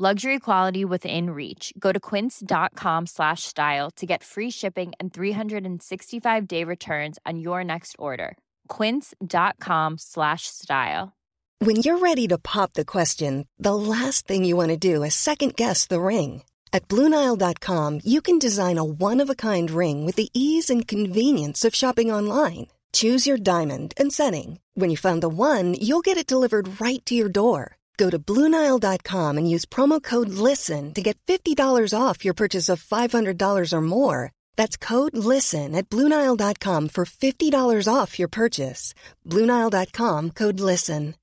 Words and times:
Luxury 0.00 0.38
quality 0.38 0.84
within 0.84 1.30
reach. 1.30 1.72
Go 1.76 1.90
to 1.90 1.98
quince.com 1.98 3.06
slash 3.06 3.42
style 3.42 3.90
to 3.96 4.06
get 4.06 4.22
free 4.22 4.48
shipping 4.48 4.92
and 5.00 5.12
365 5.12 6.46
day 6.46 6.62
returns 6.62 7.18
on 7.26 7.40
your 7.40 7.64
next 7.64 7.96
order. 7.98 8.38
Quince.com 8.68 9.96
slash 9.98 10.46
style. 10.46 11.16
When 11.58 11.82
you're 11.82 11.98
ready 11.98 12.28
to 12.28 12.38
pop 12.38 12.74
the 12.74 12.84
question, 12.84 13.48
the 13.58 13.74
last 13.74 14.28
thing 14.28 14.44
you 14.44 14.54
want 14.54 14.68
to 14.68 14.76
do 14.76 15.02
is 15.02 15.16
second 15.16 15.56
guess 15.56 15.88
the 15.88 16.00
ring. 16.00 16.44
At 16.72 16.86
Bluenile.com, 16.86 18.02
you 18.04 18.20
can 18.20 18.38
design 18.38 18.78
a 18.78 18.84
one 18.84 19.18
of 19.18 19.28
a 19.28 19.34
kind 19.34 19.68
ring 19.68 20.06
with 20.06 20.14
the 20.14 20.30
ease 20.32 20.70
and 20.70 20.86
convenience 20.86 21.64
of 21.64 21.74
shopping 21.74 22.12
online. 22.12 22.68
Choose 22.92 23.26
your 23.26 23.36
diamond 23.36 23.94
and 23.96 24.12
setting. 24.12 24.60
When 24.74 24.90
you 24.90 24.96
find 24.96 25.20
the 25.24 25.28
one, 25.28 25.74
you'll 25.74 26.02
get 26.02 26.18
it 26.18 26.24
delivered 26.24 26.80
right 26.80 27.04
to 27.06 27.16
your 27.16 27.28
door. 27.28 27.77
Go 27.98 28.08
to 28.10 28.18
Bluenile.com 28.18 29.36
and 29.36 29.50
use 29.50 29.66
promo 29.66 30.00
code 30.00 30.28
LISTEN 30.30 30.94
to 30.94 31.02
get 31.02 31.18
$50 31.26 31.92
off 31.92 32.24
your 32.24 32.34
purchase 32.34 32.68
of 32.68 32.80
$500 32.80 33.72
or 33.72 33.80
more. 33.82 34.30
That's 34.56 34.76
code 34.76 35.16
LISTEN 35.16 35.74
at 35.74 35.88
Bluenile.com 35.90 36.90
for 36.90 37.04
$50 37.04 37.92
off 37.92 38.18
your 38.18 38.28
purchase. 38.28 38.94
Bluenile.com 39.26 40.30
code 40.30 40.60
LISTEN. 40.60 41.14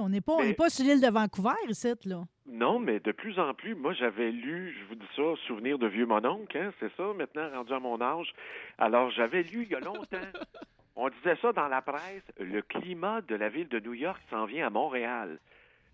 On 0.00 0.08
n'est 0.10 0.20
pas, 0.20 0.34
on 0.34 0.44
n'est 0.44 0.52
pas 0.54 0.68
sur 0.68 0.84
l'île 0.84 1.00
de 1.00 1.08
Vancouver, 1.10 1.56
ici, 1.68 1.88
là. 2.04 2.24
Non, 2.46 2.78
mais 2.78 3.00
de 3.00 3.10
plus 3.10 3.38
en 3.38 3.54
plus, 3.54 3.74
moi 3.74 3.94
j'avais 3.94 4.30
lu, 4.30 4.76
je 4.78 4.88
vous 4.88 4.94
dis 4.96 5.06
ça, 5.16 5.22
souvenir 5.46 5.78
de 5.78 5.86
vieux 5.86 6.06
mononcle, 6.06 6.56
hein, 6.58 6.72
c'est 6.78 6.92
ça, 6.96 7.04
maintenant 7.16 7.48
rendu 7.50 7.72
à 7.72 7.80
mon 7.80 8.00
âge. 8.00 8.34
Alors 8.78 9.10
j'avais 9.12 9.42
lu 9.42 9.62
il 9.62 9.70
y 9.70 9.74
a 9.74 9.80
longtemps. 9.80 10.18
On 10.94 11.08
disait 11.08 11.36
ça 11.40 11.52
dans 11.52 11.68
la 11.68 11.80
presse, 11.80 12.22
le 12.38 12.60
climat 12.62 13.22
de 13.22 13.34
la 13.34 13.48
ville 13.48 13.68
de 13.68 13.80
New 13.80 13.94
York 13.94 14.20
s'en 14.30 14.44
vient 14.44 14.66
à 14.66 14.70
Montréal. 14.70 15.38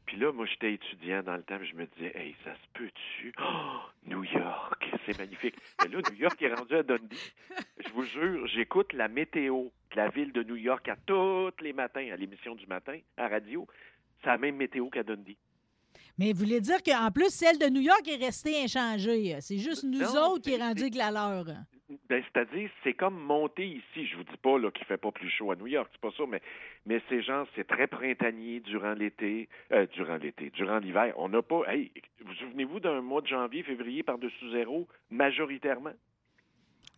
Puis 0.07 0.17
là, 0.17 0.33
moi, 0.33 0.47
j'étais 0.47 0.73
étudiant 0.73 1.23
dans 1.23 1.37
le 1.37 1.43
temps, 1.43 1.59
je 1.63 1.75
me 1.77 1.85
disais, 1.87 2.13
hey, 2.17 2.35
ça 2.43 2.55
se 2.55 2.69
peut-tu? 2.73 3.33
Oh, 3.41 3.81
New 4.07 4.25
York, 4.25 4.83
c'est 5.05 5.19
magnifique. 5.19 5.55
Mais 5.83 5.89
là, 5.89 6.01
New 6.11 6.17
York 6.17 6.41
est 6.41 6.55
rendu 6.55 6.75
à 6.75 6.83
Dundee. 6.83 7.33
Je 7.79 7.91
vous 7.91 8.05
jure, 8.05 8.47
j'écoute 8.47 8.95
la 8.95 9.09
météo 9.09 9.65
de 9.91 9.97
la 9.97 10.09
ville 10.09 10.33
de 10.33 10.43
New 10.43 10.57
York 10.57 10.89
à 10.89 10.97
tous 11.05 11.53
les 11.61 11.75
matins, 11.75 12.09
à 12.11 12.17
l'émission 12.17 12.55
du 12.55 12.67
matin, 12.67 12.99
à 13.19 13.29
radio. 13.29 13.67
C'est 14.23 14.31
la 14.31 14.39
même 14.39 14.57
météo 14.57 14.89
qu'à 14.89 15.03
Dundee. 15.03 15.37
Mais 16.17 16.33
vous 16.33 16.39
voulez 16.41 16.61
dire 16.61 16.83
qu'en 16.83 17.11
plus, 17.11 17.29
celle 17.29 17.59
de 17.59 17.67
New 17.67 17.83
York 17.83 18.09
est 18.09 18.25
restée 18.25 18.63
inchangée. 18.63 19.37
C'est 19.41 19.59
juste 19.59 19.85
nous 19.85 20.01
Non, 20.01 20.33
autres 20.33 20.45
qui 20.45 20.55
est 20.55 20.59
rendu 20.63 20.83
avec 20.83 20.95
la 20.95 21.11
leur. 21.11 21.45
Ben, 22.09 22.23
c'est-à-dire, 22.23 22.71
c'est 22.85 22.93
comme 22.93 23.19
monter 23.19 23.67
ici. 23.67 24.07
Je 24.07 24.17
vous 24.17 24.25
dis 24.25 24.37
pas 24.43 24.59
là, 24.59 24.71
qu'il 24.71 24.85
fait 24.85 24.99
pas 24.99 25.11
plus 25.11 25.31
chaud 25.31 25.51
à 25.51 25.57
New 25.57 25.67
York, 25.67 25.89
c'est 25.93 26.01
pas 26.01 26.15
ça, 26.17 26.25
mais, 26.29 26.43
mais 26.85 27.01
ces 27.09 27.23
gens, 27.23 27.47
c'est 27.55 27.67
très 27.67 27.87
printanier 27.87 28.61
durant 28.61 28.93
l'été, 28.93 29.49
euh, 29.73 29.87
durant 29.95 30.17
l'été, 30.17 30.51
durant 30.51 30.79
l'hiver. 30.79 31.15
On 31.17 31.31
n'a 31.31 31.41
pas. 31.41 31.63
Hey, 31.67 31.91
vous 32.25 32.35
souvenez-vous 32.35 32.81
d'un 32.81 33.01
mois 33.01 33.23
de 33.23 33.27
janvier, 33.27 33.63
février 33.63 34.03
par-dessus 34.03 34.51
zéro, 34.51 34.87
majoritairement? 35.11 35.95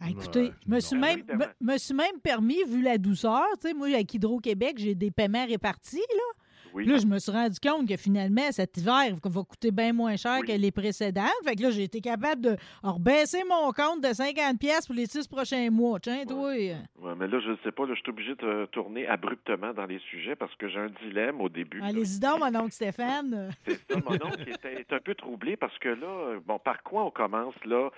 Ah, 0.00 0.08
écoutez, 0.08 0.50
je 0.66 0.74
me 0.74 0.80
suis, 0.80 0.96
même, 0.96 1.22
me, 1.28 1.72
me 1.72 1.78
suis 1.78 1.94
même 1.94 2.18
permis, 2.22 2.64
vu 2.64 2.82
la 2.82 2.96
douceur, 2.96 3.46
tu 3.60 3.68
sais, 3.68 3.74
moi, 3.74 3.88
avec 3.88 4.14
Hydro-Québec, 4.14 4.76
j'ai 4.78 4.94
des 4.94 5.10
paiements 5.10 5.46
répartis, 5.46 5.98
là. 5.98 6.39
Oui. 6.74 6.86
Là, 6.86 6.96
je 6.98 7.06
me 7.06 7.18
suis 7.18 7.32
rendu 7.32 7.58
compte 7.60 7.88
que 7.88 7.96
finalement, 7.96 8.50
cet 8.52 8.76
hiver 8.76 9.14
va 9.24 9.42
coûter 9.42 9.70
bien 9.70 9.92
moins 9.92 10.16
cher 10.16 10.38
Oui. 10.40 10.46
que 10.46 10.52
les 10.52 10.70
précédents. 10.70 11.22
Fait 11.44 11.56
que 11.56 11.62
là, 11.62 11.70
j'ai 11.70 11.84
été 11.84 12.00
capable 12.00 12.40
de 12.42 12.56
rebaisser 12.82 13.42
mon 13.48 13.72
compte 13.72 14.02
de 14.02 14.08
50$ 14.08 14.58
pièces 14.58 14.86
pour 14.86 14.94
les 14.94 15.06
six 15.06 15.26
prochains 15.26 15.70
mois. 15.70 15.98
Tiens, 16.00 16.24
toi. 16.26 16.50
Ouais, 16.50 16.76
mais 17.18 17.26
là, 17.26 17.40
je 17.40 17.50
ne 17.50 17.56
sais 17.64 17.72
pas, 17.72 17.86
là, 17.86 17.94
je 17.94 18.00
suis 18.00 18.10
obligé 18.10 18.34
de 18.34 18.66
tourner 18.72 19.06
abruptement 19.06 19.72
dans 19.72 19.86
les 19.86 19.98
sujets 20.10 20.36
parce 20.36 20.54
que 20.56 20.68
j'ai 20.68 20.78
un 20.78 20.90
dilemme 21.04 21.40
au 21.40 21.48
début. 21.48 21.80
Allez-y 21.82 22.20
donc, 22.20 22.40
mon 22.40 22.54
oncle 22.60 22.72
Stéphane. 22.72 23.50
C'est 23.66 23.80
ça, 23.90 23.98
mon 24.04 24.14
oncle 24.14 24.48
était, 24.48 24.80
est 24.80 24.92
un 24.92 25.00
peu 25.00 25.14
troublé 25.14 25.56
parce 25.56 25.76
que 25.78 25.88
là, 25.88 26.38
bon, 26.46 26.58
par 26.58 26.82
quoi 26.82 27.04
on 27.04 27.10
commence 27.10 27.54
là? 27.64 27.90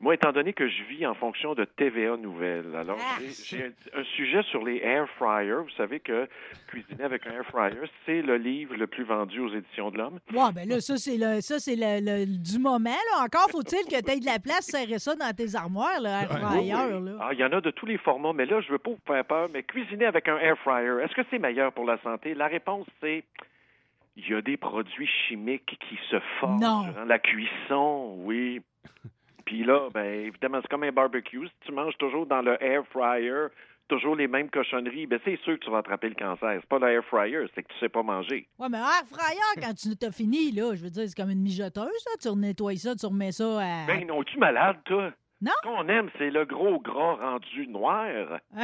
Moi, 0.00 0.14
étant 0.14 0.30
donné 0.30 0.52
que 0.52 0.68
je 0.68 0.82
vis 0.84 1.04
en 1.06 1.14
fonction 1.14 1.54
de 1.56 1.64
TVA 1.64 2.16
Nouvelles, 2.16 2.72
alors 2.76 2.98
Ah! 3.00 3.18
j'ai- 3.44 3.64
un, 3.94 4.00
un 4.00 4.04
sujet 4.14 4.42
sur 4.44 4.62
les 4.64 4.76
air 4.76 5.08
fryers. 5.16 5.50
Vous 5.64 5.70
savez 5.76 5.98
que 5.98 6.28
cuisiner 6.68 7.02
avec 7.02 7.26
un 7.26 7.32
air 7.32 7.44
fryer, 7.46 7.74
c'est 8.06 8.22
le 8.22 8.36
livre 8.36 8.76
le 8.76 8.86
plus 8.86 9.02
vendu 9.02 9.40
aux 9.40 9.52
éditions 9.52 9.90
de 9.90 9.98
l'Homme. 9.98 10.20
Ouais, 10.32 10.52
ben 10.54 10.68
là, 10.68 10.80
ça, 10.80 10.96
c'est 10.98 11.16
le, 11.18 11.40
ça, 11.40 11.58
c'est 11.58 11.74
le, 11.74 11.98
le- 12.00 12.26
du 12.26 12.60
moment. 12.60 12.90
Là. 12.90 13.24
Encore 13.24 13.48
faut-il 13.50 13.84
que 13.86 14.00
tu 14.00 14.10
aies 14.12 14.20
de 14.20 14.24
la 14.26 14.38
place, 14.38 14.66
serrer 14.66 15.00
ça 15.00 15.16
dans 15.16 15.34
tes 15.34 15.56
armoires, 15.56 16.00
là, 16.00 16.22
air 16.22 16.28
fryer, 16.30 16.74
oui. 16.74 17.04
là. 17.04 17.18
Ah, 17.20 17.30
il 17.32 17.40
y 17.40 17.44
en 17.44 17.50
a 17.52 17.60
de 17.60 17.70
tous 17.72 17.86
les 17.86 17.98
formats, 17.98 18.32
mais 18.32 18.46
là, 18.46 18.60
je 18.60 18.70
veux 18.70 18.78
pas 18.78 18.90
vous 18.90 19.00
faire 19.04 19.24
peur, 19.24 19.48
mais 19.52 19.64
cuisiner 19.64 20.04
avec 20.06 20.28
un 20.28 20.38
air 20.38 20.56
fryer, 20.58 21.02
est-ce 21.02 21.14
que 21.16 21.22
c'est 21.28 21.40
meilleur 21.40 21.72
pour 21.72 21.84
la 21.86 21.98
santé? 22.02 22.34
La 22.34 22.46
réponse, 22.46 22.86
c'est 23.00 23.24
il 24.16 24.28
y 24.28 24.34
a 24.34 24.42
des 24.42 24.56
produits 24.56 25.10
chimiques 25.26 25.76
qui 25.88 25.98
se 26.08 26.20
forment 26.38 26.60
Non. 26.60 26.82
durant 26.82 27.04
la 27.04 27.18
cuisson, 27.18 28.14
oui. 28.18 28.60
Puis 29.48 29.64
là, 29.64 29.88
ben 29.94 30.04
évidemment, 30.26 30.58
c'est 30.60 30.68
comme 30.68 30.82
un 30.82 30.92
barbecue. 30.92 31.46
Si 31.46 31.54
tu 31.64 31.72
manges 31.72 31.96
toujours 31.96 32.26
dans 32.26 32.42
le 32.42 32.62
air 32.62 32.82
fryer, 32.88 33.46
toujours 33.88 34.14
les 34.14 34.28
mêmes 34.28 34.50
cochonneries, 34.50 35.06
ben 35.06 35.18
c'est 35.24 35.40
sûr 35.40 35.58
que 35.58 35.64
tu 35.64 35.70
vas 35.70 35.78
attraper 35.78 36.10
le 36.10 36.14
cancer. 36.16 36.58
C'est 36.60 36.68
pas 36.68 36.78
le 36.78 36.88
air 36.92 37.04
fryer, 37.06 37.46
c'est 37.54 37.62
que 37.62 37.72
tu 37.72 37.78
sais 37.80 37.88
pas 37.88 38.02
manger. 38.02 38.46
Ouais, 38.58 38.68
mais 38.70 38.76
air 38.76 39.06
fryer, 39.10 39.38
quand 39.58 39.72
tu 39.72 39.96
t'as 39.96 40.10
fini, 40.10 40.52
là, 40.52 40.74
je 40.74 40.84
veux 40.84 40.90
dire, 40.90 41.04
c'est 41.06 41.16
comme 41.16 41.30
une 41.30 41.40
mijoteuse, 41.40 41.86
là. 41.86 42.12
Tu 42.20 42.28
nettoies 42.36 42.76
ça, 42.76 42.94
tu 42.94 43.06
remets 43.06 43.32
ça 43.32 43.58
à. 43.58 43.86
Ben 43.86 44.06
non, 44.06 44.22
tu 44.22 44.36
malade, 44.36 44.76
toi? 44.84 45.12
Non? 45.40 45.52
Ce 45.62 45.68
qu'on 45.68 45.88
aime, 45.88 46.10
c'est 46.18 46.30
le 46.30 46.44
gros 46.44 46.80
gras 46.80 47.14
rendu 47.14 47.68
noir. 47.68 48.40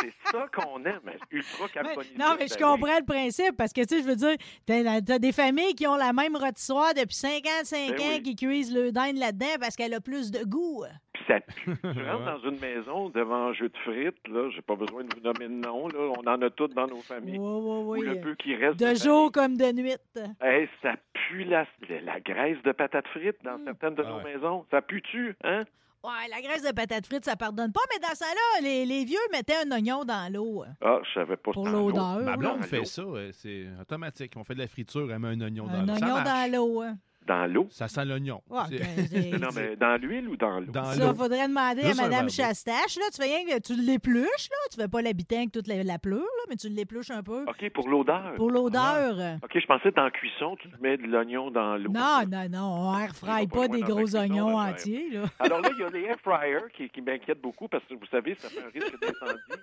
c'est 0.00 0.12
ça 0.30 0.46
qu'on 0.54 0.84
aime. 0.84 1.00
Ultra 1.32 1.68
carbonisé. 1.68 2.14
non, 2.16 2.36
mais 2.38 2.46
je 2.46 2.54
ben 2.58 2.64
oui. 2.72 2.78
comprends 2.80 2.98
le 2.98 3.04
principe 3.04 3.56
parce 3.56 3.72
que, 3.72 3.80
tu 3.80 3.96
sais, 3.96 4.02
je 4.02 4.06
veux 4.08 4.14
dire, 4.16 4.36
t'as 4.64 5.00
t'as 5.00 5.18
des 5.18 5.32
familles 5.32 5.74
qui 5.74 5.86
ont 5.88 5.96
la 5.96 6.12
même 6.12 6.36
rôtissoire 6.36 6.94
depuis 6.94 7.14
55 7.16 7.96
Ben 7.96 8.00
ans 8.00 8.04
oui. 8.14 8.22
qui 8.22 8.36
cuisent 8.36 8.72
le 8.72 8.92
dinde 8.92 9.16
là-dedans 9.16 9.56
parce 9.60 9.74
qu'elle 9.74 9.94
a 9.94 10.00
plus 10.00 10.30
de 10.30 10.44
goût. 10.44 10.84
Puis 11.12 11.24
ça 11.26 11.40
pue. 11.40 11.76
tu 11.82 12.02
rentres 12.04 12.24
dans 12.24 12.50
une 12.50 12.60
maison 12.60 13.08
devant 13.08 13.48
un 13.48 13.52
jeu 13.52 13.68
de 13.68 13.76
frites, 13.78 14.28
là, 14.28 14.48
j'ai 14.54 14.62
pas 14.62 14.76
besoin 14.76 15.02
de 15.02 15.12
vous 15.14 15.20
nommer 15.22 15.48
de 15.48 15.66
nom, 15.66 15.88
là, 15.88 16.12
on 16.18 16.26
en 16.28 16.40
a 16.40 16.50
toutes 16.50 16.74
dans 16.74 16.86
nos 16.86 16.96
Oui, 16.96 17.02
familles. 17.02 17.38
oui, 17.38 17.44
Ou 17.44 17.92
oui. 17.94 18.06
le 18.06 18.20
peu 18.20 18.34
qui 18.36 18.54
reste. 18.54 18.78
De 18.78 18.94
jour 18.94 19.32
comme 19.32 19.56
de 19.56 19.72
nuit. 19.72 19.96
Hey, 20.40 20.68
ça 20.82 20.94
pue 21.14 21.42
la, 21.44 21.66
la 22.04 22.20
graisse 22.20 22.62
de 22.62 22.70
patates 22.72 23.08
frites 23.08 23.42
dans 23.42 23.58
Mm. 23.58 23.64
certaines 23.64 23.94
de 23.96 24.02
Ah 24.06 24.08
nos 24.10 24.16
ouais. 24.18 24.34
maisons. 24.34 24.64
Ça 24.70 24.80
pue-tu, 24.82 25.34
hein? 25.44 25.62
Ouais, 26.04 26.28
la 26.30 26.40
graisse 26.42 26.62
de 26.64 26.72
patate 26.72 27.06
frite, 27.06 27.24
ça 27.24 27.36
pardonne 27.36 27.70
pas, 27.72 27.80
mais 27.92 28.00
dans 28.00 28.14
ça 28.14 28.24
là, 28.26 28.60
les, 28.62 28.84
les 28.84 29.04
vieux 29.04 29.18
mettaient 29.30 29.54
un 29.64 29.70
oignon 29.70 30.04
dans 30.04 30.32
l'eau. 30.32 30.64
Ah, 30.80 30.98
je 31.04 31.14
savais 31.14 31.36
pas 31.36 31.52
Pour 31.52 31.68
l'odeur. 31.68 32.20
Ma 32.22 32.36
blonde 32.36 32.64
fait 32.64 32.84
ça, 32.84 33.02
euh, 33.02 33.30
c'est 33.32 33.66
automatique. 33.80 34.32
On 34.36 34.42
fait 34.42 34.54
de 34.54 34.58
la 34.60 34.66
friture, 34.68 35.12
elle 35.12 35.18
met 35.20 35.28
un 35.28 35.40
oignon 35.40 35.66
dans 35.66 35.74
Un 35.74 35.86
l'eau. 35.86 35.94
Ça 35.96 36.06
oignon 36.06 36.24
dans 36.24 36.52
l'eau. 36.52 36.82
Dans 37.26 37.46
l'eau? 37.46 37.66
Ça 37.70 37.86
sent 37.88 38.04
l'oignon. 38.04 38.42
Ouais, 38.50 38.62
ben, 38.70 39.40
Non, 39.40 39.48
mais 39.54 39.76
dans 39.76 40.00
l'huile 40.00 40.28
ou 40.28 40.36
dans 40.36 40.58
l'eau? 40.58 40.72
Dans 40.72 40.84
Ça, 40.84 41.06
l'eau. 41.08 41.14
faudrait 41.14 41.46
demander 41.46 41.82
Juste 41.82 42.00
à 42.00 42.08
Mme. 42.08 42.28
Chastache. 42.30 42.96
Là, 42.96 43.04
tu 43.14 43.22
fais 43.22 43.28
rien 43.36 43.44
que 43.56 43.60
tu 43.62 43.74
l'épluches, 43.74 44.48
là. 44.50 44.56
Tu 44.70 44.80
fais 44.80 44.88
pas 44.88 45.02
l'habitant 45.02 45.36
avec 45.36 45.52
toute 45.52 45.68
la, 45.68 45.82
la 45.84 45.98
pleure, 45.98 46.18
là, 46.20 46.44
mais 46.48 46.56
tu 46.56 46.68
l'épluches 46.68 47.10
un 47.10 47.22
peu. 47.22 47.44
OK, 47.48 47.70
pour 47.72 47.88
l'odeur. 47.88 48.34
Pour 48.36 48.50
l'odeur. 48.50 49.38
OK, 49.42 49.50
je 49.58 49.66
pensais 49.66 49.90
que 49.90 49.94
dans 49.96 50.04
la 50.04 50.10
cuisson, 50.10 50.56
tu 50.56 50.68
mets 50.80 50.96
de 50.96 51.04
l'oignon 51.04 51.50
dans 51.50 51.76
l'eau. 51.76 51.90
Non, 51.92 52.22
non, 52.30 52.48
non. 52.50 52.90
On 52.90 52.98
air 52.98 53.14
fry 53.14 53.46
pas 53.46 53.60
pas 53.62 53.68
des 53.68 53.80
gros 53.82 54.16
oignons 54.16 54.58
entiers, 54.58 55.10
là. 55.10 55.22
Alors 55.38 55.60
là, 55.60 55.70
il 55.72 55.80
y 55.80 55.84
a 55.84 55.90
les 55.90 56.02
air 56.02 56.16
fryers 56.22 56.70
qui, 56.76 56.88
qui 56.90 57.00
m'inquiètent 57.00 57.40
beaucoup 57.40 57.68
parce 57.68 57.84
que 57.84 57.94
vous 57.94 58.06
savez, 58.10 58.34
ça 58.34 58.48
fait 58.48 58.60
un 58.60 58.70
risque 58.72 59.00
d'incendie. 59.00 59.40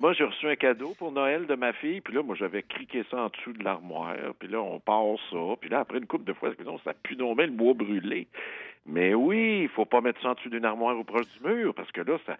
Moi, 0.00 0.14
j'ai 0.14 0.24
reçu 0.24 0.48
un 0.48 0.56
cadeau 0.56 0.94
pour 0.98 1.12
Noël 1.12 1.46
de 1.46 1.54
ma 1.54 1.74
fille, 1.74 2.00
puis 2.00 2.14
là, 2.14 2.22
moi, 2.22 2.34
j'avais 2.34 2.62
criqué 2.62 3.04
ça 3.10 3.18
en 3.18 3.28
dessous 3.28 3.52
de 3.52 3.62
l'armoire, 3.62 4.16
puis 4.38 4.48
là, 4.48 4.58
on 4.58 4.80
passe 4.80 5.20
ça, 5.30 5.56
puis 5.60 5.68
là, 5.68 5.80
après 5.80 5.98
une 5.98 6.06
couple 6.06 6.24
de 6.24 6.32
fois, 6.32 6.50
non, 6.64 6.78
ça 6.78 6.94
pue 6.94 7.18
mais 7.36 7.46
le 7.46 7.52
bois 7.52 7.74
brûlé. 7.74 8.26
Mais 8.86 9.12
oui, 9.12 9.60
il 9.64 9.68
faut 9.68 9.84
pas 9.84 10.00
mettre 10.00 10.22
ça 10.22 10.30
en 10.30 10.34
dessous 10.34 10.48
d'une 10.48 10.64
armoire 10.64 10.98
ou 10.98 11.04
proche 11.04 11.26
du 11.38 11.46
mur, 11.46 11.74
parce 11.74 11.92
que 11.92 12.00
là, 12.00 12.16
ça, 12.24 12.38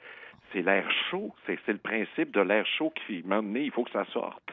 c'est 0.52 0.62
l'air 0.62 0.90
chaud. 1.10 1.34
C'est, 1.44 1.58
le 1.68 1.76
principe 1.76 2.30
de 2.30 2.40
l'air 2.40 2.66
chaud 2.66 2.94
qui 3.06 3.22
m'a 3.26 3.42
il 3.54 3.70
faut 3.70 3.84
que 3.84 3.90
ça 3.90 4.06
sorte. 4.06 4.52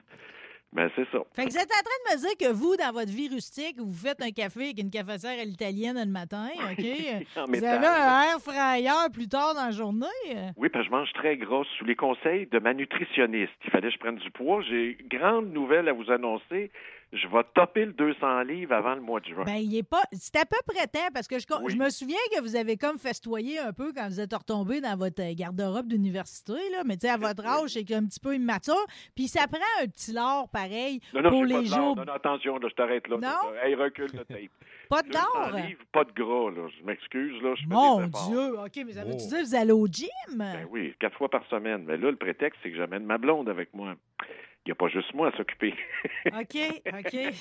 Ben, 0.73 0.89
c'est 0.95 1.07
ça. 1.11 1.19
Fait 1.33 1.45
que 1.45 1.49
vous 1.51 1.57
êtes 1.57 1.71
en 1.71 1.81
train 1.81 2.11
de 2.11 2.15
me 2.15 2.19
dire 2.27 2.37
que 2.37 2.53
vous, 2.53 2.75
dans 2.75 2.91
votre 2.91 3.09
vie 3.11 3.29
rustique, 3.29 3.77
vous 3.79 3.93
faites 3.93 4.21
un 4.21 4.31
café 4.31 4.65
avec 4.65 4.79
une 4.79 4.91
cafetière 4.91 5.39
à 5.39 5.43
l'italienne 5.45 5.97
le 5.97 6.11
matin, 6.11 6.49
OK? 6.71 6.85
En 7.37 7.45
vous 7.45 7.51
métal. 7.51 7.83
avez 7.83 7.87
un 7.87 8.21
air 8.33 8.39
fryer 8.41 9.09
plus 9.13 9.27
tard 9.29 9.55
dans 9.55 9.65
la 9.65 9.71
journée? 9.71 10.05
Oui, 10.57 10.69
parce 10.69 10.83
que 10.85 10.91
je 10.91 10.95
mange 10.95 11.11
très 11.13 11.37
gras. 11.37 11.63
Sous 11.77 11.85
les 11.85 11.95
conseils 11.95 12.47
de 12.47 12.59
ma 12.59 12.73
nutritionniste, 12.73 13.53
il 13.63 13.71
fallait 13.71 13.87
que 13.87 13.93
je 13.93 13.99
prenne 13.99 14.17
du 14.17 14.29
poids. 14.31 14.61
J'ai 14.63 14.97
une 14.99 15.07
grande 15.07 15.51
nouvelle 15.53 15.87
à 15.87 15.93
vous 15.93 16.11
annoncer. 16.11 16.69
Je 17.13 17.27
vais 17.27 17.44
topper 17.56 17.86
le 17.86 17.94
200 17.94 18.42
livres 18.42 18.74
avant 18.74 18.94
le 18.95 19.01
mois 19.01 19.19
de 19.21 19.25
juin. 19.27 19.44
Ben, 19.45 19.56
il 19.56 19.75
est 19.77 19.83
pas. 19.88 20.01
C'est 20.12 20.36
à 20.36 20.45
peu 20.45 20.57
près 20.68 20.88
temps 20.88 21.07
parce 21.13 21.27
que 21.27 21.39
je, 21.39 21.45
Oui. 21.62 21.71
je 21.71 21.77
me 21.77 21.89
souviens 21.89 22.18
que 22.36 22.42
vous 22.42 22.56
avez 22.56 22.75
comme 22.77 22.98
festoyé 23.00 23.59
un 23.59 23.71
peu 23.74 23.94
quand 23.94 24.07
vous 24.07 24.19
êtes 24.19 24.33
retombé 24.33 24.81
dans 24.81 24.98
votre 24.98 25.21
euh, 25.21 25.33
garde-robe 25.33 25.88
d'université, 25.88 26.54
là. 26.71 26.83
Mais 26.86 26.98
tu 26.98 27.07
sais, 27.07 27.13
à 27.13 27.18
votre 27.18 27.45
âge, 27.45 27.69
c'est 27.69 27.94
un 27.94 28.06
petit 28.06 28.19
peu 28.19 28.36
immature. 28.36 28.86
Puis 29.15 29.27
ça 29.27 29.48
prend 29.48 29.59
un 29.81 29.88
petit 29.88 30.12
lard 30.12 30.50
pareil 30.50 31.00
non, 31.13 31.21
non, 31.21 31.30
pour 31.30 31.45
les 31.45 31.65
jours. 31.65 31.95
Non, 31.95 32.04
non, 32.06 32.13
attention, 32.13 32.57
là, 32.57 32.68
je 32.69 32.75
t'arrête 32.75 33.07
là. 33.07 33.18
Non? 33.18 33.54
Hey, 33.63 33.75
recule 33.75 34.09
le 34.13 34.25
tape. 34.25 34.51
Pas 34.89 35.01
de 35.01 35.07
200 35.09 35.19
lard? 35.33 35.56
pas 35.92 36.04
de 36.06 36.12
gras, 36.13 36.50
là. 36.51 36.68
Je 36.80 36.86
m'excuse, 36.86 37.42
là. 37.42 37.54
Je 37.56 37.68
Mon. 37.68 38.07
Dieu. 38.07 38.59
OK, 38.59 38.83
mais 38.86 38.94
ça 38.94 39.04
veut-tu 39.04 39.24
Oh. 39.25 39.30
dire 39.30 39.39
que 39.39 39.45
vous 39.45 39.56
allez 39.56 39.71
au 39.74 39.86
gym? 39.88 40.07
Ben 40.38 40.65
oui, 40.71 40.94
quatre 41.00 41.18
fois 41.18 41.30
par 41.30 41.45
semaine. 41.48 41.83
Mais 41.86 41.98
là, 41.98 42.09
le 42.12 42.15
prétexte, 42.15 42.59
c'est 42.63 42.71
que 42.71 42.77
j'amène 42.77 43.04
ma 43.04 43.18
blonde 43.18 43.50
avec 43.50 43.74
moi. 43.74 43.95
Il 44.67 44.71
n'y 44.71 44.73
a 44.73 44.75
pas 44.75 44.89
juste 44.89 45.13
moi 45.13 45.29
à 45.29 45.37
s'occuper. 45.37 45.73
OK, 46.25 46.57
OK. 46.87 47.15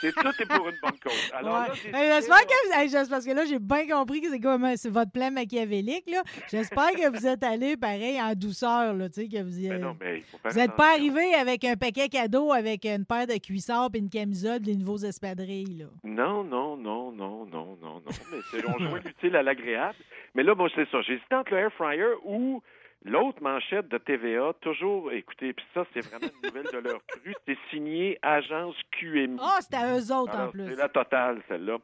c'est 0.00 0.12
tout 0.14 0.28
est 0.40 0.46
pour 0.46 0.68
une 0.68 0.76
bonne 0.80 0.98
cause. 1.02 1.32
Alors 1.34 1.62
Ouais. 1.62 1.90
là, 1.90 2.14
J'espère 2.20 2.46
que 2.46 2.98
vous, 3.02 3.08
parce 3.10 3.26
que 3.26 3.32
là, 3.32 3.44
j'ai 3.44 3.58
bien 3.58 3.88
compris 3.88 4.20
que 4.20 4.28
c'est 4.30 4.38
comme 4.38 4.64
c'est 4.76 4.88
votre 4.88 5.10
plan 5.10 5.32
machiavélique. 5.32 6.08
là. 6.12 6.22
J'espère 6.48 6.92
que 6.92 7.10
vous 7.10 7.26
êtes 7.26 7.42
allé 7.42 7.76
pareil 7.76 8.20
en 8.22 8.34
douceur, 8.34 8.94
là, 8.94 9.08
tu 9.08 9.22
sais, 9.22 9.28
que 9.28 9.42
vous 9.42 9.58
y- 9.58 9.68
Ben 9.68 9.80
non, 9.80 9.96
mais 10.00 10.22
Vous 10.44 10.56
n'êtes 10.60 10.76
pas 10.76 10.92
arrivé 10.92 11.34
avec 11.34 11.64
un 11.64 11.74
paquet 11.74 12.08
cadeau 12.08 12.52
avec 12.52 12.84
une 12.84 13.04
paire 13.04 13.26
de 13.26 13.36
cuissards 13.44 13.90
et 13.94 13.98
une 13.98 14.10
camisole 14.10 14.60
des 14.60 14.76
nouveaux 14.76 14.98
espadrilles. 14.98 15.78
Là. 15.78 15.86
Non, 16.04 16.44
non, 16.44 16.76
non, 16.76 17.10
non, 17.10 17.44
non, 17.46 17.76
non, 17.82 18.00
non. 18.00 18.02
Mais 18.30 18.38
c'est, 18.52 18.64
on 18.68 18.78
jouait 18.78 19.00
l'utile 19.04 19.34
à 19.34 19.42
l'agréable. 19.42 19.96
Mais 20.36 20.44
là, 20.44 20.54
moi, 20.54 20.68
c'est 20.72 20.88
ça. 20.90 21.02
J'hésitais 21.02 21.34
entre 21.34 21.50
le 21.52 21.58
air 21.58 21.72
fryer 21.72 22.04
ou 22.24 22.62
l'autre 23.04 23.42
manchette 23.42 23.88
de 23.88 23.98
TVA. 23.98 24.52
Toujours, 24.60 25.12
écoutez, 25.12 25.52
puis 25.52 25.64
ça, 25.74 25.84
c'est 25.92 26.00
vraiment 26.00 26.26
une 26.26 26.48
nouvelle 26.48 26.72
de 26.72 26.78
leur 26.78 27.04
cru. 27.06 27.34
C'est 27.46 27.58
signé 27.70 28.18
Agence 28.22 28.76
QMI. 28.92 29.38
Ah, 29.40 29.58
c'est 29.60 29.76
à 29.76 29.96
eux 29.98 30.12
autres 30.12 30.38
en 30.38 30.48
plus. 30.48 30.70
C'est 30.70 30.76
la 30.76 30.88
totale, 30.88 31.42
celle-là. 31.48 31.78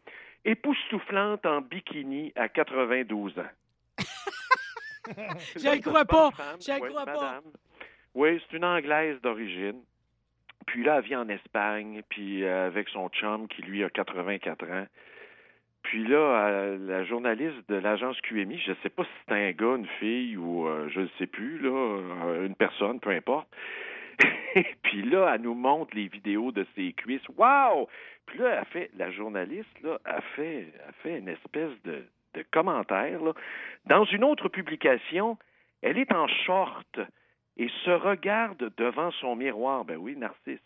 Époustouflante 0.45 1.45
en 1.47 1.61
bikini 1.61 2.33
à 2.37 2.49
92 2.49 3.39
ans. 3.39 3.43
Le 5.09 5.81
crois 5.81 6.05
pas. 6.05 6.31
Oui, 6.69 6.91
crois 6.91 7.05
pas. 7.05 7.41
Oui, 8.15 8.41
c'est 8.51 8.57
une 8.57 8.65
Anglaise 8.65 9.21
d'origine. 9.23 9.83
Puis 10.67 10.85
là, 10.85 10.99
elle 10.99 11.05
vit 11.05 11.17
en 11.17 11.29
Espagne, 11.29 12.03
puis 12.09 12.45
euh, 12.45 12.67
avec 12.67 12.89
son 12.91 13.09
chum 13.09 13.49
qui, 13.49 13.63
lui, 13.63 13.85
a 13.85 13.91
84 13.91 14.65
ans. 14.71 14.87
Puis 15.83 16.07
là, 16.07 16.77
la 16.79 17.05
journaliste 17.05 17.69
de 17.69 17.77
l'agence 17.77 18.21
QMI, 18.23 18.59
je 18.59 18.73
ne 18.73 18.77
sais 18.83 18.89
pas 18.91 19.05
si 19.05 19.11
c'est 19.27 19.35
un 19.35 19.51
gars, 19.53 19.77
une 19.77 19.87
fille 20.01 20.37
ou 20.37 20.67
euh, 20.67 20.89
je 20.91 21.01
ne 21.01 21.09
sais 21.19 21.27
plus, 21.27 21.59
là, 21.59 21.71
euh, 21.71 22.47
une 22.47 22.55
personne, 22.55 23.01
peu 23.01 23.11
importe. 23.11 23.49
puis 24.83 25.03
là, 25.03 25.33
elle 25.35 25.43
nous 25.43 25.55
montre 25.55 25.97
les 25.97 26.09
vidéos 26.09 26.53
de 26.53 26.67
ses 26.75 26.93
cuisses. 26.93 27.27
Wow! 27.37 27.89
Puis 28.27 28.39
là, 28.39 28.59
elle 28.59 28.65
fait, 28.67 28.91
la 28.97 29.11
journaliste, 29.11 29.81
là, 29.83 29.99
a 30.05 30.21
fait, 30.21 30.67
a 30.87 30.93
fait 31.03 31.19
une 31.19 31.29
espèce 31.29 31.71
de, 31.85 32.05
de 32.35 32.45
commentaire. 32.51 33.21
Dans 33.87 34.05
une 34.05 34.25
autre 34.25 34.49
publication, 34.49 35.39
elle 35.83 35.99
est 35.99 36.13
en 36.13 36.27
short 36.27 36.99
et 37.57 37.69
se 37.85 37.91
regarde 37.91 38.73
devant 38.77 39.11
son 39.13 39.37
miroir. 39.37 39.85
Ben 39.85 39.97
oui, 39.97 40.17
Narcisse. 40.17 40.61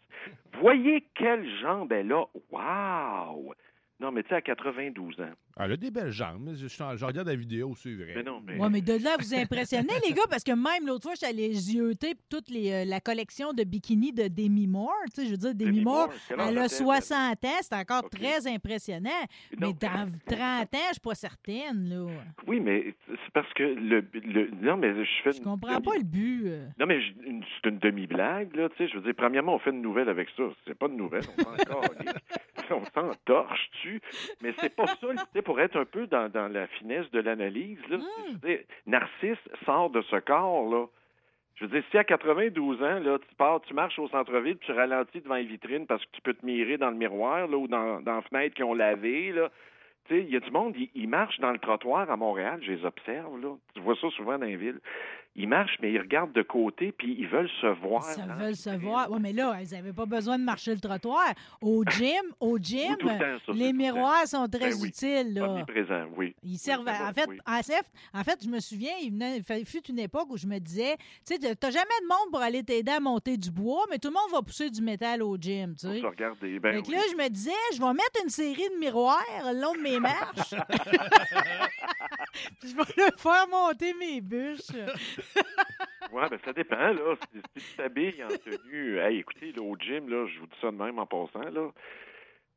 Voyez 0.61 1.05
quelle 1.15 1.49
jambe 1.61 1.93
elle 1.93 2.13
a. 2.13 2.25
Wow! 2.51 3.55
Non, 4.03 4.11
mais 4.11 4.25
tu 4.25 4.31
sais, 4.31 4.35
à 4.35 4.41
92 4.43 5.21
ans. 5.21 5.31
Elle 5.59 5.73
a 5.73 5.77
des 5.77 5.91
belles 5.91 6.11
jambes. 6.11 6.51
Je, 6.55 6.67
je- 6.67 6.97
je 6.97 7.05
regarde 7.05 7.29
la 7.29 7.35
vidéo, 7.37 7.75
c'est 7.77 7.93
vrai. 7.95 8.13
Mais 8.17 8.23
non, 8.23 8.41
mais. 8.45 8.57
Ouais, 8.59 8.69
mais 8.71 8.81
de 8.81 8.95
là, 9.03 9.17
vous 9.19 9.35
impressionnez, 9.35 9.93
les 10.09 10.15
gars, 10.15 10.23
parce 10.31 10.43
que 10.45 10.53
même 10.53 10.87
l'autre 10.87 11.03
fois, 11.05 11.15
j'allais 11.21 11.53
zioter 11.53 12.15
toute 12.31 12.49
les, 12.51 12.73
euh, 12.73 12.85
la 12.85 13.01
collection 13.01 13.53
de 13.53 13.63
bikinis 13.65 14.13
de 14.13 14.29
Demi 14.29 14.67
Moore. 14.67 14.93
Tu 15.15 15.21
sais, 15.23 15.27
je 15.27 15.33
veux 15.33 15.37
dire, 15.37 15.55
Demi, 15.55 15.71
Demi 15.73 15.85
Moore, 15.85 16.09
elle 16.31 16.41
a 16.41 16.45
a-t-elle, 16.65 16.69
60 16.71 17.45
ans, 17.45 17.49
c'est 17.61 17.75
encore 17.75 18.09
très 18.09 18.47
impressionnant. 18.47 19.11
Non. 19.59 19.69
Mais 19.69 19.73
dans 19.89 20.07
30 20.27 20.75
ans, 20.75 20.79
je 20.89 20.93
suis 20.93 21.01
pas 21.03 21.15
certaine, 21.15 21.89
là. 21.89 22.07
Oui, 22.47 22.61
mais 22.61 22.95
c'est 23.09 23.33
parce 23.33 23.53
que 23.55 23.63
le, 23.63 24.05
le- 24.15 24.51
Non, 24.63 24.77
mais 24.77 24.95
je 25.05 25.11
fais 25.23 25.33
Je 25.33 25.43
comprends 25.43 25.75
demi- 25.75 25.85
pas 25.85 25.97
le 25.97 26.05
but. 26.05 26.43
euh. 26.47 26.67
Non, 26.79 26.87
mais 26.87 27.01
c'est 27.63 27.69
une 27.69 27.79
demi-blague, 27.79 28.55
là, 28.57 28.69
tu 28.71 28.77
sais. 28.79 28.89
Je 28.89 28.97
veux 28.97 29.03
dire, 29.03 29.15
premièrement, 29.17 29.55
on 29.57 29.59
fait 29.59 29.71
une 29.71 29.83
nouvelle 29.83 30.09
avec 30.09 30.29
ça. 30.37 30.45
C'est 30.67 30.75
pas 30.79 30.87
une 30.87 30.97
nouvelle, 30.97 31.23
on 32.71 32.85
s'en 32.95 33.11
torche 33.25 33.71
dessus. 33.75 34.01
Mais 34.43 34.55
c'est 34.61 34.75
pas 34.75 34.87
ça, 34.87 34.97
tu 35.01 35.17
sais, 35.35 35.42
pour 35.43 35.61
être 35.61 35.77
un 35.77 35.85
peu 35.85 36.07
dans, 36.07 36.31
dans 36.31 36.49
la 36.49 36.67
finesse 36.67 37.11
de 37.11 37.21
l'analyse, 37.21 37.79
là. 37.89 37.99
Mm. 37.99 38.35
Dire, 38.45 38.61
Narcisse 38.87 39.49
sort 39.65 39.91
de 39.91 40.03
ce 40.03 40.17
corps, 40.17 40.69
là. 40.69 40.87
Je 41.57 41.67
veux 41.67 41.71
dire, 41.71 41.85
si 41.91 41.99
à 41.99 42.05
92 42.05 42.83
ans, 42.83 42.99
là, 42.99 43.19
tu 43.19 43.35
pars, 43.37 43.61
tu 43.61 43.75
marches 43.75 43.99
au 43.99 44.09
centre-ville, 44.09 44.59
tu 44.59 44.73
ralentis 44.73 45.21
devant 45.21 45.37
une 45.37 45.47
vitrine 45.47 45.87
parce 45.87 46.05
que 46.05 46.11
tu 46.13 46.23
peux 46.23 46.35
te 46.35 46.45
mirer 46.45 46.79
dans 46.79 46.91
le 46.91 46.97
miroir, 46.97 47.47
là, 47.47 47.57
ou 47.57 47.69
dans, 47.69 48.01
dans 48.01 48.17
la 48.17 48.23
fenêtre 48.23 48.55
qui 48.55 48.63
ont 48.63 48.75
lavé, 48.75 49.33
là. 49.33 49.51
Tu 50.07 50.15
sais, 50.15 50.21
il 50.23 50.31
y 50.31 50.37
a 50.37 50.41
du 50.41 50.51
monde, 50.51 50.75
ils 50.95 51.09
marchent 51.09 51.39
dans 51.39 51.53
le 51.53 51.59
trottoir 51.59 52.11
à 52.11 52.17
Montréal, 52.17 52.59
je 52.63 52.73
les 52.73 52.85
observe, 52.85 53.41
là. 53.41 53.55
Tu 53.75 53.81
vois 53.81 53.95
ça 53.97 54.11
souvent 54.11 54.39
dans 54.39 54.47
les 54.47 54.57
villes. 54.57 54.81
Ils 55.35 55.49
marchent, 55.49 55.79
mais 55.81 55.91
ils 55.93 55.99
regardent 55.99 56.33
de 56.35 56.43
côté, 56.43 56.93
puis 56.93 57.17
ils 57.19 57.27
veulent 57.27 57.49
se 57.63 57.67
voir. 57.81 58.03
Dans 58.19 58.35
veut 58.37 58.49
la 58.51 58.55
se 58.55 58.69
voir. 58.71 59.11
Oui, 59.11 59.19
mais 59.21 59.33
là, 59.33 59.57
ils 59.63 59.71
n'avaient 59.75 59.95
pas 59.95 60.05
besoin 60.05 60.39
de 60.39 60.45
marcher 60.45 60.75
le 60.75 60.81
trottoir. 60.81 61.33
Au 61.63 61.85
gym, 61.89 62.23
au 62.39 62.59
gym, 62.59 62.97
temps, 62.99 63.09
ça, 63.09 63.53
les 63.55 63.73
le 63.73 63.77
miroirs 63.79 64.27
sont 64.27 64.47
très 64.47 64.71
Ben 64.71 64.77
oui. 64.81 64.89
utiles. 64.89 65.33
Là. 65.35 65.65
Oui. 66.17 66.35
Ils 66.43 66.59
servent. 66.59 66.85
Oui, 66.87 66.93
en, 66.93 67.13
fait, 67.15 67.27
oui. 67.29 67.39
en, 67.47 67.63
fait, 67.63 67.85
en 68.13 68.23
fait, 68.25 68.45
je 68.45 68.49
me 68.49 68.61
souviens, 68.61 68.93
il 69.01 69.11
venait- 69.13 69.39
il 69.59 69.65
fut 69.65 69.83
une 69.89 69.99
époque 70.01 70.27
où 70.29 70.37
je 70.37 70.47
me 70.47 70.59
disais, 70.59 70.97
tu 71.27 71.35
sais, 71.37 71.57
t'as 71.57 71.71
jamais 71.71 71.83
de 72.03 72.09
monde 72.09 72.31
pour 72.31 72.41
aller 72.43 72.63
t'aider 72.63 72.93
à 72.93 73.01
monter 73.01 73.39
du 73.39 73.51
bois, 73.51 73.85
mais 73.91 73.99
tout 73.99 74.09
le 74.09 74.15
monde 74.15 74.31
va 74.33 74.43
pousser 74.43 74.69
du 74.69 74.83
métal 74.83 75.23
au 75.23 75.37
gym, 75.39 75.75
tu 75.77 75.87
sais. 75.89 76.01
se 76.01 76.07
regarder. 76.07 76.59
Ben 76.59 76.83
oui. 76.87 76.93
là, 76.93 77.01
je 77.11 77.17
me 77.17 77.29
disais, 77.31 77.51
je 77.75 77.81
vais 77.81 77.93
mettre 77.93 78.21
une 78.23 78.29
série 78.31 78.69
de 78.75 78.79
miroirs 78.79 79.25
le 79.47 79.61
long 79.63 79.73
de 79.75 79.81
mes 79.81 79.99
marches. 79.99 80.55
Je 82.63 82.75
vais 82.75 82.95
leur 82.97 83.19
faire 83.19 83.49
monter 83.49 83.95
mes 83.95 84.21
bûches. 84.21 84.71
Ouais, 86.13 86.29
ben 86.29 86.39
ça 86.45 86.53
dépend, 86.53 86.77
là. 86.77 87.15
Si 87.33 87.41
tu 87.71 87.77
t'habilles 87.77 88.23
en 88.23 88.29
tenue, 88.29 88.99
hey, 88.99 89.21
écoutez, 89.21 89.51
là, 89.53 89.63
au 89.63 89.75
gym, 89.79 90.11
là, 90.11 90.27
je 90.27 90.41
vous 90.41 90.47
dis 90.47 90.57
ça 90.61 90.71
de 90.71 90.77
même 90.77 90.99
en 90.99 91.07
passant, 91.07 91.49
là. 91.49 91.71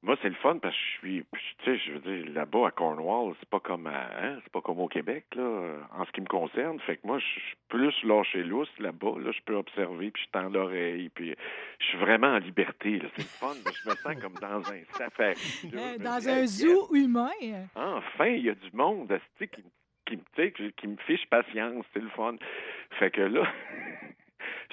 Moi, 0.03 0.15
c'est 0.21 0.29
le 0.29 0.35
fun 0.35 0.59
parce 0.59 0.75
que 0.75 0.81
je 0.81 0.97
suis, 1.07 1.25
tu 1.33 1.65
sais, 1.65 1.77
je 1.79 1.91
veux 1.93 1.99
dire, 1.99 2.31
là-bas 2.33 2.67
à 2.67 2.71
Cornwall, 2.71 3.33
c'est 3.39 3.49
pas 3.49 3.59
comme 3.59 3.87
à, 3.87 4.07
hein, 4.21 4.37
c'est 4.43 4.51
pas 4.53 4.61
comme 4.61 4.79
au 4.79 4.87
Québec, 4.87 5.25
là, 5.35 5.77
en 5.97 6.05
ce 6.05 6.11
qui 6.11 6.21
me 6.21 6.27
concerne. 6.27 6.79
Fait 6.81 6.97
que 6.97 7.07
moi, 7.07 7.17
je 7.17 7.25
suis 7.25 7.55
plus 7.69 7.93
lâché 8.03 8.43
lousse 8.43 8.69
là-bas. 8.77 9.15
Là, 9.19 9.31
je 9.31 9.39
peux 9.43 9.55
observer, 9.55 10.11
puis 10.11 10.21
je 10.23 10.29
tends 10.31 10.49
l'oreille, 10.49 11.09
puis 11.09 11.33
je 11.79 11.85
suis 11.87 11.97
vraiment 11.97 12.27
en 12.27 12.37
liberté. 12.37 12.99
Là. 12.99 13.09
C'est 13.15 13.23
le 13.23 13.27
fun. 13.27 13.53
Je 13.83 13.89
me 13.89 13.95
sens 13.95 14.21
comme 14.21 14.33
dans 14.39 14.71
un 14.71 14.83
safari. 14.91 15.71
là. 15.73 15.97
Dans 15.97 16.29
un 16.29 16.45
zoo 16.45 16.93
humain. 16.93 17.31
Enfin, 17.75 18.27
il 18.27 18.43
y 18.43 18.49
a 18.51 18.55
du 18.55 18.69
monde 18.73 19.11
qui, 19.39 19.47
qui, 20.05 20.17
me- 20.17 20.69
qui 20.69 20.87
me 20.87 20.97
fiche 20.97 21.25
patience. 21.31 21.83
C'est 21.93 22.03
le 22.03 22.09
fun. 22.09 22.35
Fait 22.99 23.09
que 23.09 23.21
là, 23.21 23.41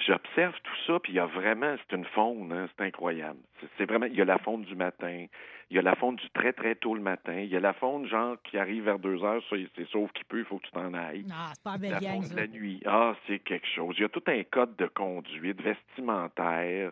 j'observe 0.05 0.53
tout 0.63 0.75
ça, 0.87 0.99
puis 0.99 1.13
il 1.13 1.15
y 1.15 1.19
a 1.19 1.25
vraiment, 1.25 1.75
c'est 1.77 1.95
une 1.95 2.05
faune, 2.05 2.51
hein, 2.51 2.67
c'est 2.75 2.85
incroyable. 2.85 3.39
C'est, 3.77 3.85
vraiment, 3.85 4.05
il 4.05 4.15
y 4.15 4.21
a 4.21 4.25
la 4.25 4.37
faune 4.37 4.63
du 4.63 4.75
matin, 4.75 5.25
il 5.69 5.75
y 5.75 5.79
a 5.79 5.81
la 5.81 5.95
faune 5.95 6.15
du 6.15 6.29
très, 6.31 6.53
très 6.53 6.75
tôt 6.75 6.95
le 6.95 7.01
matin, 7.01 7.39
il 7.39 7.49
y 7.49 7.55
a 7.55 7.59
la 7.59 7.73
faune, 7.73 8.07
genre, 8.07 8.37
qui 8.43 8.57
arrive 8.57 8.85
vers 8.85 8.99
deux 8.99 9.23
heures, 9.23 9.41
ça, 9.49 9.55
c'est 9.75 9.87
sauf 9.89 10.11
qu'il 10.11 10.25
peut, 10.25 10.39
il 10.39 10.45
faut 10.45 10.59
que 10.59 10.65
tu 10.65 10.71
t'en 10.71 10.93
ailles. 10.93 11.23
Non, 11.27 11.35
c'est 11.53 11.63
pas 11.63 11.77
La 11.77 11.99
faune 11.99 12.29
de 12.29 12.35
la 12.35 12.47
nuit, 12.47 12.81
ah, 12.85 13.15
c'est 13.27 13.39
quelque 13.39 13.67
chose. 13.67 13.95
Il 13.97 14.01
y 14.01 14.05
a 14.05 14.09
tout 14.09 14.23
un 14.27 14.43
code 14.43 14.75
de 14.75 14.87
conduite 14.87 15.61
vestimentaire. 15.61 16.91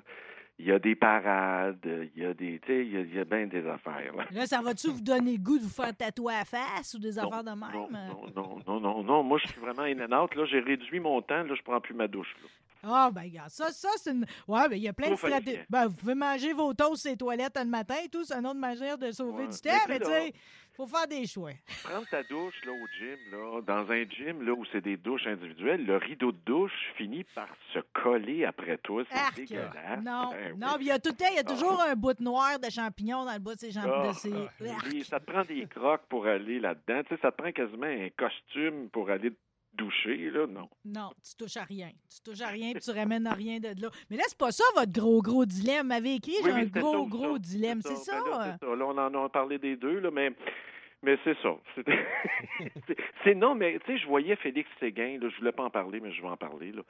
Il 0.60 0.68
y 0.68 0.72
a 0.72 0.78
des 0.78 0.94
parades, 0.94 1.80
il 2.16 2.22
y 2.22 2.24
a 2.24 2.36
des, 2.36 2.60
tu 2.60 2.68
sais, 2.68 2.86
il 2.86 2.94
y 2.94 2.98
a, 2.98 3.00
il 3.00 3.16
y 3.16 3.20
a 3.20 3.26
bien 3.26 3.48
des 3.48 3.66
affaires. 3.68 4.16
Là. 4.16 4.26
Là, 4.32 4.46
ça 4.46 4.62
va-tu 4.62 4.90
vous 4.90 5.02
donner 5.02 5.32
le 5.32 5.40
goût 5.40 5.58
de 5.58 5.64
vous 5.64 5.70
faire 5.70 5.96
tatouer 5.96 6.36
à 6.36 6.46
face 6.46 6.94
ou 6.94 7.00
des 7.00 7.14
Non, 7.14 7.30
affaires 7.30 7.44
de 7.44 7.50
même? 7.50 7.72
Non, 7.74 7.90
non, 7.90 8.32
non, 8.36 8.60
non, 8.68 8.80
non, 8.80 9.04
non. 9.04 9.24
Moi, 9.24 9.40
je 9.40 9.48
suis 9.48 9.60
vraiment 9.60 9.82
in 9.82 10.00
and 10.02 10.16
out. 10.16 10.36
Là, 10.36 10.46
j'ai 10.46 10.60
réduit 10.60 11.00
mon 11.00 11.20
temps. 11.24 11.42
Là, 11.42 11.56
je 11.56 11.64
prends 11.64 11.82
plus 11.82 11.96
ma 11.96 12.08
douche. 12.08 12.36
Là. 12.44 12.50
Ah, 12.84 13.10
ben, 13.12 13.22
regarde, 13.22 13.50
ça, 13.50 13.72
ça, 13.72 13.90
c'est 13.98 14.12
une. 14.12 14.26
Ouais, 14.48 14.68
ben, 14.70 14.76
il 14.76 14.82
y 14.84 14.88
a 14.88 14.94
plein 14.94 15.12
de 15.12 15.16
stratégies. 15.16 15.60
Ben, 15.70 15.88
vous 15.88 15.96
pouvez 15.96 16.16
manger 16.16 16.54
vos 16.54 16.74
toasts 16.74 17.06
et 17.06 17.18
toilettes 17.18 17.58
le 17.58 17.66
matin 17.66 17.96
et 18.04 18.10
tout, 18.10 18.24
c'est 18.24 18.36
une 18.36 18.48
autre 18.48 18.60
manière 18.60 18.98
de 18.98 19.12
sauver 19.12 19.44
Ouais. 19.44 19.50
du 19.50 19.60
temps, 19.62 19.78
Mais 19.88 20.00
tu 20.00 20.06
sais, 20.06 20.34
faut 20.74 20.88
faire 20.88 21.08
des 21.08 21.28
choix. 21.28 21.52
Prendre 21.84 22.08
ta 22.10 22.24
douche 22.24 22.56
là, 22.66 22.72
au 22.72 22.88
gym, 22.98 23.18
là, 23.32 23.62
dans 23.62 23.92
un 23.92 24.04
gym 24.10 24.42
là, 24.46 24.54
où 24.54 24.64
c'est 24.72 24.82
des 24.82 24.98
douches 24.98 25.28
individuelles, 25.28 25.86
le 25.86 25.98
rideau 25.98 26.32
de 26.32 26.38
douche 26.46 26.72
finit 26.98 27.24
par 27.36 27.48
se 27.74 27.80
coller 27.94 28.46
après 28.46 28.78
toi. 28.80 29.04
C'est 29.36 29.42
dégueulasse. 29.46 30.02
Non, 30.04 30.30
Ben 30.32 30.58
non, 30.58 30.68
oui. 30.78 30.82
il 30.82 30.88
y 30.88 30.92
a 30.92 31.00
tout 31.00 31.10
le 31.10 31.16
temps, 31.18 31.26
il 31.30 31.36
y 31.36 31.40
a 31.40 31.44
toujours 31.44 31.82
un 31.82 31.94
bout 31.96 32.14
de 32.14 32.24
noir 32.24 32.58
de 32.60 32.70
champignons 32.70 33.26
dans 33.26 33.34
le 33.34 33.40
de 33.40 33.60
ces 33.60 33.72
champignons. 33.72 33.94
Ah, 34.06 34.08
de 34.08 34.14
ces... 34.14 34.70
Arc! 34.70 34.94
Et 34.94 35.04
ça 35.04 35.20
te 35.20 35.26
prend 35.32 35.44
des 35.44 35.68
crocs 35.68 36.04
pour 36.10 36.26
aller 36.26 36.60
là-dedans. 36.60 37.04
Tu 37.04 37.16
sais, 37.16 37.22
ça 37.22 37.32
te 37.32 37.38
prend 37.42 37.52
quasiment 37.52 37.86
un 37.86 38.10
costume 38.18 38.90
pour 38.90 39.10
aller 39.10 39.32
doucher. 39.74 40.30
Là. 40.32 40.48
Non. 40.48 40.70
Non, 40.86 41.10
tu 41.24 41.36
touches 41.38 41.58
à 41.58 41.64
rien. 41.64 41.90
Tu 42.10 42.22
touches 42.22 42.42
à 42.42 42.48
rien 42.48 42.72
puis 42.74 42.82
tu 42.82 42.92
ramènes 42.92 43.28
à 43.28 43.34
rien 43.34 43.60
de 43.60 43.70
là. 43.82 43.90
Mais 44.10 44.18
là, 44.18 44.24
c'est 44.28 44.38
pas 44.38 44.52
ça 44.52 44.64
votre 44.76 44.92
gros, 44.92 45.22
gros 45.22 45.46
dilemme. 45.46 45.88
M'avez 45.88 46.16
écrit, 46.16 46.34
j'ai 46.44 46.52
Oui, 46.52 46.62
un 46.62 46.66
gros, 46.66 47.04
ça 47.04 47.10
gros 47.10 47.34
ça. 47.34 47.40
dilemme. 47.40 47.82
C'est 47.82 47.96
ça? 47.96 48.22
Ben 48.24 48.30
là, 48.30 48.58
ça. 48.60 48.66
Là, 48.76 48.86
on 48.86 48.98
en 48.98 49.26
a 49.26 49.30
parlé 49.30 49.58
des 49.58 49.76
deux, 49.76 50.00
là, 50.00 50.12
mais 50.12 50.32
Mais 51.04 51.18
c'est 51.24 51.36
ça. 51.42 51.56
C'est- 53.24 53.34
non, 53.34 53.56
mais 53.56 53.80
tu 53.80 53.92
sais, 53.94 53.98
je 53.98 54.08
voyais 54.08 54.36
Félix 54.36 54.70
Séguin, 54.80 55.18
là, 55.20 55.30
je 55.30 55.38
voulais 55.38 55.52
pas 55.52 55.64
en 55.64 55.70
parler, 55.72 56.00
mais 56.00 56.12
je 56.12 56.22
vais 56.22 56.28
en 56.28 56.38
parler. 56.38 56.72
Là. 56.72 56.82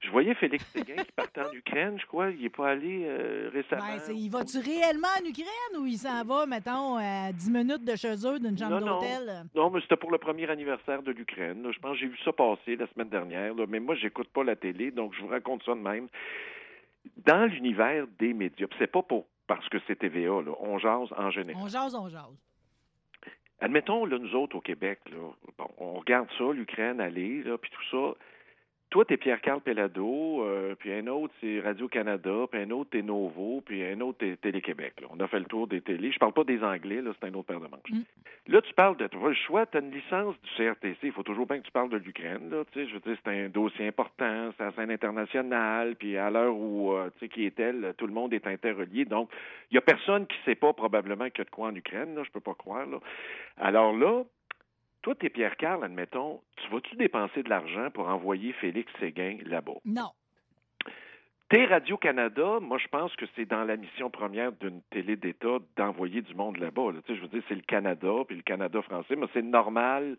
Je 0.00 0.10
voyais 0.10 0.34
Félix 0.34 0.64
Séguin 0.66 1.02
qui 1.02 1.12
partait 1.12 1.40
en 1.40 1.52
Ukraine, 1.52 1.98
je 2.00 2.06
crois. 2.06 2.30
Il 2.30 2.42
n'est 2.42 2.48
pas 2.48 2.68
allé 2.70 3.02
euh, 3.06 3.50
récemment. 3.52 3.82
Ben, 3.84 4.14
il 4.16 4.28
va-tu 4.30 4.58
réellement 4.58 5.08
en 5.20 5.24
Ukraine 5.28 5.80
ou 5.80 5.86
il 5.86 5.98
s'en 5.98 6.22
va, 6.24 6.46
mettons, 6.46 6.96
à 6.96 7.32
10 7.32 7.50
minutes 7.50 7.84
de 7.84 7.96
chez 7.96 8.14
eux 8.26 8.38
d'une 8.38 8.56
chambre 8.56 8.78
Non, 8.78 8.86
non. 8.86 8.94
d'hôtel? 9.00 9.44
Non, 9.54 9.70
mais 9.70 9.80
c'était 9.80 9.96
pour 9.96 10.12
le 10.12 10.18
premier 10.18 10.48
anniversaire 10.48 11.02
de 11.02 11.10
l'Ukraine. 11.12 11.66
Je 11.72 11.78
pense 11.80 11.92
que 11.94 11.98
j'ai 11.98 12.06
vu 12.08 12.18
ça 12.24 12.32
passer 12.32 12.76
la 12.76 12.86
semaine 12.88 13.08
dernière. 13.08 13.54
là. 13.54 13.64
Mais 13.68 13.80
moi, 13.80 13.94
j'écoute 13.96 14.28
pas 14.28 14.44
la 14.44 14.54
télé, 14.56 14.90
donc 14.92 15.12
je 15.14 15.22
vous 15.22 15.28
raconte 15.28 15.64
ça 15.64 15.72
de 15.74 15.80
même. 15.80 16.06
Dans 17.24 17.46
l'univers 17.46 18.06
des 18.18 18.32
médias, 18.32 18.66
c'est 18.78 18.90
pas 18.90 19.02
pour 19.02 19.26
parce 19.48 19.68
que 19.68 19.78
c'est 19.86 19.96
TVA, 19.96 20.42
là, 20.42 20.52
on 20.60 20.78
jase 20.78 21.08
en 21.16 21.30
général. 21.30 21.62
On 21.64 21.68
jase, 21.68 21.94
on 21.94 22.08
jase. 22.08 22.22
Admettons, 23.60 24.04
là, 24.04 24.18
nous 24.18 24.34
autres 24.34 24.56
au 24.56 24.60
Québec, 24.60 25.00
là, 25.10 25.16
bon, 25.58 25.68
on 25.78 25.94
regarde 25.94 26.28
ça, 26.36 26.44
l'Ukraine 26.52 27.00
aller, 27.00 27.42
là, 27.42 27.56
puis 27.56 27.70
tout 27.70 27.90
ça. 27.90 28.18
Toi, 28.96 29.04
t'es 29.04 29.18
Pierre-Carl 29.18 29.60
Pellado, 29.60 30.42
euh, 30.42 30.74
puis 30.74 30.90
un 30.90 31.06
autre, 31.08 31.34
c'est 31.42 31.60
Radio-Canada, 31.60 32.46
puis 32.50 32.62
un 32.62 32.70
autre, 32.70 32.88
t'es 32.92 33.02
Novo, 33.02 33.60
puis 33.62 33.84
un 33.84 34.00
autre, 34.00 34.16
t'es 34.20 34.36
Télé-Québec. 34.36 34.94
On 35.10 35.20
a 35.20 35.28
fait 35.28 35.38
le 35.38 35.44
tour 35.44 35.66
des 35.66 35.82
télés. 35.82 36.12
Je 36.12 36.18
parle 36.18 36.32
pas 36.32 36.44
des 36.44 36.64
Anglais, 36.64 37.02
là, 37.02 37.10
c'est 37.20 37.26
un 37.28 37.34
autre 37.34 37.48
paire 37.48 37.60
de 37.60 37.66
manches. 37.66 37.90
Mm. 37.90 38.00
Là, 38.48 38.62
tu 38.62 38.72
parles 38.72 38.96
de... 38.96 39.06
Tu 39.06 39.18
le 39.18 39.34
choix, 39.34 39.66
t'as 39.66 39.82
une 39.82 39.90
licence 39.90 40.34
du 40.40 40.48
CRTC. 40.56 40.96
Il 41.02 41.12
faut 41.12 41.24
toujours 41.24 41.44
bien 41.46 41.58
que 41.58 41.66
tu 41.66 41.72
parles 41.72 41.90
de 41.90 41.98
l'Ukraine, 41.98 42.48
là. 42.48 42.64
Tu 42.72 42.80
sais, 42.80 42.88
je 42.88 42.94
veux 42.94 43.00
dire, 43.00 43.18
c'est 43.22 43.30
un 43.30 43.50
dossier 43.50 43.86
important, 43.86 44.50
c'est 44.56 44.64
la 44.64 44.72
scène 44.72 44.90
internationale, 44.90 45.94
puis 45.96 46.16
à 46.16 46.30
l'heure 46.30 46.56
où, 46.56 46.94
euh, 46.94 47.10
tu 47.18 47.26
sais, 47.26 47.28
qui 47.28 47.44
est 47.44 47.60
elle, 47.60 47.92
tout 47.98 48.06
le 48.06 48.14
monde 48.14 48.32
est 48.32 48.46
interrelié. 48.46 49.04
Donc, 49.04 49.28
il 49.70 49.74
y 49.74 49.78
a 49.78 49.82
personne 49.82 50.26
qui 50.26 50.36
sait 50.46 50.54
pas 50.54 50.72
probablement 50.72 51.28
qu'il 51.28 51.40
y 51.40 51.42
a 51.42 51.44
de 51.44 51.50
quoi 51.50 51.68
en 51.68 51.74
Ukraine, 51.74 52.14
là, 52.14 52.22
je 52.24 52.30
peux 52.30 52.40
pas 52.40 52.54
croire, 52.54 52.86
là. 52.86 52.96
Alors 53.58 53.94
là, 53.94 54.22
toi, 55.06 55.14
t'es 55.14 55.30
Pierre 55.30 55.56
Carl, 55.56 55.84
admettons, 55.84 56.40
tu 56.56 56.68
vas-tu 56.68 56.96
dépenser 56.96 57.44
de 57.44 57.48
l'argent 57.48 57.92
pour 57.92 58.08
envoyer 58.08 58.52
Félix 58.54 58.92
Séguin 58.98 59.36
là-bas? 59.44 59.76
Non. 59.84 60.10
T'es 61.48 61.64
Radio-Canada, 61.64 62.58
moi, 62.60 62.76
je 62.78 62.88
pense 62.88 63.14
que 63.14 63.24
c'est 63.36 63.44
dans 63.44 63.62
la 63.62 63.76
mission 63.76 64.10
première 64.10 64.50
d'une 64.50 64.82
télé 64.90 65.14
d'État 65.14 65.58
d'envoyer 65.76 66.22
du 66.22 66.34
monde 66.34 66.56
là-bas. 66.56 66.90
là. 66.90 67.02
Tu 67.06 67.12
sais, 67.12 67.18
je 67.18 67.22
veux 67.22 67.28
dire, 67.28 67.42
c'est 67.46 67.54
le 67.54 67.60
Canada, 67.60 68.08
puis 68.26 68.34
le 68.34 68.42
Canada 68.42 68.82
français, 68.82 69.14
mais 69.14 69.28
c'est 69.32 69.42
normal 69.42 70.16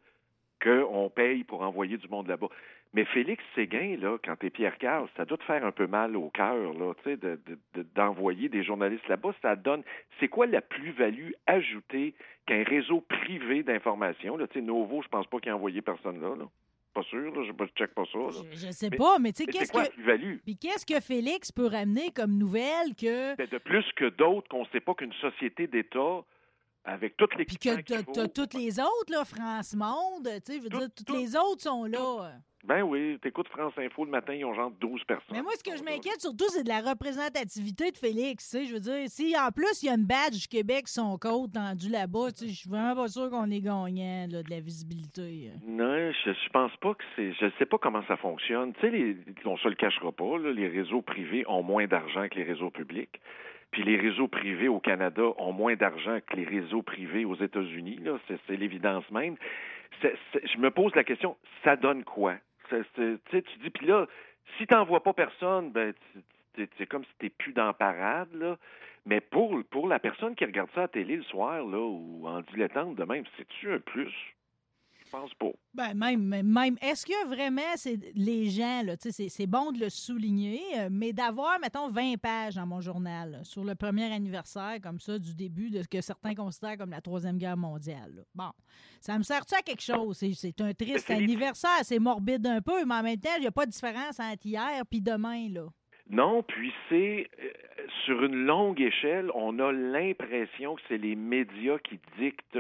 qu'on 0.64 1.12
paye 1.14 1.44
pour 1.44 1.64
envoyer 1.64 1.98
du 1.98 2.08
monde 2.08 2.30
là-bas. 2.30 2.48
Mais 2.94 3.06
Félix 3.06 3.44
Séguin, 3.56 3.98
là, 4.00 4.18
quand 4.24 4.36
t'es 4.38 4.50
Pierre 4.50 4.78
Carl, 4.78 5.08
ça 5.18 5.26
doit 5.26 5.38
te 5.38 5.44
faire 5.44 5.64
un 5.66 5.72
peu 5.72 5.88
mal 5.88 6.16
au 6.16 6.30
cœur, 6.30 6.74
là, 6.74 6.94
tu 7.04 7.04
sais, 7.04 7.18
de- 7.18 7.40
de- 7.46 7.60
de- 7.76 7.86
d'envoyer 7.96 8.50
des 8.50 8.64
journalistes 8.64 9.08
là-bas. 9.08 9.34
Ça 9.42 9.56
donne. 9.56 9.84
C'est 10.20 10.28
quoi 10.30 10.46
la 10.48 10.62
plus-value 10.62 11.32
ajoutée 11.46 12.16
qu'un 12.46 12.64
réseau 12.64 13.02
privé 13.02 13.64
d'information? 13.64 14.38
Là, 14.38 14.48
tu 14.48 14.60
sais, 14.60 14.66
Novo, 14.66 15.02
je 15.04 15.08
pense 15.10 15.28
pas 15.28 15.40
qu'il 15.40 15.52
a 15.52 15.56
envoyé 15.56 15.82
personne 15.82 16.22
là. 16.22 16.36
là. 16.36 16.46
Pas 16.94 17.04
sûr, 17.04 17.20
là, 17.36 17.44
je 17.46 17.52
ne 17.52 17.68
check 17.76 17.94
pas 17.94 18.06
ça. 18.12 18.18
là. 18.18 18.30
Je, 18.52 18.58
je 18.68 18.72
sais 18.72 18.90
Mais- 18.90 18.98
pas, 18.98 19.20
mais 19.20 19.32
tu 19.32 19.44
sais, 19.44 19.52
qu'est-ce 19.52 19.66
c'est 19.66 19.72
quoi 19.72 19.84
la 19.84 19.90
que. 19.90 20.40
Puis 20.44 20.58
qu'est-ce 20.58 20.86
que 20.86 21.00
Félix 21.00 21.52
peut 21.52 21.68
ramener 21.68 22.10
comme 22.16 22.38
nouvelle 22.40 22.96
que. 23.00 23.36
Ben, 23.36 23.48
de 23.48 23.58
plus 23.60 23.86
que 23.96 24.06
d'autres 24.10 24.48
qu'on 24.50 24.62
ne 24.62 24.68
sait 24.72 24.80
pas 24.80 24.96
qu'une 24.96 25.14
société 25.14 25.68
d'État, 25.68 26.24
avec 26.88 27.18
toutes 27.18 27.36
les 27.36 27.46
Puis 27.46 27.58
que 27.58 27.82
t'as 27.82 28.28
toutes 28.30 28.54
les 28.54 28.80
autres, 28.80 29.12
là, 29.12 29.26
France 29.26 29.76
Monde, 29.76 30.28
tu 30.46 30.54
sais, 30.54 30.60
veux 30.60 30.70
Tout- 30.70 30.80
dire, 30.80 30.88
toutes 30.96 31.08
tout- 31.08 31.16
les 31.18 31.36
autres 31.36 31.62
sont 31.62 31.84
là. 31.86 32.32
Ben 32.64 32.82
oui, 32.82 33.18
t'écoutes 33.22 33.48
France 33.50 33.72
Info 33.78 34.04
le 34.04 34.12
matin, 34.12 34.34
ils 34.34 34.44
ont 34.44 34.54
genre 34.54 34.72
12 34.72 35.02
personnes. 35.06 35.28
Mais 35.32 35.42
moi, 35.42 35.54
ce 35.58 35.64
que 35.64 35.78
je 35.78 35.84
m'inquiète 35.84 36.20
surtout, 36.20 36.50
c'est 36.50 36.64
de 36.64 36.68
la 36.70 36.82
représentativité 36.82 37.92
de 37.92 37.98
Félix. 37.98 38.50
Tu 38.50 38.58
sais, 38.58 38.66
je 38.66 38.74
veux 38.74 38.80
dire, 38.82 39.04
si 39.08 39.36
en 39.38 39.52
plus 39.52 39.84
il 39.84 39.86
y 39.86 39.90
a 39.90 39.94
une 39.94 40.06
badge 40.06 40.34
du 40.42 40.48
Québec 40.48 40.88
son 40.90 41.18
côte 41.18 41.54
tendue 41.54 41.90
là-bas, 41.90 42.32
tu 42.32 42.40
sais, 42.46 42.48
je 42.50 42.56
suis 42.60 42.70
vraiment 42.70 42.96
pas 42.96 43.08
sûr 43.08 43.30
qu'on 43.30 43.50
est 43.52 43.62
gagnant 43.62 44.28
là, 44.30 44.44
de 44.44 44.50
la 44.50 44.60
visibilité. 44.60 45.52
Non, 45.66 46.12
je, 46.12 46.32
je 46.34 46.50
pense 46.50 46.76
pas 46.82 46.94
que 46.94 47.04
c'est. 47.16 47.32
Je 47.34 47.50
sais 47.58 47.66
pas 47.66 47.78
comment 47.78 48.04
ça 48.08 48.18
fonctionne. 48.18 48.74
Tu 48.74 48.82
sais, 48.82 48.90
les- 48.90 49.18
on 49.46 49.56
se 49.58 49.68
le 49.70 49.76
cachera 49.76 50.12
pas, 50.12 50.38
là, 50.38 50.52
les 50.52 50.68
réseaux 50.68 51.02
privés 51.02 51.46
ont 51.48 51.64
moins 51.64 51.88
d'argent 51.88 52.28
que 52.30 52.36
les 52.36 52.44
réseaux 52.44 52.72
publics. 52.72 53.22
Puis 53.78 53.86
les 53.86 53.98
réseaux 53.98 54.28
privés 54.28 54.70
au 54.70 54.80
Canada 54.80 55.22
ont 55.38 55.54
moins 55.54 55.76
d'argent 55.76 56.18
que 56.26 56.36
les 56.36 56.46
réseaux 56.46 56.82
privés 56.82 57.26
aux 57.26 57.36
États-Unis. 57.36 58.00
C'est, 58.28 58.58
l'évidence 58.58 59.08
même. 59.12 59.36
Je 60.02 60.58
me 60.58 60.72
pose 60.72 60.96
la 60.96 61.04
question, 61.04 61.38
ça 61.64 61.76
donne 61.76 62.04
quoi? 62.04 62.38
Tu 62.70 62.84
tu 62.96 63.42
dis, 63.62 63.70
puis 63.70 63.86
là, 63.86 64.08
si 64.58 64.66
t'en 64.66 64.84
vois 64.84 65.04
pas 65.04 65.14
personne, 65.14 65.72
ben, 65.72 65.94
tu- 65.94 66.22
tu- 66.56 66.70
c'est 66.80 66.88
comme 66.88 67.04
si 67.04 67.12
t'es 67.20 67.30
plus 67.30 67.54
dans 67.54 67.68
la 67.68 67.74
parade, 67.74 68.34
là. 68.34 68.58
Mais 69.06 69.22
pour, 69.22 69.56
pour 69.70 69.88
la 69.88 70.00
personne 70.00 70.34
qui 70.34 70.46
regarde 70.46 70.72
ça 70.74 70.80
à 70.80 70.84
la 70.86 70.88
télé 70.88 71.16
le 71.16 71.24
soir, 71.24 71.64
là, 71.64 71.78
ou 71.78 72.28
en 72.28 72.42
dilettante 72.42 72.96
de 72.96 73.04
même, 73.04 73.26
c'est-tu 73.38 73.72
un 73.72 73.80
plus? 73.80 74.12
Je 75.08 75.12
pense 75.12 75.34
pas. 75.36 75.52
Ben 75.74 75.94
même, 75.94 76.44
même. 76.44 76.78
Est-ce 76.82 77.06
que 77.06 77.28
vraiment 77.28 77.62
c'est 77.76 77.98
les 78.16 78.50
gens, 78.50 78.84
là, 78.84 78.96
c'est, 79.00 79.48
bon 79.48 79.72
de 79.72 79.80
le 79.80 79.90
souligner, 79.90 80.62
euh, 80.78 80.90
mais 80.92 81.14
d'avoir, 81.14 81.60
mettons, 81.60 81.90
20 81.90 82.18
pages 82.18 82.56
dans 82.56 82.66
mon 82.66 82.82
journal 82.82 83.32
là, 83.32 83.44
sur 83.44 83.64
le 83.64 83.76
premier 83.76 84.12
anniversaire, 84.12 84.78
comme 84.82 85.00
ça, 85.00 85.18
du 85.18 85.34
début 85.36 85.70
de 85.70 85.82
ce 85.82 85.88
que 85.88 86.02
certains 86.02 86.36
considèrent 86.36 86.78
comme 86.78 86.92
la 86.92 87.02
Troisième 87.02 87.38
Guerre 87.38 87.58
mondiale. 87.58 88.12
là. 88.18 88.22
Bon, 88.36 88.52
ça 89.00 89.18
me 89.18 89.24
sert-tu 89.24 89.56
à 89.56 89.62
quelque 89.62 89.82
chose? 89.84 90.18
C'est, 90.18 90.62
un 90.62 90.74
triste 90.74 91.06
c'est 91.08 91.16
les- 91.16 91.24
anniversaire, 91.24 91.80
c'est 91.84 92.00
morbide 92.00 92.46
un 92.48 92.62
peu, 92.62 92.84
mais 92.86 92.96
en 92.96 93.04
même 93.04 93.20
temps, 93.20 93.30
il 93.38 93.42
n'y 93.42 93.48
a 93.48 93.52
pas 93.52 93.66
de 93.66 93.72
différence 93.72 94.20
entre 94.20 94.46
hier 94.46 94.84
puis 94.90 95.02
demain, 95.02 95.48
là. 95.50 95.68
Non, 96.10 96.42
puis 96.42 96.72
c'est 96.90 97.30
euh, 97.44 97.50
sur 98.06 98.24
une 98.24 98.46
longue 98.46 98.80
échelle, 98.80 99.30
on 99.36 99.60
a 99.60 99.72
l'impression 99.74 100.76
que 100.76 100.82
c'est 100.88 100.98
les 100.98 101.16
médias 101.16 101.78
qui 101.80 102.00
dictent 102.18 102.58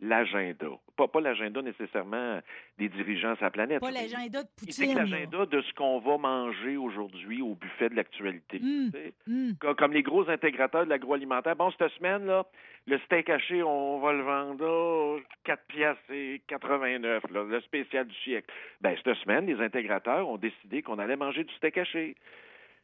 l'agenda. 0.00 0.68
Pas, 0.96 1.08
pas 1.08 1.20
l'agenda 1.20 1.60
nécessairement 1.60 2.40
des 2.78 2.88
dirigeants 2.88 3.34
sur 3.34 3.44
la 3.44 3.50
planète. 3.50 3.80
Pas 3.80 3.90
l'agenda 3.90 4.42
de 4.44 4.48
Ils 4.62 4.66
Poutine. 4.66 4.94
l'agenda 4.94 5.44
de 5.46 5.60
ce 5.62 5.72
qu'on 5.74 5.98
va 5.98 6.18
manger 6.18 6.76
aujourd'hui 6.76 7.42
au 7.42 7.54
buffet 7.56 7.88
de 7.88 7.96
l'actualité. 7.96 8.60
Mm. 8.60 8.90
Hum. 9.28 9.54
Co- 9.60 9.74
Comme 9.74 9.92
les 9.92 10.04
gros 10.04 10.28
intégrateurs 10.30 10.84
de 10.84 10.90
l'agroalimentaire. 10.90 11.56
Bon, 11.56 11.72
cette 11.76 11.90
semaine, 11.94 12.26
là, 12.26 12.46
le 12.86 12.98
steak 13.00 13.28
haché, 13.28 13.62
on 13.64 13.98
va 13.98 14.12
le 14.12 14.22
vendre 14.22 14.64
là, 14.64 15.20
4 15.44 15.64
piastres 15.66 16.10
et 16.12 16.42
89, 16.46 17.24
là, 17.32 17.42
le 17.42 17.60
spécial 17.62 18.06
du 18.06 18.14
siècle. 18.22 18.52
Ben, 18.80 18.96
cette 19.02 19.16
semaine, 19.16 19.46
les 19.46 19.60
intégrateurs 19.60 20.28
ont 20.28 20.36
décidé 20.36 20.82
qu'on 20.82 20.98
allait 21.00 21.16
manger 21.16 21.42
du 21.42 21.52
steak 21.54 21.76
haché. 21.78 22.14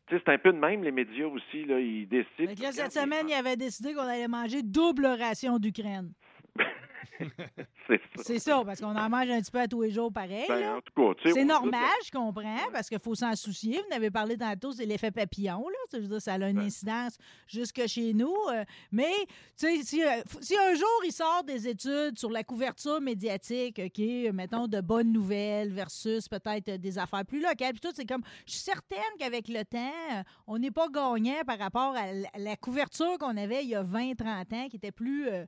Tu 0.09 0.17
sais, 0.17 0.23
c'est 0.26 0.33
un 0.33 0.38
peu 0.38 0.52
de 0.52 0.59
même, 0.59 0.83
les 0.83 0.90
médias 0.90 1.26
aussi, 1.26 1.64
là, 1.64 1.79
ils 1.79 2.09
décident. 2.09 2.52
Là, 2.61 2.73
cette 2.73 2.90
semaine, 2.93 3.29
il 3.29 3.35
avait 3.35 3.57
décidé 3.57 3.95
qu'on 3.95 4.00
allait 4.00 4.26
manger 4.26 4.62
double 4.64 5.07
ration 5.07 5.59
d'Ukraine. 5.59 6.11
C'est 7.87 8.00
ça. 8.16 8.23
C'est 8.23 8.38
ça, 8.38 8.62
parce 8.64 8.80
qu'on 8.80 8.95
en 8.97 9.09
mange 9.09 9.28
un 9.30 9.40
petit 9.40 9.50
peu 9.50 9.61
à 9.61 9.66
tous 9.69 9.83
les 9.83 9.90
jours 9.90 10.12
pareil. 10.12 10.45
Ben, 10.49 10.61
là. 10.61 10.76
en 10.76 10.80
tout 10.80 10.92
cas, 10.95 11.14
tu 11.21 11.28
sais, 11.28 11.35
C'est 11.35 11.45
normal, 11.45 11.88
je 12.04 12.11
comprends, 12.11 12.71
parce 12.73 12.88
qu'il 12.88 12.99
faut 12.99 13.14
s'en 13.14 13.35
soucier. 13.35 13.78
Vous 13.78 13.92
en 13.95 13.97
avez 13.97 14.11
parlé 14.11 14.37
tantôt, 14.37 14.73
c'est 14.73 14.87
l'effet 14.87 15.11
papillon, 15.11 15.69
là. 15.69 15.76
Ça, 15.90 15.99
je 15.99 16.02
veux 16.02 16.09
dire, 16.09 16.23
ça 16.23 16.35
a 16.35 16.49
une 16.49 16.59
Ouais. 16.59 16.66
incidence 16.66 17.16
jusque 17.47 17.87
chez 17.87 18.12
nous. 18.12 18.35
euh, 18.52 18.64
mais, 18.92 19.12
tu 19.59 19.66
sais, 19.66 19.83
si, 19.83 20.02
euh, 20.04 20.23
si 20.40 20.57
un 20.57 20.75
jour 20.75 20.88
il 21.04 21.12
sort 21.12 21.42
des 21.45 21.69
études 21.69 22.19
sur 22.19 22.30
la 22.30 22.45
couverture 22.45 23.00
médiatique, 23.00 23.80
OK, 23.85 24.33
mettons 24.33 24.66
de 24.69 24.80
bonnes 24.80 25.12
nouvelles 25.12 25.73
versus 25.73 26.28
peut-être 26.28 26.71
des 26.76 26.99
affaires 26.99 27.25
plus 27.25 27.40
locales, 27.40 27.73
puis 27.73 27.80
tout, 27.80 27.92
c'est 27.95 28.07
comme, 28.07 28.23
je 28.47 28.52
suis 28.52 28.61
certaine 28.61 29.00
qu'avec 29.19 29.49
le 29.49 29.64
temps, 29.64 29.78
euh, 30.12 30.23
on 30.47 30.59
n'est 30.59 30.71
pas 30.71 30.88
gagnant 30.88 31.42
par 31.47 31.59
rapport 31.59 31.95
à 31.97 32.12
la, 32.38 32.57
couverture 32.57 33.16
qu'on 33.19 33.37
avait 33.37 33.62
il 33.64 33.71
y 33.71 33.75
a 33.75 33.83
20-30 33.83 34.52
ans, 34.54 34.69
qui 34.69 34.76
était 34.76 34.92
plus, 34.92 35.28
euh, 35.28 35.45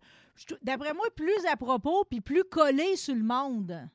d'après 0.62 0.94
moi, 0.94 1.06
plus 1.16 1.44
à 1.52 1.56
propos, 1.56 2.04
puis 2.10 2.20
plus 2.20 2.44
collée 2.44 2.96
sur 2.96 3.14
le 3.14 3.22
monde. 3.22 3.88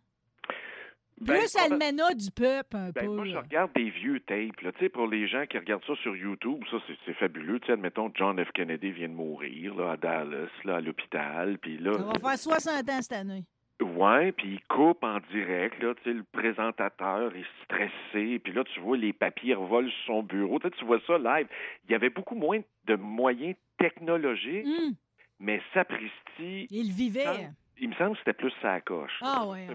Ben, 1.20 1.39
Plus 1.39 1.56
Almana 1.56 2.13
du 2.13 2.29
peuple, 2.29 2.77
un 2.77 2.91
Ben, 2.91 3.06
peu. 3.06 3.08
moi, 3.08 3.25
je 3.25 3.36
regarde 3.36 3.72
des 3.74 3.89
vieux 3.89 4.20
tapes. 4.20 4.62
Là. 4.62 4.72
Pour 4.94 5.08
les 5.08 5.27
gens 5.27 5.48
qui 5.48 5.58
regardent 5.58 5.84
ça 5.86 5.96
sur 6.03 6.15
YouTube, 6.15 6.63
ça, 6.70 6.77
c'est, 7.06 7.13
fabuleux. 7.15 7.60
Tu 7.60 7.65
sais, 7.67 7.74
admettons, 7.74 8.12
John 8.13 8.44
F. 8.44 8.51
Kennedy 8.51 8.91
vient 8.91 9.10
de 9.10 9.13
mourir 9.13 9.74
là, 9.74 9.94
à 9.94 9.98
Dallas, 9.98 10.50
là, 10.63 10.75
à 10.75 10.82
l'hôpital. 10.82 11.58
Puis 11.58 11.79
là, 11.79 11.94
Ça 11.94 12.03
va 12.03 12.13
faire 12.20 12.38
60 12.38 12.89
ans 12.89 13.01
cette 13.01 13.12
année. 13.13 13.44
Ouais, 13.82 14.32
puis 14.32 14.53
il 14.53 14.62
coupe 14.67 15.03
en 15.03 15.20
direct, 15.32 15.82
là, 15.82 15.94
tu 15.96 16.03
sais, 16.03 16.13
le 16.13 16.24
présentateur 16.24 17.36
est 17.36 17.46
stressé, 17.63 18.39
puis 18.39 18.51
là, 18.53 18.63
tu 18.63 18.79
vois 18.79 18.98
les 18.98 19.13
papiers 19.13 19.53
revolent 19.53 19.89
sur 19.91 20.06
son 20.15 20.24
bureau, 20.24 20.60
tu 20.60 20.86
vois 20.86 21.00
ça 21.06 21.17
live. 21.20 21.48
Il 21.88 21.91
y 21.91 21.96
avait 21.96 22.10
beaucoup 22.10 22.34
moins 22.36 22.60
de 22.86 22.96
moyens 22.96 23.56
technologiques, 23.77 24.65
Hum, 24.65 24.94
mais 25.39 25.62
sapristi, 25.74 26.67
il 26.70 26.91
vivait. 26.91 27.50
il 27.77 27.89
me 27.89 27.96
semble 27.96 28.13
que 28.13 28.20
c'était 28.20 28.34
plus 28.34 28.53
sa 28.62 28.82
coche. 28.82 29.20
Ah 29.22 29.46
ouais. 29.48 29.67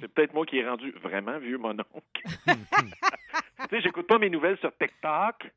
C'est 0.00 0.08
peut-être 0.08 0.34
moi 0.34 0.44
qui 0.46 0.58
ai 0.58 0.68
rendu 0.68 0.90
vraiment 1.02 1.38
vieux 1.38 1.58
mon 1.58 1.70
oncle. 1.70 2.22
tu 2.46 3.68
sais, 3.70 3.80
j'écoute 3.80 4.06
pas 4.06 4.18
mes 4.18 4.30
nouvelles 4.30 4.58
sur 4.58 4.76
TikTok. 4.76 5.50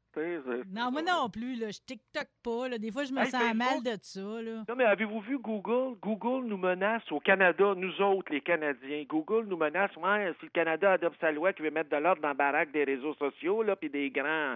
Non, 0.74 0.92
moi 0.92 1.02
non 1.02 1.30
plus. 1.30 1.56
Là. 1.60 1.70
Je 1.70 1.80
TikTok 1.86 2.28
pas. 2.44 2.70
Là. 2.70 2.78
Des 2.78 2.92
fois, 2.92 3.04
je 3.04 3.14
me 3.14 3.22
Hey, 3.22 3.28
sens 3.28 3.54
mal 3.54 3.84
de 3.84 3.98
ça. 4.02 4.42
Là. 4.42 4.64
Non, 4.68 4.76
mais 4.76 4.86
avez-vous 4.86 5.20
vu 5.22 5.38
Google? 5.40 5.98
Google 6.02 6.48
nous 6.48 6.58
menace 6.58 7.04
au 7.12 7.20
Canada, 7.20 7.74
nous 7.76 8.02
autres, 8.02 8.32
les 8.32 8.42
Canadiens. 8.42 9.04
Google 9.08 9.46
nous 9.48 9.58
menace, 9.58 9.96
ouais, 9.98 10.34
si 10.40 10.46
le 10.46 10.52
Canada 10.52 10.94
adopte 10.94 11.20
sa 11.20 11.32
loi 11.32 11.54
qui 11.54 11.62
veut 11.62 11.72
mettre 11.72 11.90
de 11.90 11.98
l'ordre 11.98 12.22
dans 12.22 12.30
la 12.30 12.34
baraque 12.34 12.72
des 12.72 12.84
réseaux 12.84 13.14
sociaux, 13.16 13.64
là, 13.64 13.76
puis 13.76 13.90
des 13.90 14.10
grands 14.10 14.56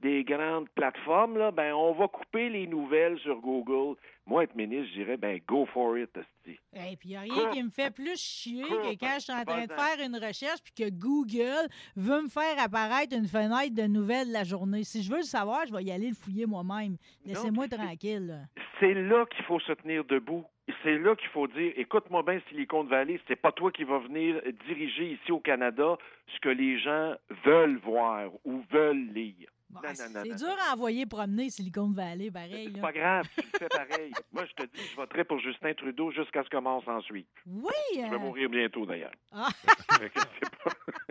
des 0.00 0.24
grandes 0.24 0.68
plateformes, 0.70 1.38
là, 1.38 1.52
ben 1.52 1.72
on 1.72 1.92
va 1.92 2.08
couper 2.08 2.48
les 2.48 2.66
nouvelles 2.66 3.18
sur 3.20 3.36
Google. 3.40 3.96
Moi, 4.24 4.44
être 4.44 4.54
ministre, 4.54 4.88
je 4.94 5.02
dirais, 5.02 5.16
ben, 5.16 5.40
go 5.46 5.66
for 5.66 5.98
it, 5.98 6.10
hostie. 6.16 6.58
Et 6.74 6.96
puis, 6.96 7.08
il 7.08 7.10
n'y 7.10 7.16
a 7.16 7.20
rien 7.22 7.50
qui 7.50 7.62
me 7.62 7.70
fait 7.70 7.92
plus 7.92 8.16
chier 8.16 8.62
que 8.62 8.96
quand 8.98 9.14
je 9.16 9.20
suis 9.20 9.32
en 9.32 9.44
train 9.44 9.66
de 9.66 9.72
faire 9.72 10.04
une 10.04 10.16
recherche 10.16 10.60
puis 10.62 10.72
que 10.72 10.90
Google 10.90 11.68
veut 11.96 12.22
me 12.22 12.28
faire 12.28 12.58
apparaître 12.58 13.16
une 13.16 13.26
fenêtre 13.26 13.74
de 13.74 13.82
nouvelles 13.82 14.28
de 14.28 14.32
la 14.32 14.44
journée. 14.44 14.84
Si 14.84 15.02
je 15.02 15.10
veux 15.10 15.18
le 15.18 15.24
savoir, 15.24 15.66
je 15.66 15.72
vais 15.72 15.82
y 15.82 15.90
aller 15.90 16.08
le 16.08 16.14
fouiller 16.14 16.46
moi-même. 16.46 16.96
Laissez-moi 17.26 17.66
tranquille. 17.68 18.48
C'est 18.78 18.94
là 18.94 19.26
qu'il 19.26 19.44
faut 19.44 19.60
se 19.60 19.72
tenir 19.72 20.04
debout. 20.04 20.44
C'est 20.84 20.98
là 20.98 21.16
qu'il 21.16 21.28
faut 21.30 21.48
dire, 21.48 21.72
écoute-moi 21.76 22.22
bien, 22.22 22.40
Silicon 22.48 22.84
Valley, 22.84 23.20
c'est 23.26 23.36
pas 23.36 23.50
toi 23.50 23.72
qui 23.72 23.82
vas 23.82 23.98
venir 23.98 24.40
diriger 24.66 25.12
ici 25.12 25.32
au 25.32 25.40
Canada 25.40 25.98
ce 26.32 26.38
que 26.40 26.48
les 26.48 26.78
gens 26.78 27.14
veulent 27.44 27.78
voir 27.78 28.30
ou 28.44 28.62
veulent 28.70 29.12
lire. 29.12 29.50
Bon, 29.72 29.80
Non, 29.82 29.88
non, 29.88 29.94
c'est 29.94 30.28
non, 30.28 30.36
dur 30.36 30.56
à 30.68 30.74
envoyer 30.74 31.06
promener 31.06 31.48
Silicon 31.48 31.90
Valley, 31.90 32.30
pareil. 32.30 32.68
C'est 32.70 32.76
là. 32.76 32.82
pas 32.82 32.92
grave, 32.92 33.26
tu 33.34 33.40
le 33.40 33.58
fais 33.58 33.68
pareil. 33.68 34.12
Moi, 34.32 34.44
je 34.44 34.52
te 34.62 34.66
dis, 34.68 34.82
je 34.90 34.96
voterai 34.96 35.24
pour 35.24 35.38
Justin 35.38 35.72
Trudeau 35.72 36.10
jusqu'à 36.10 36.44
ce 36.44 36.50
que 36.50 36.58
mort 36.58 36.84
s'en 36.84 37.00
suive. 37.00 37.24
Oui! 37.46 37.72
Je 37.94 38.00
vais 38.02 38.14
euh, 38.14 38.18
mourir 38.18 38.50
bientôt, 38.50 38.84
d'ailleurs. 38.84 39.12
Ah. 39.32 39.48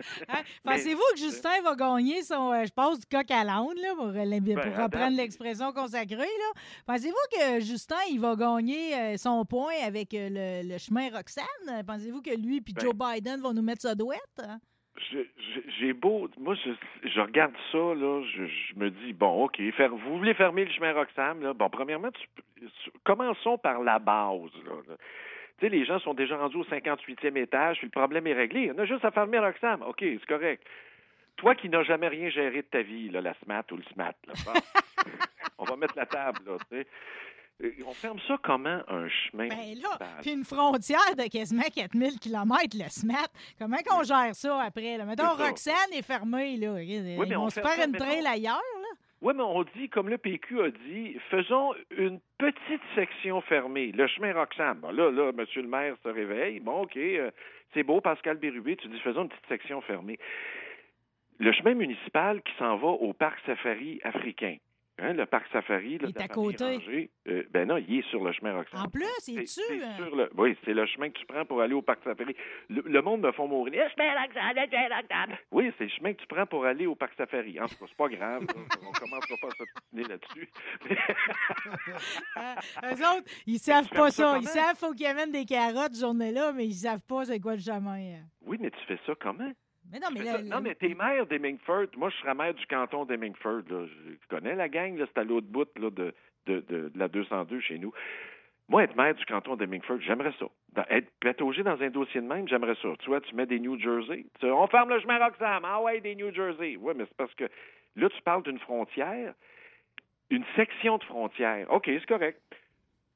Hein, 0.28 0.42
Pensez-vous 0.64 1.02
que 1.14 1.18
Justin 1.18 1.60
va 1.62 1.74
gagner 1.76 2.22
son, 2.22 2.52
euh, 2.52 2.64
je 2.64 2.72
pense, 2.72 2.98
du 3.00 3.06
coq 3.06 3.30
à 3.30 3.44
l'âne, 3.44 3.66
là, 3.80 3.94
pour, 3.94 4.06
euh, 4.06 4.40
pour 4.40 4.80
à 4.80 4.84
reprendre 4.84 5.16
l'expression 5.16 5.72
consacrée, 5.72 6.16
là? 6.16 6.60
Pensez-vous 6.86 7.14
que 7.38 7.60
Justin, 7.60 7.96
il 8.10 8.18
va 8.20 8.34
gagner 8.34 8.94
euh, 8.96 9.16
son 9.16 9.44
point 9.44 9.74
avec 9.84 10.08
le, 10.12 10.68
le 10.68 10.78
chemin 10.78 11.08
Roxane? 11.10 11.84
Pensez-vous 11.86 12.20
que 12.22 12.34
lui 12.34 12.60
puis 12.60 12.74
Ben- 12.74 12.82
Joe 12.82 12.94
Biden 12.94 13.40
vont 13.40 13.52
nous 13.52 13.62
mettre 13.62 13.82
ça 13.82 13.94
douette? 13.94 14.20
hein? 14.38 14.58
J'ai 15.78 15.92
beau. 15.92 16.28
Moi, 16.38 16.54
je, 16.54 16.70
je 17.08 17.20
regarde 17.20 17.54
ça, 17.70 17.78
là, 17.78 18.22
je, 18.24 18.44
je 18.46 18.74
me 18.76 18.90
dis, 18.90 19.12
bon, 19.12 19.44
OK, 19.44 19.60
faire, 19.76 19.90
vous 19.90 20.18
voulez 20.18 20.34
fermer 20.34 20.64
le 20.64 20.70
chemin 20.70 20.92
Roxham, 20.92 21.42
là? 21.42 21.52
Bon, 21.52 21.68
premièrement, 21.68 22.10
tu 22.10 22.70
commençons 23.04 23.58
par 23.58 23.80
la 23.82 23.98
base, 23.98 24.52
là. 24.64 24.74
là. 24.88 24.96
Tu 25.58 25.66
sais, 25.66 25.68
les 25.68 25.84
gens 25.84 25.98
sont 26.00 26.14
déjà 26.14 26.36
rendus 26.36 26.56
au 26.56 26.64
58e 26.64 27.36
étage, 27.36 27.78
puis 27.78 27.86
le 27.86 27.90
problème 27.90 28.26
est 28.26 28.32
réglé. 28.32 28.72
On 28.74 28.78
a 28.78 28.84
juste 28.84 29.04
à 29.04 29.10
fermer 29.10 29.38
Roxham. 29.38 29.82
OK, 29.82 29.98
c'est 30.00 30.26
correct. 30.26 30.66
Toi 31.36 31.54
qui 31.54 31.68
n'as 31.68 31.82
jamais 31.82 32.08
rien 32.08 32.28
géré 32.30 32.62
de 32.62 32.66
ta 32.66 32.82
vie, 32.82 33.08
là, 33.08 33.20
la 33.20 33.34
SMAT 33.44 33.64
ou 33.72 33.76
le 33.76 33.82
SMAT, 33.92 34.14
là, 34.26 34.34
bon, 34.44 34.52
on 35.58 35.64
va 35.64 35.76
mettre 35.76 35.96
la 35.96 36.06
table, 36.06 36.40
là, 36.46 36.56
tu 36.70 36.76
sais. 36.76 36.86
Euh, 37.62 37.70
On 37.86 37.92
ferme 37.92 38.18
ça 38.26 38.36
comment, 38.42 38.80
un 38.88 39.08
chemin? 39.08 39.48
Ben 39.48 39.74
là, 39.80 39.98
puis 40.20 40.32
une 40.32 40.44
frontière 40.44 41.16
de 41.16 41.28
quasiment 41.30 41.62
4000 41.62 42.18
km, 42.18 42.76
le 42.76 42.88
SMAT. 42.88 43.28
Comment 43.58 43.78
qu'on 43.84 44.02
gère 44.02 44.34
ça 44.34 44.62
après? 44.62 44.96
Là? 44.98 45.04
Mettons, 45.04 45.24
C'est 45.36 45.42
ça. 45.42 45.48
Roxane 45.48 45.92
est 45.92 46.02
fermée, 46.02 46.56
là. 46.56 46.80
Ils 46.82 47.16
mais 47.28 47.36
on 47.36 47.50
se 47.50 47.60
faire 47.60 47.70
ça, 47.70 47.86
une 47.86 47.92
trail 47.92 48.26
ailleurs, 48.26 48.54
là? 48.54 48.88
Oui, 49.20 49.34
mais 49.36 49.42
on 49.44 49.62
dit, 49.76 49.88
comme 49.88 50.08
le 50.08 50.18
PQ 50.18 50.62
a 50.62 50.70
dit, 50.70 51.16
faisons 51.30 51.72
une 51.96 52.18
petite 52.38 52.82
section 52.96 53.40
fermée, 53.42 53.92
le 53.92 54.08
chemin 54.08 54.32
Roxham. 54.32 54.80
Bon, 54.80 54.90
là, 54.90 55.12
là, 55.12 55.28
M. 55.30 55.46
le 55.54 55.62
maire 55.68 55.94
se 56.02 56.08
réveille. 56.08 56.58
Bon, 56.58 56.82
OK, 56.82 56.96
euh, 56.96 57.30
c'est 57.72 57.84
beau, 57.84 58.00
Pascal 58.00 58.38
Bérubé, 58.38 58.76
tu 58.76 58.88
dis, 58.88 58.98
faisons 58.98 59.22
une 59.22 59.28
petite 59.28 59.46
section 59.48 59.80
fermée. 59.82 60.18
Le 61.38 61.52
chemin 61.52 61.74
municipal 61.74 62.42
qui 62.42 62.52
s'en 62.58 62.76
va 62.76 62.88
au 62.88 63.12
parc 63.12 63.38
safari 63.46 64.00
africain. 64.02 64.56
Hein, 64.98 65.14
le 65.14 65.24
parc 65.26 65.46
safari, 65.50 65.98
là, 65.98 66.06
Il 66.08 66.10
est 66.10 66.20
à 66.22 66.28
côté. 66.28 67.10
Euh, 67.26 67.42
ben 67.50 67.66
non, 67.66 67.76
il 67.78 67.98
est 68.00 68.08
sur 68.10 68.22
le 68.22 68.30
chemin 68.32 68.54
Roxham. 68.54 68.78
En 68.84 68.88
plus, 68.88 69.06
c'est 69.20 69.38
euh, 69.38 69.96
sur 69.96 70.14
le- 70.14 70.30
oui, 70.36 70.56
c'est 70.64 70.74
le 70.74 70.84
chemin 70.86 71.08
que 71.08 71.18
tu 71.18 71.24
prends 71.26 71.44
pour 71.46 71.60
aller 71.62 71.72
au 71.74 71.80
parc 71.82 72.04
safari. 72.04 72.36
Le, 72.68 72.82
le 72.84 73.02
monde 73.02 73.22
me 73.22 73.32
font 73.32 73.48
mourir. 73.48 73.72
Oui, 75.50 75.72
c'est 75.78 75.84
le 75.84 75.90
chemin 75.90 76.12
que 76.12 76.20
tu 76.20 76.26
prends 76.26 76.44
pour 76.46 76.66
aller 76.66 76.86
au 76.86 76.94
parc 76.94 77.14
safari. 77.16 77.58
En 77.58 77.66
tout 77.66 77.74
cas, 77.76 77.86
c'est 77.88 77.96
pas 77.96 78.08
grave. 78.08 78.42
On 78.82 78.92
commencera 78.92 79.34
pas 79.40 79.48
à 79.48 79.50
s'obstiner 79.56 80.04
là-dessus. 80.04 80.50
Hein, 82.36 82.54
eux 82.84 83.00
autres, 83.16 83.30
ils 83.46 83.58
savent 83.58 83.88
tu 83.88 83.94
pas 83.94 84.10
ça 84.10 84.32
ça. 84.32 84.38
Ils 84.40 84.46
savent 84.48 84.76
faut 84.76 84.92
qu'ils 84.92 85.06
amènent 85.06 85.32
des 85.32 85.46
carottes 85.46 85.96
journée-là, 85.98 86.52
mais 86.52 86.66
ils 86.66 86.74
savent 86.74 87.02
pas 87.08 87.24
c'est 87.24 87.40
quoi 87.40 87.54
le 87.54 87.60
chemin. 87.62 87.94
hein. 87.98 88.20
oui, 88.44 88.58
mais 88.60 88.70
tu 88.70 88.78
fais 88.86 88.98
ça 89.06 89.14
comment? 89.18 89.52
Mais 89.92 89.98
non, 90.00 90.08
mais 90.12 90.20
là, 90.24 90.38
Non, 90.42 90.62
t'es 90.78 90.94
maire 90.94 91.26
d'Hemingford. 91.26 91.86
Moi, 91.96 92.08
je 92.10 92.16
serais 92.16 92.34
maire 92.34 92.54
du 92.54 92.66
canton 92.66 93.04
d'Hemingford. 93.04 93.62
Je 93.68 94.26
connais 94.28 94.54
la 94.54 94.68
gang, 94.68 94.96
là, 94.96 95.04
c'est 95.12 95.20
à 95.20 95.24
l'autre 95.24 95.46
bout 95.48 95.68
là, 95.78 95.90
de, 95.90 96.14
de, 96.46 96.60
de, 96.60 96.88
de 96.88 96.98
la 96.98 97.08
202 97.08 97.60
chez 97.60 97.78
nous. 97.78 97.92
Moi, 98.68 98.84
être 98.84 98.96
maire 98.96 99.14
du 99.14 99.24
canton 99.26 99.56
d'Hemingford, 99.56 100.00
j'aimerais 100.00 100.32
ça. 100.38 100.46
Dans- 100.72 100.86
être 100.88 101.10
pataugé 101.20 101.62
dans 101.62 101.80
un 101.82 101.90
dossier 101.90 102.20
de 102.22 102.26
même, 102.26 102.48
j'aimerais 102.48 102.76
ça. 102.80 102.88
Tu 103.00 103.08
vois, 103.10 103.20
tu 103.20 103.34
mets 103.34 103.44
des 103.46 103.60
New 103.60 103.78
Jersey. 103.78 104.24
Tu- 104.40 104.46
on 104.46 104.66
ferme 104.68 104.88
le 104.88 105.00
chemin 105.00 105.18
Roxham. 105.18 105.62
Ah 105.66 105.82
ouais, 105.82 106.00
des 106.00 106.14
New 106.14 106.32
Jersey. 106.32 106.76
Oui, 106.80 106.94
mais 106.96 107.04
c'est 107.04 107.16
parce 107.16 107.34
que 107.34 107.44
là, 107.96 108.08
tu 108.08 108.22
parles 108.22 108.44
d'une 108.44 108.58
frontière, 108.60 109.34
une 110.30 110.44
section 110.56 110.96
de 110.96 111.04
frontière. 111.04 111.70
OK, 111.70 111.84
c'est 111.86 112.06
correct. 112.06 112.40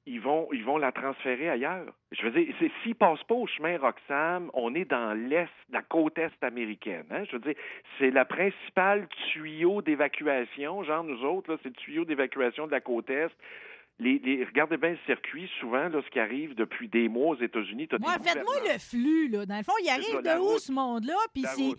Ils 0.08 0.20
vont, 0.20 0.46
ils 0.52 0.64
vont 0.64 0.78
la 0.78 0.92
transférer 0.92 1.50
ailleurs. 1.50 1.92
Je 2.12 2.22
veux 2.26 2.30
dire, 2.30 2.54
c'est- 2.60 2.70
s'ils 2.82 2.94
passent 2.94 3.24
pas 3.24 3.34
au 3.34 3.46
chemin 3.48 3.76
Roxham, 3.76 4.50
on 4.54 4.72
est 4.76 4.84
dans 4.84 5.12
l'est, 5.18 5.48
la 5.70 5.82
côte 5.82 6.16
est 6.18 6.30
américaine. 6.42 7.06
Hein? 7.10 7.24
Je 7.24 7.32
veux 7.32 7.40
dire, 7.42 7.54
c'est 7.98 8.10
la 8.12 8.24
principale 8.24 9.08
tuyau 9.32 9.82
d'évacuation, 9.82 10.84
genre 10.84 11.02
nous 11.02 11.24
autres, 11.24 11.58
c'est 11.62 11.70
le 11.70 11.74
tuyau 11.74 12.04
d'évacuation 12.04 12.66
de 12.66 12.72
la 12.72 12.80
côte 12.80 13.10
est. 13.10 13.30
Les, 13.98 14.18
les- 14.22 14.44
regardez 14.44 14.76
bien 14.76 14.90
le 14.90 14.98
circuit, 15.06 15.50
souvent, 15.58 15.88
là, 15.88 16.02
ce 16.04 16.10
qui 16.10 16.20
arrive 16.20 16.54
depuis 16.54 16.86
des 16.86 17.08
mois 17.08 17.28
aux 17.34 17.40
États-Unis. 17.40 17.88
Moi, 17.98 18.12
faites-moi 18.22 18.54
le 18.72 18.78
flux, 18.78 19.28
là. 19.28 19.46
Dans 19.46 19.56
le 19.56 19.62
fond, 19.64 19.72
il 19.82 19.88
arrive 19.88 20.04
ça, 20.22 20.22
de 20.36 20.38
où 20.40 20.44
route. 20.48 20.58
ce 20.60 20.70
monde-là? 20.70 21.16
Puis 21.32 21.44
c'est, 21.48 21.62
route. 21.62 21.78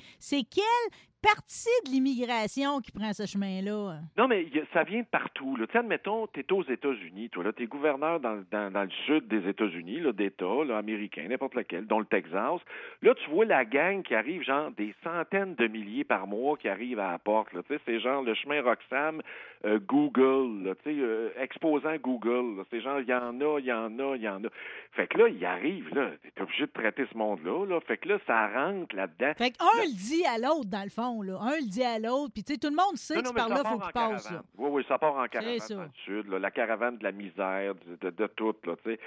Partie 1.21 1.69
de 1.85 1.91
l'immigration 1.91 2.79
qui 2.79 2.91
prend 2.91 3.13
ce 3.13 3.25
chemin-là? 3.25 3.99
Non, 4.17 4.27
mais 4.27 4.45
ça 4.73 4.83
vient 4.83 5.01
de 5.01 5.05
partout. 5.05 5.55
Là. 5.55 5.65
Tu 5.67 5.73
sais, 5.73 5.79
admettons, 5.79 6.27
tu 6.27 6.39
es 6.39 6.51
aux 6.51 6.63
États-Unis, 6.63 7.29
toi, 7.29 7.43
là, 7.43 7.53
tu 7.53 7.63
es 7.63 7.67
gouverneur 7.67 8.19
dans, 8.19 8.43
dans, 8.51 8.71
dans 8.71 8.83
le 8.83 8.89
sud 9.05 9.27
des 9.27 9.47
États-Unis, 9.49 9.99
là, 9.99 10.11
d'États, 10.11 10.63
là, 10.65 10.77
américains, 10.77 11.27
n'importe 11.27 11.55
lequel, 11.55 11.87
dont 11.87 11.99
le 11.99 12.05
Texas. 12.05 12.61
Là, 13.01 13.13
tu 13.15 13.29
vois 13.29 13.45
la 13.45 13.65
gang 13.65 14.03
qui 14.03 14.15
arrive, 14.15 14.43
genre, 14.43 14.71
des 14.71 14.93
centaines 15.03 15.55
de 15.55 15.67
milliers 15.67 16.03
par 16.03 16.27
mois 16.27 16.57
qui 16.57 16.69
arrivent 16.69 16.99
à 16.99 17.11
la 17.11 17.19
porte. 17.19 17.53
Là. 17.53 17.61
Tu 17.63 17.73
sais, 17.73 17.81
c'est 17.85 17.99
genre 17.99 18.21
le 18.21 18.33
chemin 18.35 18.61
Roxham, 18.61 19.21
euh, 19.65 19.79
Google, 19.79 20.63
là, 20.65 20.75
tu 20.83 20.83
sais, 20.91 20.95
euh, 20.99 21.29
exposant 21.41 21.95
Google. 21.97 22.57
là. 22.57 22.63
C'est 22.69 22.81
genre, 22.81 22.99
il 22.99 23.07
y 23.07 23.13
en 23.13 23.39
a, 23.41 23.59
il 23.59 23.65
y 23.65 23.73
en 23.73 23.97
a, 23.99 24.15
il 24.15 24.21
y 24.21 24.29
en 24.29 24.43
a. 24.43 24.47
Fait 24.91 25.07
que 25.07 25.17
là, 25.17 25.27
il 25.29 25.43
arrive, 25.45 25.93
là, 25.95 26.11
tu 26.21 26.29
es 26.35 26.41
obligé 26.41 26.65
de 26.65 26.71
traiter 26.71 27.05
ce 27.11 27.17
monde-là. 27.17 27.65
Là. 27.65 27.79
Fait 27.81 27.97
que 27.97 28.09
là, 28.09 28.17
ça 28.25 28.47
rentre 28.47 28.95
là-dedans. 28.95 29.33
Fait 29.37 29.51
qu'un 29.51 29.65
le 29.83 29.93
dit 29.95 30.25
à 30.25 30.37
l'autre, 30.37 30.69
dans 30.69 30.83
le 30.83 30.89
fond, 30.89 31.06
là. 31.21 31.39
Un 31.41 31.57
le 31.57 31.69
dit 31.69 31.83
à 31.83 31.99
l'autre. 31.99 32.33
Puis, 32.33 32.43
tu 32.43 32.53
sais, 32.53 32.59
tout 32.59 32.69
le 32.69 32.75
monde 32.75 32.95
sait 32.95 33.15
Non, 33.15 33.21
que 33.21 33.27
non, 33.27 33.33
par-là, 33.33 33.55
ça 33.57 33.69
faut 33.69 33.79
qu'il 33.79 33.91
passe. 33.91 34.33
Oui, 34.57 34.69
oui, 34.71 34.85
ça 34.87 34.97
part 34.97 35.15
en 35.15 35.27
caravane 35.27 35.59
dans 35.69 35.81
le 35.83 35.89
sud, 36.05 36.27
là, 36.27 36.39
la 36.39 36.51
caravane 36.51 36.97
de 36.97 37.03
la 37.03 37.11
misère, 37.11 37.73
de, 37.75 37.95
de, 37.95 38.09
de 38.15 38.27
tout, 38.27 38.55
là, 38.65 38.75
tu 38.83 38.91
sais. 38.91 38.99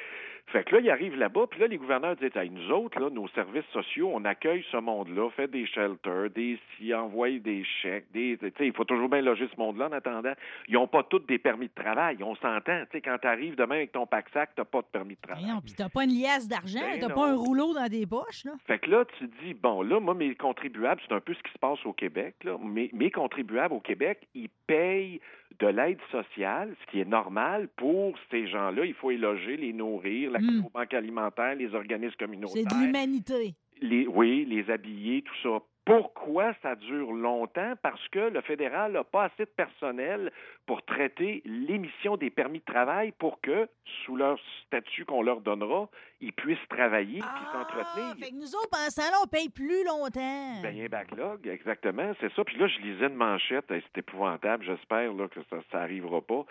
Fait 0.53 0.65
que 0.65 0.75
là, 0.75 0.81
ils 0.81 0.91
arrivent 0.91 1.17
là-bas, 1.17 1.47
puis 1.49 1.61
là, 1.61 1.69
les 1.69 1.77
gouverneurs 1.77 2.17
disent, 2.17 2.35
hey, 2.37 2.51
nous 2.51 2.71
autres, 2.73 2.99
là, 2.99 3.09
nos 3.11 3.29
services 3.29 3.65
sociaux, 3.73 4.11
on 4.13 4.25
accueille 4.25 4.65
ce 4.73 4.79
monde-là, 4.79 5.31
fait 5.31 5.49
des 5.49 5.65
shelters, 5.67 6.31
des 6.31 6.59
si, 6.77 6.93
envoie 6.93 7.31
des 7.39 7.63
chèques, 7.83 8.07
des, 8.13 8.37
tu 8.41 8.49
sais, 8.59 8.67
il 8.67 8.73
faut 8.73 8.85
toujours 8.85 9.09
bien 9.09 9.21
loger 9.21 9.49
ce 9.55 9.61
monde-là 9.61 9.87
en 9.89 9.93
attendant. 9.93 10.33
Ils 10.67 10.75
n'ont 10.75 10.89
pas 10.89 11.05
tous 11.05 11.21
des 11.21 11.39
permis 11.39 11.69
de 11.69 11.83
travail, 11.83 12.19
on 12.23 12.35
s'entend, 12.35 12.81
tu 12.87 12.93
sais, 12.93 13.01
quand 13.01 13.17
tu 13.21 13.29
arrives 13.29 13.55
demain 13.55 13.77
avec 13.77 13.93
ton 13.93 14.07
pack-sac, 14.07 14.51
t'as 14.57 14.65
pas 14.65 14.81
de 14.81 14.87
permis 14.87 15.15
de 15.15 15.21
travail. 15.21 15.45
Voyons, 15.45 15.61
puis 15.61 15.75
t'as 15.75 15.89
pas 15.89 16.05
une 16.05 16.21
liasse 16.21 16.49
d'argent, 16.49 16.81
Ben 16.81 16.99
t'as 16.99 17.09
non. 17.09 17.15
pas 17.15 17.29
un 17.31 17.37
rouleau 17.37 17.73
dans 17.73 17.89
des 17.89 18.07
poches, 18.07 18.45
là. 18.45 18.53
Fait 18.67 18.79
que 18.81 18.91
là, 18.91 19.05
tu 19.19 19.29
dis, 19.45 19.55
bon, 19.55 19.83
là, 19.83 20.01
moi, 20.01 20.15
mes 20.15 20.35
contribuables, 20.35 21.01
c'est 21.07 21.15
un 21.15 21.21
peu 21.21 21.35
ce 21.35 21.43
qui 21.43 21.53
se 21.53 21.59
passe 21.59 21.79
au 21.87 21.93
Québec. 21.93 22.35
Là. 22.45 22.57
Mes, 22.61 22.91
mes 22.93 23.11
contribuables 23.11 23.75
au 23.75 23.81
Québec, 23.81 24.27
ils 24.35 24.49
payent 24.67 25.21
de 25.59 25.67
l'aide 25.67 25.99
sociale, 26.11 26.75
ce 26.81 26.91
qui 26.91 27.01
est 27.01 27.09
normal 27.09 27.69
pour 27.77 28.15
ces 28.31 28.47
gens-là. 28.47 28.85
Il 28.85 28.95
faut 28.95 29.11
les 29.11 29.19
loger, 29.19 29.57
les 29.57 29.73
nourrir, 29.73 30.31
l'accès 30.41 30.59
Mm. 30.59 30.65
aux 30.67 30.71
banques 30.71 30.95
alimentaires, 30.95 31.55
les 31.55 31.75
organismes 31.75 32.15
C'est 32.19 32.25
communautaires. 32.25 32.65
de 32.67 32.85
l'humanité. 32.87 33.55
Les, 33.83 34.07
oui, 34.07 34.45
les 34.47 34.71
habiller, 34.71 35.23
tout 35.23 35.35
ça. 35.43 35.63
Pourquoi 35.87 36.53
ça 36.63 36.77
dure 36.77 37.11
longtemps? 37.13 37.73
Parce 37.83 38.07
que 38.09 38.19
le 38.19 38.41
fédéral 38.43 38.93
n'a 38.93 39.03
pas 39.03 39.25
assez 39.25 39.45
de 39.45 39.51
personnel 39.51 40.31
pour 40.67 40.83
traiter 40.85 41.43
l'émission 41.47 42.17
des 42.17 42.31
permis 42.31 42.59
de 42.61 42.65
travail 42.65 43.13
pour 43.19 43.41
que, 43.41 43.67
sous 44.05 44.15
leur 44.15 44.39
statut 44.67 45.05
qu'on 45.07 45.23
leur 45.23 45.41
donnera, 45.41 45.89
ils 46.21 46.33
puissent 46.33 46.59
travailler 46.69 47.21
Ah, 47.23 47.53
s'entretenir. 47.53 48.15
fait 48.19 48.31
que 48.31 48.37
nous 48.37 48.55
autres, 48.55 48.69
pendant 48.71 48.91
ce 48.91 48.97
temps-là, 48.97 49.17
on 49.25 49.27
paye 49.27 49.49
plus 49.49 49.85
longtemps. 49.85 50.61
Ben, 50.63 50.71
il 50.73 50.79
y 50.79 50.83
a 50.83 50.85
un 50.85 50.89
backlog, 50.89 51.47
exactement, 51.47 52.13
c'est 52.21 52.33
ça. 52.35 52.45
Puis 52.45 52.57
là, 52.59 52.67
je 52.67 52.79
lisais 52.81 53.07
une 53.07 53.15
manchette, 53.15 53.65
c'est 53.69 53.99
épouvantable, 53.99 54.65
j'espère 54.65 55.13
là, 55.13 55.29
que 55.29 55.41
ça 55.51 55.79
n'arrivera 55.79 56.21
pas. 56.21 56.45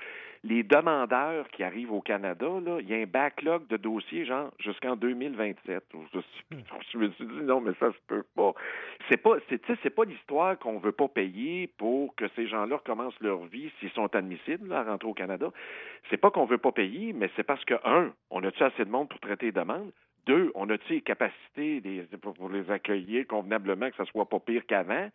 Les 0.45 0.63
demandeurs 0.63 1.49
qui 1.49 1.63
arrivent 1.63 1.91
au 1.91 2.01
Canada, 2.01 2.47
là, 2.63 2.77
il 2.79 2.89
y 2.89 2.93
a 2.93 2.97
un 2.97 3.05
backlog 3.05 3.67
de 3.67 3.75
dossiers, 3.75 4.25
genre, 4.25 4.51
jusqu'en 4.59 4.95
2027. 4.95 5.83
Je, 6.13 6.19
je 6.91 6.97
me 6.97 7.09
suis 7.11 7.25
dit, 7.25 7.41
non, 7.43 7.59
mais 7.59 7.71
ça 7.79 7.91
se 7.91 7.97
peut 8.07 8.23
pas. 8.35 8.53
C'est 9.09 9.17
pas, 9.17 9.35
c'est, 9.49 9.59
tu 9.61 9.73
sais, 9.73 9.79
c'est 9.83 9.89
pas 9.89 10.05
l'histoire 10.05 10.57
qu'on 10.57 10.79
veut 10.79 10.93
pas 10.93 11.09
payer 11.09 11.67
pour 11.77 12.15
que 12.15 12.25
ces 12.37 12.47
gens-là 12.47 12.77
recommencent 12.77 13.19
leur 13.19 13.43
vie 13.45 13.69
s'ils 13.79 13.91
sont 13.91 14.15
admissibles 14.15 14.69
là, 14.69 14.79
à 14.79 14.83
rentrer 14.83 15.09
au 15.09 15.13
Canada. 15.13 15.49
C'est 16.09 16.17
pas 16.17 16.31
qu'on 16.31 16.45
veut 16.45 16.57
pas 16.57 16.71
payer, 16.71 17.11
mais 17.11 17.29
c'est 17.35 17.43
parce 17.43 17.63
que, 17.65 17.73
un, 17.83 18.13
on 18.29 18.41
a-tu 18.43 18.63
assez 18.63 18.85
de 18.85 18.89
monde 18.89 19.09
pour 19.09 19.19
traiter 19.19 19.51
demandes? 19.59 19.91
Deux, 20.25 20.51
on 20.55 20.69
a-tu 20.69 20.93
les 20.93 21.01
capacités 21.01 21.81
des- 21.81 22.03
pour 22.21 22.33
pour 22.33 22.49
les 22.49 22.69
accueillir 22.69 23.25
convenablement, 23.27 23.89
que 23.89 23.95
ça 23.95 24.05
soit 24.05 24.27
pas 24.29 24.39
pire 24.39 24.63
qu'avant? 24.67 25.09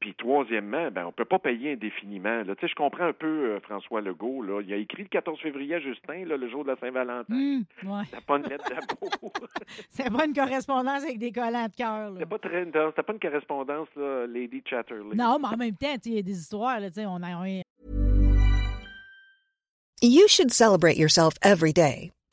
Puis 0.00 0.14
troisièmement, 0.14 0.90
ben 0.90 1.06
on 1.06 1.12
peut 1.12 1.24
pas 1.24 1.38
payer 1.38 1.72
indéfiniment. 1.72 2.42
Là. 2.42 2.54
Tu 2.56 2.62
sais, 2.62 2.68
je 2.68 2.74
comprends 2.74 3.04
un 3.06 3.12
peu 3.12 3.26
euh, 3.52 3.60
François 3.60 4.00
Legault. 4.00 4.42
Là. 4.42 4.60
Il 4.62 4.72
a 4.72 4.76
écrit 4.76 5.02
le 5.02 5.08
14 5.08 5.38
février 5.40 5.76
à 5.76 5.80
Justin, 5.80 6.24
là, 6.26 6.36
le 6.36 6.48
jour 6.50 6.64
de 6.64 6.70
la 6.70 6.76
Saint-Valentin. 6.76 7.32
Hum, 7.32 7.64
ouais. 7.84 8.02
T'as 8.10 8.20
pas 8.20 8.36
une 8.38 8.44
lettre 8.44 8.64
d'amour. 8.68 9.32
C'est 9.90 10.12
pas 10.12 10.26
une 10.26 10.34
correspondance 10.34 11.04
avec 11.04 11.18
des 11.18 11.32
collants 11.32 11.68
de 11.68 11.74
cœur. 11.76 12.10
C'était 12.14 12.26
pas 12.26 12.38
très, 12.38 12.66
pas 12.66 13.12
une 13.12 13.20
correspondance, 13.20 13.88
là, 13.96 14.26
Lady 14.26 14.62
Chatterley. 14.68 15.14
Non, 15.14 15.38
mais 15.40 15.48
en 15.48 15.56
même 15.56 15.76
temps, 15.76 15.94
il 16.04 16.14
y 16.14 16.18
a 16.18 16.22
des 16.22 16.38
histoires. 16.38 16.80
Là, 16.80 16.88
tu 16.90 16.96
sais, 16.96 17.06
on 17.06 17.22
a, 17.22 17.62
You 20.02 20.28
should 20.28 20.52
celebrate 20.52 20.98
yourself 20.98 21.34
every 21.40 21.72
day, 21.72 22.12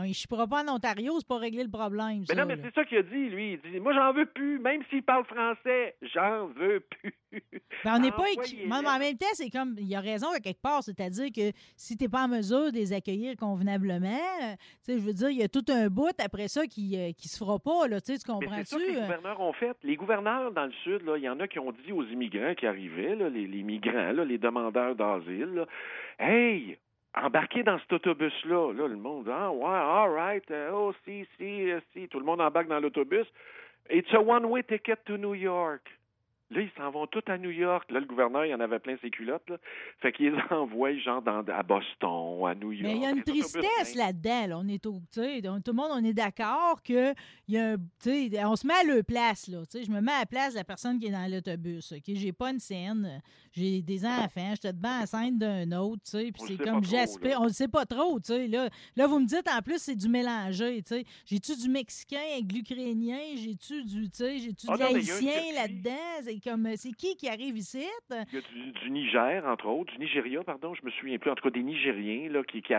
Je 0.00 0.04
ne 0.04 0.26
pourra 0.28 0.46
pas 0.46 0.62
en 0.64 0.74
Ontario, 0.76 1.12
c'est 1.18 1.26
pas 1.28 1.38
régler 1.38 1.64
le 1.64 1.70
problème. 1.70 2.20
Mais 2.20 2.26
ça, 2.26 2.34
non, 2.34 2.46
mais 2.46 2.56
c'est 2.62 2.74
ça 2.74 2.84
qu'il 2.84 2.98
a 2.98 3.02
dit, 3.02 3.28
lui. 3.30 3.58
Il 3.64 3.70
dit 3.72 3.80
Moi, 3.80 3.92
j'en 3.94 4.12
veux 4.12 4.26
plus, 4.26 4.58
même 4.58 4.82
s'il 4.90 5.02
parle 5.02 5.24
français, 5.24 5.96
j'en 6.14 6.46
veux 6.48 6.80
plus. 6.80 7.14
Ben, 7.84 7.96
on 7.96 7.98
n'est 8.00 8.10
pas 8.10 8.24
équi- 8.30 8.38
Envoyez-les. 8.38 8.66
Mais 8.68 8.88
en 8.88 8.98
même 8.98 9.16
temps, 9.18 9.26
c'est 9.34 9.50
comme. 9.50 9.74
Il 9.78 9.86
y 9.86 9.94
a 9.94 10.00
raison 10.00 10.28
à 10.34 10.40
quelque 10.40 10.60
part, 10.62 10.82
c'est-à-dire 10.82 11.28
que 11.30 11.52
si 11.76 11.96
tu 11.96 12.04
n'es 12.04 12.08
pas 12.08 12.24
en 12.24 12.28
mesure 12.28 12.72
de 12.72 12.76
les 12.76 12.92
accueillir 12.94 13.36
convenablement, 13.36 14.08
euh, 14.08 14.54
tu 14.84 14.92
sais, 14.92 14.98
je 14.98 15.02
veux 15.04 15.12
dire, 15.12 15.28
il 15.30 15.36
y 15.38 15.42
a 15.42 15.48
tout 15.48 15.64
un 15.68 15.88
bout 15.88 16.08
après 16.18 16.48
ça 16.48 16.66
qui 16.66 16.96
ne 16.96 17.12
se 17.18 17.36
fera 17.36 17.58
pas, 17.58 17.86
là, 17.86 18.00
tu 18.00 18.14
sais, 18.14 18.18
tu 18.18 18.32
Mais 18.40 18.46
c'est 18.64 18.64
ça 18.64 18.76
que 18.76 18.82
comprends-tu? 18.82 18.90
les 18.92 18.96
Euh, 18.96 19.00
gouverneurs 19.02 19.40
ont 19.40 19.52
fait. 19.52 19.76
Les 19.82 19.96
gouverneurs 19.96 20.52
dans 20.52 20.64
le 20.66 20.72
Sud, 20.84 21.02
il 21.16 21.22
y 21.22 21.28
en 21.28 21.38
a 21.38 21.46
qui 21.48 21.58
ont 21.58 21.70
dit 21.84 21.92
aux 21.92 22.04
immigrants 22.04 22.54
qui 22.54 22.66
arrivaient, 22.66 23.14
là, 23.14 23.28
les, 23.28 23.46
les 23.46 23.62
migrants, 23.62 24.12
là, 24.12 24.24
les 24.24 24.38
demandeurs 24.38 24.94
d'asile, 24.96 25.66
Hey, 26.18 26.78
embarquez 27.14 27.62
dans 27.62 27.78
cet 27.80 27.92
autobus-là. 27.92 28.72
Là, 28.72 28.88
le 28.88 28.96
monde, 28.96 29.28
ah, 29.28 29.50
ouais, 29.50 29.64
all 29.66 30.10
right, 30.10 30.50
euh, 30.50 30.70
oh, 30.72 30.92
si, 31.04 31.26
si, 31.36 31.70
euh, 31.70 31.80
si. 31.92 32.08
Tout 32.08 32.18
le 32.18 32.24
monde 32.24 32.40
embarque 32.40 32.68
dans 32.68 32.80
l'autobus. 32.80 33.26
It's 33.90 34.12
a 34.12 34.20
one-way 34.20 34.62
ticket 34.64 34.98
to 35.06 35.16
New 35.16 35.34
York. 35.34 35.82
Là, 36.50 36.62
ils 36.62 36.70
s'en 36.78 36.90
vont 36.90 37.06
tous 37.06 37.22
à 37.26 37.36
New 37.36 37.50
York. 37.50 37.90
Là, 37.90 38.00
le 38.00 38.06
gouverneur, 38.06 38.46
il 38.46 38.54
en 38.54 38.60
avait 38.60 38.78
plein 38.78 38.96
ses 39.02 39.10
culottes. 39.10 39.48
Là. 39.50 39.58
Fait 40.00 40.12
qu'il 40.12 40.30
les 40.32 40.38
envoie, 40.50 40.96
genre, 40.96 41.20
dans, 41.20 41.44
à 41.46 41.62
Boston, 41.62 42.46
à 42.46 42.54
New 42.54 42.72
York. 42.72 42.84
Mais 42.84 42.96
il 42.96 43.02
y 43.02 43.06
a 43.06 43.10
une 43.10 43.22
tristesse 43.22 43.94
là-dedans. 43.94 44.46
là. 44.46 44.58
On 44.58 44.66
est 44.68 44.86
au, 44.86 45.00
tout 45.12 45.20
le 45.20 45.72
monde, 45.72 45.90
on 45.92 46.02
est 46.04 46.14
d'accord 46.14 46.82
que 46.82 47.12
y 47.48 47.58
a 47.58 47.72
un, 47.72 47.76
tu 47.76 48.30
sais, 48.30 48.44
on 48.44 48.56
se 48.56 48.66
met 48.66 48.74
à 48.74 48.84
leur 48.84 49.04
place 49.04 49.48
là. 49.48 49.60
tu 49.70 49.78
sais, 49.78 49.84
Je 49.84 49.90
me 49.90 50.00
mets 50.00 50.12
à 50.12 50.20
la 50.20 50.26
place 50.26 50.52
de 50.54 50.58
la 50.58 50.64
personne 50.64 50.98
qui 50.98 51.06
est 51.06 51.10
dans 51.10 51.30
l'autobus. 51.30 51.92
Ok, 51.92 52.02
j'ai 52.06 52.32
pas 52.32 52.50
une 52.50 52.58
scène, 52.60 53.20
j'ai 53.52 53.82
des 53.82 54.04
enfants, 54.06 54.54
je 54.54 54.68
te 54.68 54.72
devant 54.72 55.00
enceinte 55.02 55.38
d'un 55.38 55.70
autre, 55.72 56.02
tu 56.04 56.10
sais, 56.10 56.32
puis 56.32 56.42
c'est 56.46 56.56
comme 56.58 56.82
j'aspire. 56.84 57.40
On 57.40 57.44
le 57.44 57.52
sait 57.52 57.68
pas 57.68 57.84
trop, 57.84 58.18
tu 58.20 58.32
sais. 58.32 58.48
Là, 58.48 58.68
là, 58.96 59.06
vous 59.06 59.20
me 59.20 59.26
dites 59.26 59.48
en 59.48 59.60
plus 59.60 59.78
c'est 59.78 59.96
du 59.96 60.08
mélangé, 60.08 60.82
tu 60.82 60.94
sais. 60.94 61.04
J'ai-tu 61.26 61.56
du 61.56 61.68
mexicain 61.68 62.20
avec 62.34 62.50
l'ukrainien, 62.52 63.18
j'ai-tu 63.36 63.84
du, 63.84 64.10
tu 64.10 64.16
sais, 64.16 64.38
j'ai-tu 64.38 64.66
Ah 64.70 64.76
l'haïtien 64.76 65.02
circuit. 65.16 65.54
là-dedans? 65.54 66.37
C'est 66.42 66.50
comme, 66.50 66.68
c'est 66.76 66.92
qui 66.92 67.16
qui 67.16 67.28
arrive 67.28 67.56
ici? 67.56 67.84
Il 68.10 68.16
y 68.34 68.38
a 68.38 68.40
du, 68.40 68.72
du 68.72 68.90
Niger, 68.90 69.44
entre 69.46 69.66
autres, 69.66 69.92
du 69.92 69.98
Nigeria, 69.98 70.42
pardon, 70.44 70.74
je 70.74 70.84
me 70.84 70.90
souviens 70.92 71.18
plus, 71.18 71.30
en 71.30 71.34
tout 71.34 71.42
cas 71.42 71.50
des 71.50 71.62
Nigériens 71.62 72.30
là, 72.30 72.42
qui, 72.44 72.62
qui, 72.62 72.72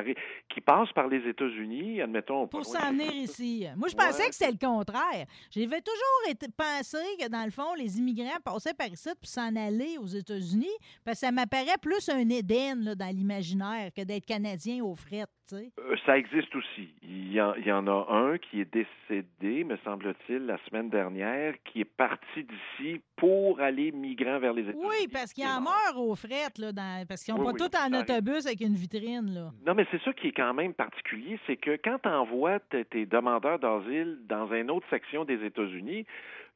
qui 0.53 0.61
passent 0.61 0.91
par 0.93 1.07
les 1.07 1.27
États-Unis, 1.27 2.01
admettons. 2.01 2.47
pour 2.47 2.65
s'en 2.65 2.91
venir 2.91 3.13
ici. 3.13 3.65
Moi, 3.75 3.87
je 3.89 3.95
Ouais. 3.95 4.05
pensais 4.05 4.29
que 4.29 4.35
c'était 4.35 4.51
le 4.51 4.57
contraire. 4.57 5.25
J'avais 5.51 5.81
toujours 5.81 6.29
été, 6.29 6.47
pensé 6.55 6.97
que, 7.19 7.27
dans 7.27 7.43
le 7.43 7.51
fond, 7.51 7.73
les 7.77 7.97
immigrants 7.97 8.39
passaient 8.43 8.73
par 8.73 8.87
ici 8.87 9.09
pour 9.19 9.29
s'en 9.29 9.53
aller 9.55 9.97
aux 9.97 10.07
États-Unis, 10.07 10.67
parce 11.03 11.19
que 11.19 11.25
ça 11.25 11.31
m'apparaît 11.31 11.77
plus 11.81 12.07
un 12.09 12.29
Éden 12.29 12.83
là, 12.83 12.95
dans 12.95 13.13
l'imaginaire 13.15 13.91
que 13.95 14.03
d'être 14.03 14.25
Canadien 14.25 14.83
aux 14.83 14.95
frettes, 14.95 15.29
tu 15.29 15.38
sais. 15.55 15.71
Euh, 15.79 15.95
ça 16.05 16.17
existe 16.17 16.55
aussi. 16.55 16.89
Il 17.03 17.31
y, 17.33 17.41
en, 17.41 17.53
il 17.55 17.65
y 17.65 17.71
en 17.71 17.85
a 17.87 18.07
un 18.09 18.37
qui 18.37 18.61
est 18.61 18.71
décédé, 18.73 19.63
me 19.63 19.77
semble-t-il, 19.83 20.45
la 20.45 20.57
semaine 20.69 20.89
dernière, 20.89 21.53
qui 21.65 21.81
est 21.81 21.85
parti 21.85 22.43
d'ici 22.43 23.01
pour 23.15 23.59
aller 23.59 23.91
migrant 23.91 24.39
vers 24.39 24.53
les 24.53 24.63
États-Unis. 24.63 24.83
Oui, 24.87 25.07
parce 25.11 25.33
qu'ils 25.33 25.43
Il 25.43 25.47
est 25.47 25.51
en 25.51 25.61
meurent 25.61 25.97
aux 26.01 26.15
frettes, 26.15 26.57
là, 26.57 26.71
dans- 26.71 27.05
parce 27.07 27.23
qu'ils 27.23 27.33
n'ont 27.33 27.39
Oui, 27.41 27.47
pas 27.47 27.63
oui, 27.63 27.69
tout 27.69 27.75
en 27.77 27.93
arrive. 27.93 28.09
autobus 28.09 28.45
avec 28.45 28.61
une 28.61 28.75
vitrine, 28.75 29.33
là. 29.33 29.51
Non, 29.65 29.73
mais 29.73 29.85
c'est 29.91 30.01
ça 30.03 30.13
qui 30.13 30.27
est 30.27 30.31
quand 30.31 30.53
même 30.53 30.73
particulier, 30.73 31.39
c'est 31.47 31.57
que 31.57 31.77
quand 31.83 31.99
tu 32.03 32.09
envoies 32.09 32.59
tes 32.59 33.05
demandeurs 33.05 33.59
d'asile 33.59 34.19
dans 34.27 34.51
une 34.53 34.71
autre 34.71 34.85
section 34.89 35.25
des 35.25 35.43
États-Unis, 35.45 36.05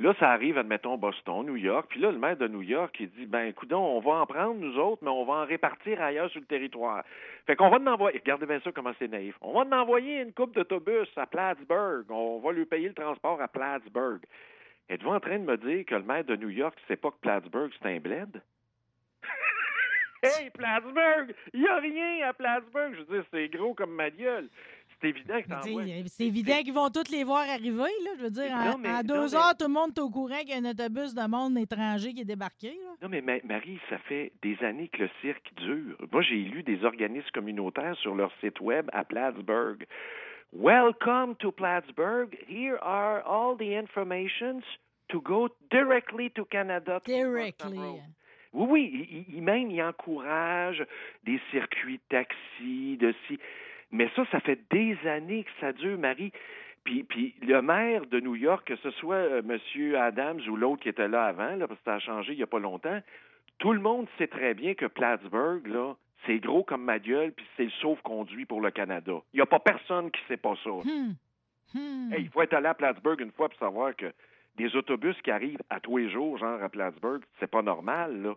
là, 0.04 0.13
ça 0.20 0.32
arrive, 0.32 0.58
admettons, 0.58 0.98
Boston, 0.98 1.46
New 1.46 1.56
York, 1.56 1.88
puis 1.89 2.02
là, 2.02 2.12
le 2.12 2.18
maire 2.18 2.36
de 2.36 2.48
New 2.48 2.62
York, 2.62 2.94
il 3.00 3.10
dit, 3.12 3.26
ben, 3.26 3.46
écoute, 3.46 3.72
on 3.72 4.02
va 4.02 4.12
en 4.12 4.26
prendre, 4.26 4.56
nous 4.56 4.78
autres, 4.78 5.02
mais 5.02 5.10
on 5.10 5.24
va 5.24 5.34
en 5.36 5.46
répartir 5.46 6.02
ailleurs 6.02 6.30
sur 6.30 6.42
le 6.42 6.46
territoire. 6.46 7.04
Fait 7.48 7.56
qu'on 7.56 7.70
va 7.70 7.78
en 7.78 7.88
envoyer, 7.88 8.20
regardez 8.20 8.46
bien 8.46 8.60
ça 8.60 8.72
comment 8.74 8.92
c'est 9.00 9.08
naïf, 9.08 9.36
on 9.42 9.54
va 9.54 9.62
en 9.62 9.82
envoyer 9.82 10.22
une 10.22 10.34
coupe 10.34 10.54
d'autobus 10.54 11.08
à 11.16 11.26
Plattsburgh, 11.26 12.06
on 12.10 12.39
va 12.39 12.52
lui 12.52 12.66
payer 12.66 12.89
le 12.89 12.94
transport 12.94 13.42
à 13.42 13.48
Plattsburgh. 13.48 14.22
Êtes-vous 14.89 15.10
en 15.10 15.20
train 15.22 15.39
de 15.39 15.46
me 15.46 15.56
dire 15.58 15.86
que 15.86 15.96
le 15.96 16.04
maire 16.04 16.26
de 16.26 16.36
New 16.36 16.50
York 16.50 16.76
ne 16.82 16.88
sait 16.88 17.00
pas 17.00 17.12
que 17.12 17.20
Plattsburgh, 17.22 17.72
c'est 17.82 17.89
un 17.89 18.00
bled? 18.00 18.42
Hey, 20.26 20.50
Plattsburgh! 20.52 21.36
Il 21.54 21.60
n'y 21.60 21.68
a 21.68 21.80
rien 21.80 22.30
à 22.30 22.32
Plattsburgh! 22.32 22.94
Je 22.94 23.00
veux 23.00 23.18
dire, 23.18 23.26
c'est 23.30 23.50
gros 23.50 23.74
comme 23.74 23.94
ma 23.94 24.10
gueule. 24.10 24.48
C'est 25.04 25.10
évident 25.10 25.42
que 25.42 26.08
C'est 26.08 26.24
évident 26.26 26.62
qu'ils 26.63 26.74
vont 26.74 26.89
tous 26.89 27.12
les 27.12 27.26
voir 27.26 27.42
arriver, 27.50 27.78
là. 27.78 28.12
Je 28.18 28.24
veux 28.24 28.30
dire, 28.30 28.56
Non, 28.56 28.78
mais- 28.80 28.88
non, 28.89 29.02
deux 29.04 29.36
heures, 29.36 29.54
tout 29.60 29.68
le 29.68 29.74
monde 29.74 29.92
est 29.98 30.00
au 30.00 30.10
courant 30.10 30.39
qu'il 30.39 30.50
y 30.50 30.54
a 30.54 30.58
un 30.58 30.66
autobus 30.72 31.13
de 31.13 31.28
monde 31.28 31.58
étranger 31.58 32.13
qui 32.13 32.22
est 32.22 32.26
débarqué, 32.26 32.70
là. 32.70 32.92
Non, 33.02 33.10
mais 33.10 33.20
Ma- 33.22 33.44
Marie, 33.44 33.80
ça 33.89 33.98
fait 33.98 34.32
des 34.42 34.58
années 34.63 34.88
que 34.88 35.04
le 35.04 35.10
cirque 35.22 35.52
dure. 35.58 35.98
Moi, 36.12 36.22
j'ai 36.22 36.38
lu 36.38 36.63
des 36.63 36.86
organismes 36.86 37.28
communautaires 37.34 37.98
sur 37.98 38.16
leur 38.16 38.32
site 38.39 38.62
web 38.62 38.89
à 38.94 39.04
Plattsburgh. 39.04 39.86
Welcome 40.54 41.36
to 41.39 41.52
Plattsburgh. 41.52 42.38
Here 42.48 42.78
are 42.82 43.24
all 43.26 43.58
the 43.58 43.76
informations 43.76 44.62
to 45.10 45.20
go 45.20 45.50
directly 45.72 46.30
to 46.32 46.46
Canada. 46.46 47.02
to 47.04 47.12
Directly. 47.12 47.78
Oui, 48.54 48.68
oui, 48.70 49.26
il, 49.28 49.36
il- 49.38 49.42
même 49.42 49.72
il 49.72 49.82
encourage 49.82 50.86
des 51.24 51.42
circuits 51.52 51.98
de 51.98 52.04
taxi, 52.10 52.98
de 52.98 53.13
si. 53.28 53.39
Mais 53.93 54.10
ça, 54.15 54.25
ça 54.32 54.39
fait 54.41 54.60
des 54.71 54.97
années 55.08 55.43
que 55.43 55.51
ça 55.62 55.71
dure, 55.71 55.97
Marie. 55.97 56.34
Puis, 56.84 57.03
puis 57.03 57.36
le 57.41 57.62
maire 57.62 58.06
de 58.08 58.19
New 58.19 58.36
York, 58.36 58.67
que 58.67 58.75
ce 58.77 58.91
soit 58.91 59.15
euh, 59.15 59.41
M. 59.47 59.95
Adams 59.95 60.41
ou 60.49 60.58
l'autre 60.58 60.82
qui 60.82 60.89
était 60.89 61.08
là 61.08 61.25
avant, 61.25 61.56
là, 61.56 61.67
parce 61.67 61.79
que 61.79 61.86
ça 61.86 61.95
a 61.95 61.99
changé 61.99 62.34
il 62.34 62.38
n'y 62.38 62.43
a 62.43 62.47
pas 62.47 62.60
longtemps, 62.60 62.99
tout 63.60 63.71
le 63.71 63.79
monde 63.79 64.08
sait 64.17 64.27
très 64.27 64.53
bien 64.56 64.73
que 64.73 64.88
Plattsburgh, 64.88 65.65
là, 65.67 65.93
c'est 66.25 66.39
gros 66.39 66.63
comme 66.63 66.84
ma 66.84 66.99
gueule, 66.99 67.32
puis 67.32 67.45
c'est 67.56 67.65
le 67.65 67.71
sauve-conduit 67.82 68.45
pour 68.45 68.62
le 68.62 68.71
Canada. 68.71 69.13
Il 69.34 69.38
n'y 69.38 69.41
a 69.41 69.45
pas 69.45 69.60
personne 69.60 70.12
qui 70.12 70.19
sait 70.27 70.38
pas 70.38 70.56
ça. 70.63 70.69
Hmm. 70.69 71.13
Hmm. 71.73 72.13
Hey, 72.13 72.23
il 72.23 72.29
faut 72.29 72.41
être 72.41 72.53
allé 72.53 72.67
à 72.67 72.73
Plattsburgh 72.73 73.21
une 73.21 73.32
fois 73.32 73.47
pour 73.47 73.60
savoir 73.60 73.95
que 73.95 74.12
des 74.58 74.75
autobus 74.75 75.15
qui 75.21 75.32
arrivent 75.32 75.62
à 75.69 75.79
tous 75.79 75.97
les 75.97 76.10
jours, 76.10 76.38
genre 76.38 76.62
à 76.62 76.69
Plattsburgh, 76.69 77.23
c'est 77.39 77.49
pas 77.49 77.62
normal, 77.62 78.21
là. 78.21 78.34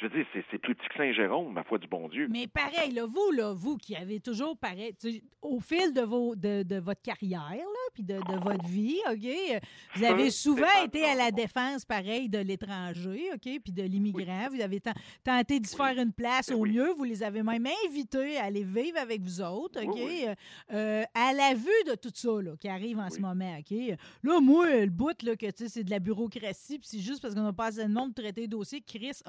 Je 0.00 0.06
veux 0.06 0.16
dire, 0.16 0.26
c'est 0.50 0.58
plus 0.58 0.74
petit 0.74 0.88
que 0.88 0.94
Saint-Jérôme, 0.96 1.52
ma 1.52 1.62
foi 1.62 1.76
du 1.78 1.86
bon 1.86 2.08
Dieu. 2.08 2.26
Mais 2.30 2.46
pareil, 2.46 2.92
là, 2.92 3.04
vous, 3.06 3.30
là, 3.32 3.52
vous 3.52 3.76
qui 3.76 3.94
avez 3.94 4.18
toujours 4.20 4.56
pareil, 4.56 4.94
tu 4.98 5.22
au 5.42 5.60
fil 5.60 5.92
de, 5.92 6.00
vos, 6.02 6.34
de, 6.36 6.62
de 6.62 6.76
votre 6.76 7.02
carrière, 7.02 7.40
là, 7.56 7.90
puis 7.94 8.02
de, 8.02 8.14
de 8.14 8.42
votre 8.42 8.64
vie, 8.66 8.98
OK, 9.10 9.60
vous 9.96 10.04
avez 10.04 10.30
souvent 10.30 10.84
été 10.84 11.04
à 11.04 11.14
la 11.14 11.30
défense, 11.30 11.84
pareil, 11.84 12.28
de 12.28 12.38
l'étranger, 12.38 13.30
OK, 13.34 13.60
puis 13.62 13.72
de 13.72 13.82
l'immigrant. 13.82 14.48
Vous 14.50 14.60
avez 14.60 14.80
ten- 14.80 14.94
tenté 15.24 15.60
d'y 15.60 15.74
faire 15.74 15.98
une 15.98 16.12
place 16.12 16.48
Ben 16.48 16.54
au 16.56 16.60
oui. 16.60 16.72
mieux. 16.72 16.92
Vous 16.92 17.04
les 17.04 17.22
avez 17.22 17.42
même 17.42 17.66
invités 17.86 18.38
à 18.38 18.44
aller 18.44 18.64
vivre 18.64 18.98
avec 18.98 19.20
vous 19.22 19.40
autres, 19.42 19.82
OK. 19.84 19.98
Euh, 19.98 20.34
euh, 20.72 21.02
à 21.14 21.32
la 21.34 21.54
vue 21.54 21.84
de 21.90 21.94
tout 21.94 22.10
ça, 22.14 22.40
là, 22.40 22.52
qui 22.58 22.68
arrive 22.68 22.98
en 22.98 23.10
ce 23.10 23.18
moment, 23.20 23.58
OK. 23.58 23.76
Là, 24.22 24.40
moi, 24.40 24.76
le 24.80 24.90
bout, 24.90 25.22
là, 25.22 25.36
que, 25.36 25.46
tu 25.50 25.64
sais, 25.64 25.68
c'est 25.68 25.84
de 25.84 25.90
la 25.90 25.98
bureaucratie, 25.98 26.78
puis 26.78 26.88
c'est 26.88 27.00
juste 27.00 27.20
parce 27.20 27.34
qu'on 27.34 27.42
n'a 27.42 27.52
pas 27.52 27.66
assez 27.66 27.82
de 27.84 27.92
monde 27.92 28.14
pour 28.14 28.22
traiter 28.24 28.42
les 28.42 28.48
dossiers. 28.48 28.80
Chris, 28.86 29.20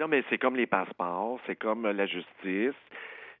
Non, 0.00 0.08
mais 0.08 0.22
c'est 0.30 0.38
comme 0.38 0.56
les 0.56 0.66
passeports, 0.66 1.40
c'est 1.46 1.56
comme 1.56 1.86
euh, 1.86 1.92
la 1.92 2.06
justice. 2.06 2.74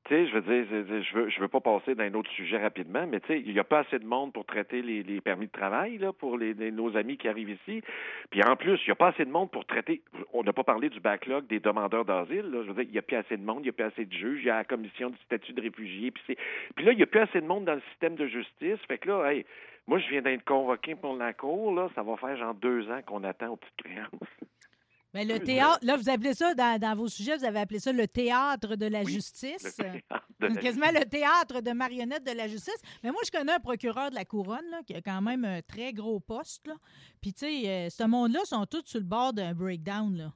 Tu 0.04 0.14
sais, 0.16 0.26
je 0.26 0.34
veux 0.36 0.40
dire, 0.40 0.66
je- 1.04 1.14
veux, 1.14 1.28
je 1.28 1.40
veux 1.40 1.46
pas 1.46 1.60
passer 1.60 1.94
d'un 1.94 2.12
autre 2.14 2.30
sujet 2.32 2.58
rapidement, 2.58 3.06
mais 3.06 3.20
tu 3.20 3.28
sais, 3.28 3.40
il 3.40 3.52
n'y 3.52 3.60
a 3.60 3.64
pas 3.64 3.80
assez 3.80 4.00
de 4.00 4.04
monde 4.04 4.32
pour 4.32 4.44
traiter 4.44 4.82
les, 4.82 5.20
permis 5.20 5.46
de 5.46 5.52
travail, 5.52 5.96
là, 5.98 6.12
pour 6.12 6.36
les, 6.36 6.54
les- 6.54 6.72
nos 6.72 6.96
amis 6.96 7.16
qui 7.16 7.28
arrivent 7.28 7.50
ici. 7.50 7.82
Puis 8.30 8.42
en 8.42 8.56
plus, 8.56 8.80
il 8.82 8.88
n'y 8.88 8.92
a 8.92 8.96
pas 8.96 9.08
assez 9.10 9.24
de 9.24 9.30
monde 9.30 9.52
pour 9.52 9.64
traiter. 9.64 10.02
On 10.32 10.42
n'a 10.42 10.52
pas 10.52 10.64
parlé 10.64 10.88
du 10.88 10.98
backlog 10.98 11.46
des 11.46 11.60
demandeurs 11.60 12.04
d'asile, 12.04 12.50
là. 12.50 12.62
Je 12.64 12.72
veux 12.72 12.74
dire, 12.74 12.82
il 12.82 12.90
n'y 12.90 12.98
a 12.98 13.02
plus 13.02 13.16
assez 13.16 13.36
de 13.36 13.44
monde, 13.44 13.60
il 13.60 13.64
n'y 13.64 13.68
a 13.68 13.72
plus 13.74 13.84
assez 13.84 14.04
de 14.04 14.12
juges, 14.12 14.40
il 14.42 14.46
y 14.46 14.50
a 14.50 14.56
la 14.56 14.64
commission 14.64 15.08
du 15.10 15.18
statut 15.18 15.52
de 15.52 15.60
réfugié. 15.62 16.10
Puis, 16.10 16.22
c'est... 16.26 16.36
puis 16.74 16.84
là, 16.84 16.90
il 16.90 16.96
n'y 16.96 17.04
a 17.04 17.06
plus 17.06 17.20
assez 17.20 17.40
de 17.40 17.46
monde 17.46 17.64
dans 17.66 17.74
le 17.76 17.82
système 17.90 18.16
de 18.16 18.26
justice. 18.26 18.80
Fait 18.88 18.98
que 18.98 19.08
là, 19.08 19.32
hey, 19.32 19.46
moi, 19.86 20.00
je 20.00 20.08
viens 20.08 20.22
d'être 20.22 20.44
convoqué 20.44 20.96
pour 20.96 21.16
la 21.16 21.32
cour, 21.32 21.72
là. 21.76 21.88
Ça 21.94 22.02
va 22.02 22.16
faire 22.16 22.36
genre 22.36 22.54
deux 22.54 22.90
ans 22.90 23.02
qu'on 23.06 23.22
attend 23.22 23.50
aux 23.50 23.56
petites 23.56 23.82
créances. 23.84 24.10
Mais 25.14 25.24
le 25.24 25.38
théâtre, 25.40 25.78
là, 25.82 25.96
vous 25.96 26.08
appelez 26.08 26.34
ça, 26.34 26.54
dans, 26.54 26.80
dans 26.80 26.94
vos 26.94 27.08
sujets, 27.08 27.36
vous 27.36 27.44
avez 27.44 27.60
appelé 27.60 27.78
ça 27.80 27.92
le 27.92 28.08
théâtre 28.08 28.76
de 28.76 28.86
la 28.86 29.02
Oui, 29.02 29.12
justice. 29.12 29.62
Le 29.62 29.70
théâtre 29.72 30.26
de 30.40 30.48
C'est 30.48 30.54
la 30.54 30.60
quasiment 30.60 30.90
le 30.90 31.04
théâtre 31.04 31.60
de 31.60 31.70
marionnettes 31.72 32.24
de 32.26 32.32
la 32.32 32.48
justice. 32.48 32.80
Mais 33.02 33.10
moi, 33.10 33.20
je 33.24 33.30
connais 33.30 33.52
un 33.52 33.60
procureur 33.60 34.10
de 34.10 34.14
la 34.14 34.24
couronne 34.24 34.64
là, 34.70 34.80
qui 34.86 34.94
a 34.94 35.02
quand 35.02 35.20
même 35.20 35.44
un 35.44 35.60
très 35.60 35.92
gros 35.92 36.18
poste. 36.20 36.66
Là. 36.66 36.74
Puis, 37.20 37.34
tu 37.34 37.40
sais, 37.40 37.68
euh, 37.68 37.90
ce 37.90 38.04
monde-là 38.04 38.40
sont 38.44 38.64
tous 38.66 38.84
sur 38.86 39.00
le 39.00 39.06
bord 39.06 39.32
d'un 39.32 39.54
breakdown. 39.54 40.16
Là. 40.16 40.32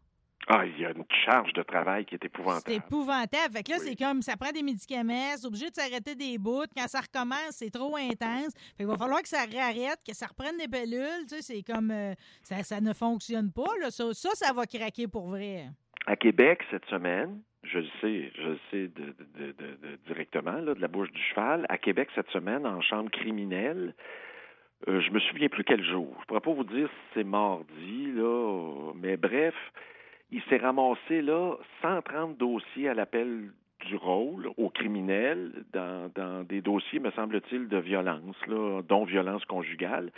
Ah, 0.49 0.65
il 0.65 0.79
y 0.81 0.85
a 0.87 0.91
une 0.93 1.05
charge 1.25 1.53
de 1.55 1.63
travail 1.63 2.05
qui 2.05 2.15
est 2.15 2.19
C'est 2.23 2.27
épouvantable. 2.27 2.77
épouvantable. 2.77 3.53
Fait 3.53 3.63
que 3.65 3.71
là, 3.73 3.77
Oui. 3.81 3.87
c'est 3.89 3.97
comme, 3.97 4.23
ça 4.23 4.37
prend 4.37 4.53
des 4.53 4.63
médicaments, 4.63 5.35
c'est 5.37 5.47
obligé 5.47 5.71
de 5.71 5.75
s'arrêter 5.75 6.15
des 6.15 6.39
bouts. 6.39 6.67
Quand 6.77 6.87
ça 6.87 7.01
recommence, 7.01 7.51
c'est 7.51 7.71
trop 7.71 7.97
intense. 7.97 8.55
Fait 8.77 8.85
qu'il 8.85 8.87
va 8.87 8.97
falloir 8.97 9.23
que 9.23 9.29
ça 9.29 9.45
réarrête, 9.45 9.99
que 10.07 10.15
ça 10.15 10.27
reprenne 10.27 10.57
des 10.57 10.69
pellules. 10.69 11.27
Tu 11.29 11.37
sais, 11.37 11.43
c'est 11.43 11.63
comme, 11.65 11.91
euh, 11.91 12.15
ça, 12.43 12.63
ça 12.63 12.81
ne 12.81 12.93
fonctionne 12.93 13.51
pas. 13.53 13.73
Là. 13.81 13.91
Ça, 13.91 14.13
ça, 14.15 14.31
ça 14.35 14.53
va 14.53 14.67
craquer 14.67 15.09
pour 15.09 15.27
vrai. 15.31 15.65
À 16.07 16.15
Québec, 16.15 16.61
cette 16.71 16.85
semaine, 16.87 17.41
je 17.65 17.79
le 17.81 17.89
sais, 18.01 18.31
je 18.37 18.43
le 18.43 18.59
sais 18.71 18.87
de, 18.87 19.07
de- 19.37 19.53
de- 19.53 19.77
de- 19.83 19.99
directement, 20.07 20.53
là, 20.61 20.75
de 20.75 20.81
la 20.81 20.87
bouche 20.87 21.11
du 21.11 21.21
cheval, 21.21 21.67
à 21.69 21.79
Québec, 21.79 22.09
cette 22.15 22.31
semaine, 22.31 22.65
en 22.65 22.81
chambre 22.81 23.11
criminelle, 23.11 23.93
euh, 24.87 25.01
je 25.01 25.11
me 25.11 25.19
souviens 25.19 25.49
plus 25.49 25.65
quel 25.65 25.85
jour. 25.85 26.15
Je 26.21 26.27
pourrais 26.27 26.41
pas 26.41 26.53
vous 26.53 26.63
dire 26.63 26.89
si 26.89 27.15
c'est 27.15 27.25
mardi, 27.25 28.13
là, 28.15 28.93
mais 28.95 29.17
bref, 29.17 29.55
il 30.37 30.43
s'est 30.51 30.59
ramassé, 30.59 31.23
là, 31.23 31.55
130 31.81 32.37
dossiers 32.37 32.91
à 32.91 32.95
l'appel 32.95 33.51
du 33.87 33.97
rôle 33.97 34.51
aux 34.59 34.69
criminels 34.69 35.65
dans, 35.73 36.11
dans 36.15 36.45
des 36.45 36.61
dossiers, 36.61 36.99
me 36.99 37.11
semble-t-il, 37.13 37.69
de 37.69 37.79
violence, 37.79 38.37
là, 38.47 38.83
dont 38.83 39.05
violence 39.05 39.45
conjugale. 39.47 40.13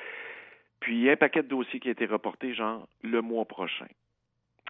Puis 0.80 1.08
un 1.08 1.16
paquet 1.16 1.44
de 1.44 1.48
dossiers 1.48 1.78
qui 1.78 1.86
a 1.88 1.92
été 1.92 2.04
reporté, 2.06 2.52
genre, 2.52 2.88
le 3.02 3.22
mois 3.22 3.44
prochain. 3.44 3.86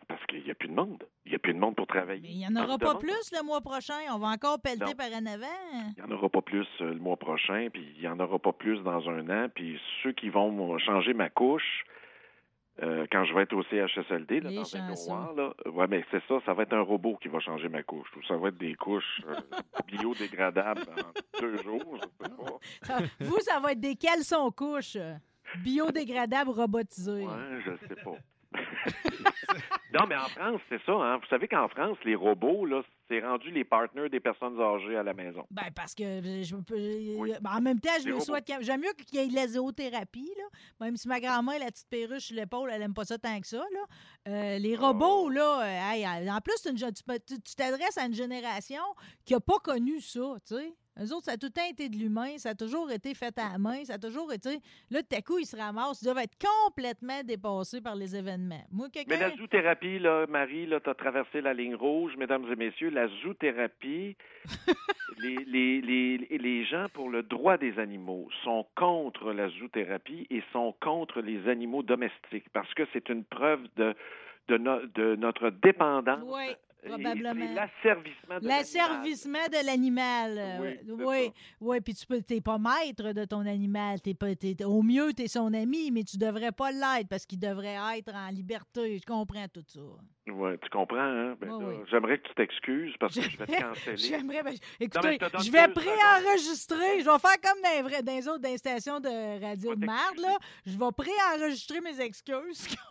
Parce 0.07 0.25
qu'il 0.27 0.43
n'y 0.45 0.51
a 0.51 0.55
plus 0.55 0.69
de 0.69 0.75
monde. 0.75 1.03
Il 1.25 1.31
n'y 1.31 1.37
a 1.37 1.39
plus 1.39 1.55
de 1.55 1.59
monde 1.59 1.77
pour 1.77 1.87
travailler. 1.87 2.21
Mais 2.23 2.29
il 2.31 2.39
n'y 2.39 2.47
en 2.47 2.63
aura 2.63 2.77
pas 2.77 2.95
plus 2.97 3.31
le 3.33 3.43
mois 3.43 3.61
prochain. 3.63 3.95
On 4.13 4.19
va 4.19 4.29
encore 4.29 4.61
pelleter 4.61 4.85
Non. 4.85 4.93
par 4.97 5.09
en 5.09 5.27
avant. 5.27 5.93
Il 5.97 6.03
n'y 6.05 6.13
en 6.13 6.15
aura 6.15 6.29
pas 6.29 6.43
plus 6.43 6.67
euh, 6.83 6.93
le 6.93 6.99
mois 7.01 7.17
prochain, 7.17 7.69
puis 7.73 7.87
il 7.97 8.01
n'y 8.03 8.09
en 8.09 8.21
aura 8.21 8.39
pas 8.39 8.53
plus 8.53 8.83
dans 8.83 9.09
un 9.09 9.29
an. 9.31 9.49
Puis 9.55 9.81
ceux 10.03 10.13
qui 10.13 10.29
vont 10.29 10.77
changer 10.79 11.15
ma 11.15 11.31
couche 11.31 11.85
euh, 12.83 13.07
quand 13.11 13.25
je 13.25 13.35
vais 13.35 13.43
être 13.43 13.53
au 13.55 13.63
CHSLD, 13.65 14.41
là, 14.41 14.51
dans 14.51 14.77
un 14.77 14.89
miroir, 14.89 15.33
là, 15.35 15.55
ouais, 15.71 15.87
mais 15.89 16.05
c'est 16.11 16.23
ça, 16.29 16.39
ça 16.47 16.55
va 16.55 16.63
être 16.63 16.73
un 16.75 16.81
robot 16.83 17.17
qui 17.21 17.29
va 17.29 17.41
changer 17.41 17.69
ma 17.69 17.83
couche. 17.83 18.09
Ou 18.17 18.23
ça 18.25 18.37
va 18.37 18.49
être 18.49 18.59
des 18.59 18.75
couches 18.75 19.21
euh, 19.27 19.35
biodégradables 19.87 20.83
en 20.83 21.41
deux 21.41 21.57
jours, 21.63 21.97
je 21.97 22.03
sais 22.03 22.31
pas. 22.31 22.59
Ça- 22.83 22.99
vous, 23.21 23.41
ça 23.41 23.59
va 23.61 23.73
être 23.73 23.81
des 23.81 23.97
caleçons 23.97 24.51
couches 24.53 24.97
euh, 24.97 25.15
biodégradables 25.63 26.51
robotisés. 26.51 27.25
Ouais, 27.27 27.61
je 27.65 27.73
sais 27.89 27.97
pas. 28.03 28.15
non, 29.95 30.07
mais 30.09 30.17
en 30.17 30.29
France, 30.29 30.61
c'est 30.69 30.81
ça. 30.85 30.93
Hein? 30.93 31.19
Vous 31.19 31.27
savez 31.29 31.49
qu'en 31.49 31.69
France, 31.69 31.97
les 32.05 32.15
robots, 32.15 32.65
là, 32.67 32.83
c'est 33.09 33.21
rendu 33.21 33.51
les 33.51 33.65
partenaires 33.65 34.11
des 34.11 34.21
personnes 34.21 34.61
âgées 34.61 34.97
à 34.97 35.03
la 35.03 35.15
maison. 35.15 35.45
Ben, 35.51 35.71
parce 35.75 35.95
que 35.95 36.03
je 36.43 36.57
peux. 36.57 36.77
Oui. 37.19 37.33
ben, 37.41 37.51
en 37.57 37.61
même 37.61 37.81
temps, 37.81 37.91
je 38.03 38.07
me 38.09 38.13
robots. 38.15 38.25
souhaite. 38.25 38.51
J'aime 38.61 38.81
mieux 38.81 38.93
qu'il 39.07 39.19
y 39.19 39.23
ait 39.23 39.29
de 39.29 39.35
la 39.35 39.49
zoothérapie, 39.49 40.31
là. 40.37 40.45
Même 40.81 40.97
si 40.97 41.09
ma 41.09 41.21
grand-mère, 41.21 41.59
la 41.59 41.67
petite 41.67 41.89
perruche 41.89 42.25
sur 42.25 42.37
l'épaule, 42.37 42.71
elle 42.73 42.83
aime 42.83 42.95
pas 42.95 43.05
ça 43.05 43.19
tant 43.19 43.41
que 43.41 43.47
ça, 43.47 43.59
là. 43.59 43.81
Euh, 44.29 44.59
les 44.59 44.77
robots, 44.77 45.25
Oh. 45.27 45.29
là, 45.31 45.61
euh, 45.63 45.93
hey, 45.93 46.05
euh, 46.05 46.31
en 46.33 46.41
plus, 46.41 46.67
une 46.71 46.77
tu 46.77 47.55
t'adresses 47.57 47.99
à 47.99 48.05
une 48.07 48.15
génération 48.15 48.83
qui 49.25 49.35
a 49.35 49.41
pas 49.41 49.59
connu 49.63 50.01
ça, 50.01 50.21
tu 50.47 50.55
sais. 50.55 50.75
Eux 51.01 51.13
autres, 51.15 51.27
ça 51.27 51.33
a 51.33 51.37
tout 51.37 51.47
le 51.47 51.53
temps 51.53 51.69
été 51.71 51.89
de 51.89 51.97
l'humain, 51.97 52.39
ça 52.39 52.51
a 52.51 52.55
toujours 52.55 52.91
été 52.91 53.15
fait 53.15 53.39
à 53.39 53.53
la 53.53 53.59
main, 53.59 53.85
ça 53.85 53.95
a 53.95 53.99
toujours 53.99 54.33
été. 54.33 54.59
Là, 54.91 55.01
tout 55.03 55.17
à 55.17 55.23
coup, 55.23 55.39
ils 55.39 55.47
se 55.47 55.57
ramassent, 55.57 56.03
ils 56.03 56.07
doivent 56.07 56.19
être 56.19 56.37
complètement 56.67 57.23
dépassés 57.25 57.81
par 57.81 57.95
les 57.95 58.17
événements. 58.17 58.65
Moi, 58.73 58.89
Mais 59.07 59.17
la 59.17 59.37
zoothérapie, 59.37 59.99
là, 60.01 60.27
Marie, 60.29 60.67
là, 60.67 60.81
tu 60.81 60.91
as 60.91 60.95
traversé 60.95 61.41
la 61.41 61.55
ligne 61.55 61.75
rouge, 61.77 62.17
mesdames 62.17 62.45
et 62.51 62.57
messieurs, 62.57 62.91
la 62.91 63.07
zoothérapie, 63.23 64.17
les, 65.19 65.37
les, 65.47 65.81
les, 65.81 66.39
les 66.39 66.65
gens 66.65 66.87
pour 66.93 67.11
le 67.11 67.23
droit 67.23 67.59
des 67.59 67.79
animaux 67.79 68.29
sont 68.45 68.67
contre 68.75 69.33
la 69.33 69.49
zoothérapie 69.51 70.27
et 70.31 70.43
sont 70.53 70.75
contre 70.81 71.21
les 71.21 71.49
animaux 71.49 71.83
domestiques 71.83 72.49
parce 72.53 72.73
que 72.75 72.83
c'est 72.93 73.09
une 73.09 73.25
preuve 73.25 73.61
de, 73.77 73.95
de, 74.49 74.57
no- 74.59 74.87
de 74.95 75.17
notre 75.17 75.51
dépendance. 75.51 76.23
Probablement. 76.85 77.55
L'asservissement 77.55 78.39
de 78.41 78.47
l'animal. 78.47 78.49
L'asservissement 78.49 79.47
de 79.51 79.67
l'animal. 79.67 80.61
Oui, 80.61 80.95
oui, 81.05 81.33
oui, 81.61 81.81
puis 81.81 81.95
tu 81.95 82.07
peux, 82.07 82.21
t'es 82.23 82.41
pas 82.41 82.59
maître 82.59 83.13
de 83.13 83.25
ton 83.25 83.41
animal. 83.47 84.01
T'es 84.01 84.15
pas, 84.15 84.35
t'es- 84.35 84.65
au 84.65 84.83
mieux, 84.83 85.13
tu 85.13 85.23
es 85.23 85.29
son 85.29 85.53
ami, 85.55 85.91
mais 85.91 86.05
tu 86.05 86.17
devrais 86.19 86.53
pas 86.53 86.71
l'être 86.73 87.09
parce 87.09 87.27
qu'il 87.27 87.39
devrait 87.39 87.77
être 87.97 88.15
en 88.15 88.29
liberté. 88.29 88.99
Je 88.99 89.05
comprends 89.07 89.47
tout 89.53 89.65
ça. 89.67 89.81
Ouais, 90.33 90.59
tu 90.59 90.69
comprends, 90.69 90.99
hein? 90.99 91.37
Ben, 91.41 91.51
Oui, 91.51 91.63
là, 91.65 91.71
oui. 91.71 91.85
J'aimerais 91.91 92.19
que 92.19 92.29
tu 92.29 92.35
t'excuses 92.35 92.95
parce 93.01 93.15
que 93.15 93.23
je 93.23 93.39
vais 93.39 93.47
te 93.47 93.61
canceller. 93.61 93.97
J'aimerais. 93.97 94.43
ben, 94.43 94.55
écoutez, 94.79 95.19
je 95.43 95.51
vais 95.51 95.69
préenregistrer. 95.69 97.01
Je 97.01 97.05
vais 97.11 97.19
faire 97.19 97.41
comme 97.43 97.63
dans 97.63 97.71
les, 97.77 97.83
vrais- 97.83 98.03
dans 98.03 98.13
les 98.15 98.29
autres 98.29 98.41
dans 98.41 98.51
les 98.51 98.59
stations 98.59 99.01
de 99.01 99.41
radio 99.41 99.75
de 99.75 99.87
merde. 99.87 100.19
Là. 100.21 100.37
Je 100.67 100.73
vais 100.79 100.93
préenregistrer 100.97 101.81
mes 101.81 101.99
excuses 102.01 102.69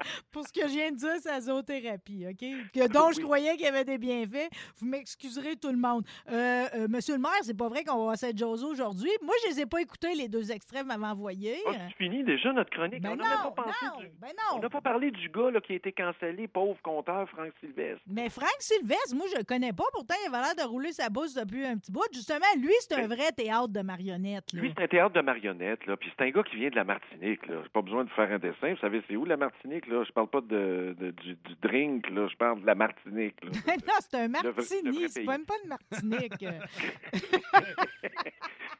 pour, 0.32 0.46
ce 0.46 0.52
que 0.52 0.62
je 0.68 0.72
viens 0.72 0.90
de 0.92 0.96
dire, 0.96 1.16
sa 1.20 1.40
zoothérapie, 1.40 2.26
OK? 2.28 2.44
Que, 2.72 2.88
dont 2.88 3.10
je 3.12 3.18
Oui. 3.18 3.24
croyais 3.24 3.52
qu'il 3.56 3.64
y 3.64 3.68
avait 3.68 3.84
des 3.84 3.98
bienfaits. 3.98 4.48
Vous 4.78 4.86
m'excuserez 4.86 5.56
tout 5.56 5.70
le 5.70 5.76
monde. 5.78 6.04
Euh, 6.30 6.66
euh, 6.74 6.86
Monsieur 6.88 7.14
le 7.14 7.20
maire, 7.20 7.30
c'est 7.42 7.56
pas 7.56 7.68
vrai 7.68 7.84
qu'on 7.84 7.96
va 7.96 8.02
voir 8.02 8.16
cette 8.16 8.36
aujourd'hui. 8.42 9.10
Moi, 9.22 9.34
je 9.44 9.50
les 9.50 9.60
ai 9.62 9.66
pas 9.66 9.80
écoutés, 9.80 10.14
les 10.14 10.28
deux 10.28 10.50
extraits 10.52 10.82
vous 10.82 10.88
m'avez 10.88 11.04
envoyés. 11.12 11.56
Ah, 11.66 11.72
tu 11.88 11.94
finis 12.04 12.22
déjà 12.24 12.52
notre 12.52 12.70
chronique. 12.70 13.00
Ben 13.02 13.12
on 13.12 13.16
n'a 13.16 13.24
pas 13.38 13.50
pensé 13.62 13.84
non, 13.86 14.00
du... 14.00 14.06
ben 14.20 14.28
On 14.52 14.56
non. 14.56 14.62
n'a 14.62 14.68
pas 14.70 14.80
parlé 14.80 15.10
du 15.10 15.28
gars 15.30 15.50
là, 15.50 15.60
qui 15.60 15.72
a 15.72 15.76
été 15.76 15.92
cancellé, 15.92 16.46
pauvre 16.48 16.80
compteur 16.82 17.28
Franck 17.30 17.52
Sylvestre. 17.60 18.02
Mais 18.06 18.28
Franck 18.28 18.56
Sylvestre, 18.60 19.14
moi, 19.14 19.26
je 19.32 19.38
le 19.38 19.44
connais 19.44 19.72
pas. 19.72 19.84
Pourtant, 19.92 20.14
il 20.24 20.34
avait 20.34 20.42
l'air 20.44 20.54
de 20.54 20.68
rouler 20.68 20.92
sa 20.92 21.08
bosse 21.08 21.34
depuis 21.34 21.64
un 21.64 21.76
petit 21.78 21.90
bout. 21.92 22.02
Justement, 22.12 22.46
lui, 22.60 22.72
c'est 22.80 22.94
un 22.94 23.06
vrai 23.06 23.32
théâtre 23.32 23.68
de 23.68 23.80
marionnettes. 23.80 24.52
là. 24.52 24.60
Lui, 24.60 24.72
c'est 24.76 24.84
un 24.84 24.88
théâtre 24.88 25.14
de 25.14 25.20
marionnettes, 25.20 25.86
là. 25.86 25.96
Puis 25.96 26.10
c'est 26.16 26.24
un 26.24 26.30
gars 26.30 26.42
qui 26.42 26.56
vient 26.56 26.70
de 26.70 26.76
la 26.76 26.84
Martinique, 26.84 27.46
là. 27.46 27.62
Pas 27.72 27.82
besoin 27.82 28.04
de 28.04 28.10
faire 28.10 28.30
un 28.30 28.38
dessin. 28.38 28.70
Vous 28.74 28.80
savez, 28.80 29.02
c'est 29.08 29.16
où 29.16 29.24
la 29.24 29.36
Martinique, 29.36 29.86
là? 29.86 29.95
Je 30.04 30.12
parle 30.12 30.28
pas 30.28 30.40
de, 30.40 30.94
de- 30.98 31.10
du, 31.10 31.34
du 31.34 31.54
drink, 31.62 32.08
là. 32.10 32.26
Je 32.28 32.36
parle 32.36 32.60
de 32.62 32.66
la 32.66 32.74
Martinique, 32.74 33.36
là. 33.44 33.50
non, 33.86 33.94
c'est 34.00 34.14
un 34.18 34.28
martini. 34.28 35.08
C'est 35.08 35.24
même 35.24 35.44
pas 35.44 35.54
une 35.62 35.68
martinique. 35.70 36.44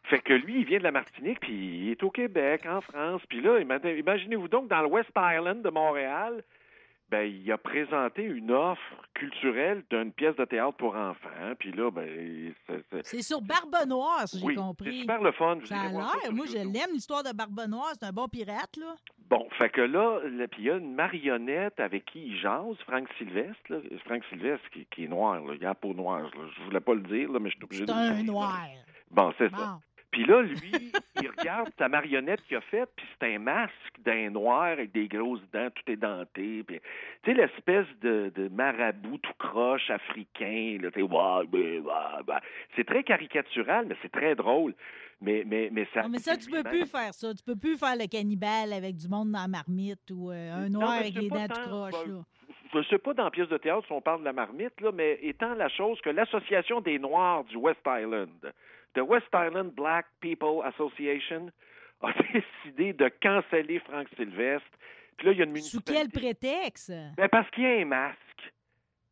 fait 0.04 0.20
que 0.20 0.32
lui, 0.34 0.60
il 0.60 0.64
vient 0.66 0.78
de 0.78 0.84
la 0.84 0.92
Martinique, 0.92 1.40
puis 1.40 1.52
il 1.54 1.90
est 1.90 2.02
au 2.02 2.10
Québec, 2.10 2.64
en 2.66 2.80
France. 2.80 3.22
Puis 3.28 3.40
là, 3.40 3.58
ima- 3.60 3.98
imaginez-vous 3.98 4.48
donc, 4.48 4.68
dans 4.68 4.82
le 4.82 4.88
West 4.88 5.10
Island 5.16 5.62
de 5.62 5.70
Montréal, 5.70 6.42
ben, 7.10 7.22
il 7.22 7.50
a 7.52 7.58
présenté 7.58 8.22
une 8.24 8.50
offre 8.50 8.80
culturelle 9.14 9.84
d'une 9.90 10.12
pièce 10.12 10.36
de 10.36 10.44
théâtre 10.44 10.76
pour 10.76 10.94
enfants. 10.96 11.54
Puis 11.58 11.72
là, 11.72 11.90
ben, 11.90 12.52
c'est- 12.66 12.84
c'est- 12.90 13.02
c'est 13.06 13.22
sur 13.22 13.40
Barbe 13.40 13.74
Noire, 13.88 14.26
si 14.26 14.38
j'ai 14.40 14.44
oui, 14.46 14.54
c'est 14.56 14.60
compris. 14.62 15.00
super 15.00 15.22
le 15.22 15.32
fun. 15.32 15.58
Ça 15.64 15.80
a 15.82 15.88
l'air. 15.88 16.32
Moi, 16.32 16.46
je 16.46 16.56
l'aime, 16.58 16.92
l'histoire 16.92 17.22
de 17.22 17.32
Barbe 17.32 17.60
Noire. 17.68 17.92
C'est 17.98 18.06
un 18.06 18.12
bon 18.12 18.28
pirate, 18.28 18.76
là. 18.76 18.94
Bon, 19.30 19.48
fait 19.58 19.70
que 19.70 19.80
là, 19.80 20.20
là, 20.24 20.46
puis 20.48 20.62
il 20.62 20.66
y 20.66 20.70
a 20.70 20.76
une 20.76 20.94
marionnette 20.94 21.80
avec 21.80 22.04
qui 22.06 22.26
il 22.26 22.38
jase, 22.38 22.76
Franck 22.86 23.08
Sylvestre. 23.18 23.56
Là. 23.68 23.78
Franck 24.04 24.22
Sylvestre 24.30 24.68
qui, 24.70 24.86
qui 24.86 25.04
est 25.04 25.08
noir, 25.08 25.40
là. 25.44 25.54
il 25.58 25.64
a 25.64 25.68
la 25.70 25.74
peau 25.74 25.94
noire. 25.94 26.22
Là. 26.22 26.44
Je 26.58 26.64
voulais 26.64 26.80
pas 26.80 26.94
le 26.94 27.00
dire, 27.02 27.30
là, 27.32 27.38
mais 27.40 27.50
je 27.50 27.56
suis 27.56 27.64
obligé 27.64 27.84
C'est 27.86 27.92
de 27.92 27.98
le 27.98 28.04
un 28.04 28.14
dire, 28.14 28.26
là. 28.26 28.32
noir. 28.32 28.60
Bon, 29.10 29.32
c'est 29.38 29.50
ça. 29.50 29.78
Puis 30.10 30.24
là, 30.24 30.42
lui, 30.42 30.92
il 31.20 31.28
regarde 31.38 31.70
sa 31.78 31.88
marionnette 31.88 32.40
qu'il 32.46 32.56
a 32.56 32.60
faite, 32.62 32.88
puis 32.96 33.06
c'est 33.18 33.34
un 33.34 33.38
masque 33.38 33.72
d'un 34.04 34.30
noir 34.30 34.64
avec 34.64 34.92
des 34.92 35.08
grosses 35.08 35.42
dents, 35.52 35.68
tout 35.74 35.90
édenté. 35.90 36.62
Puis, 36.62 36.80
tu 37.22 37.30
sais, 37.30 37.36
l'espèce 37.36 37.86
de, 38.00 38.32
de 38.34 38.48
marabout 38.48 39.18
tout 39.18 39.32
croche 39.38 39.90
africain. 39.90 40.78
Là, 40.80 40.90
c'est 42.74 42.86
très 42.86 43.02
caricatural, 43.02 43.86
mais 43.88 43.96
c'est 44.02 44.12
très 44.12 44.34
drôle. 44.34 44.74
Mais, 45.20 45.44
mais, 45.46 45.70
mais 45.72 45.86
ça. 45.94 46.02
Non, 46.02 46.10
mais 46.10 46.18
ça, 46.18 46.36
tu 46.36 46.50
peux 46.50 46.62
plus 46.62 46.86
faire 46.86 47.12
ça. 47.14 47.34
Tu 47.34 47.42
peux 47.42 47.56
plus 47.56 47.78
faire 47.78 47.96
le 47.96 48.06
cannibale 48.06 48.72
avec 48.72 48.96
du 48.96 49.08
monde 49.08 49.32
dans 49.32 49.42
la 49.42 49.48
marmite 49.48 50.10
ou 50.10 50.30
euh, 50.30 50.66
un 50.66 50.68
noir 50.68 50.92
avec 50.92 51.14
des 51.14 51.28
dents 51.28 51.46
tout 51.48 51.60
croches. 51.60 52.04
ben, 52.04 52.12
là. 52.12 52.22
Je 52.72 52.78
ne 52.78 52.84
sais 52.84 52.98
pas 52.98 53.14
dans 53.14 53.24
la 53.24 53.30
pièce 53.30 53.48
de 53.48 53.56
théâtre 53.56 53.86
si 53.86 53.92
on 53.92 54.00
parle 54.00 54.20
de 54.20 54.24
la 54.24 54.32
marmite, 54.32 54.78
là, 54.80 54.90
mais 54.92 55.18
étant 55.22 55.54
la 55.54 55.68
chose 55.68 56.00
que 56.02 56.10
l'Association 56.10 56.80
des 56.80 56.98
Noirs 56.98 57.44
du 57.44 57.56
West 57.56 57.80
Island, 57.86 58.52
the 58.96 59.04
West 59.04 59.28
Island 59.34 59.72
Black 59.74 60.06
People 60.20 60.62
Association, 60.64 61.50
a 62.02 62.12
décidé 62.32 62.92
de 62.92 63.08
canceller 63.22 63.78
Frank 63.80 64.08
Sylvestre. 64.16 64.66
Puis 65.16 65.26
là, 65.28 65.32
il 65.32 65.38
y 65.38 65.42
a 65.42 65.44
une 65.44 65.56
Sous 65.56 65.80
quel 65.80 65.94
municipalité. 66.08 66.48
prétexte? 66.50 66.92
Ben, 67.16 67.28
parce 67.28 67.48
qu'il 67.50 67.64
y 67.64 67.66
a 67.66 67.80
un 67.80 67.84
masque. 67.84 68.52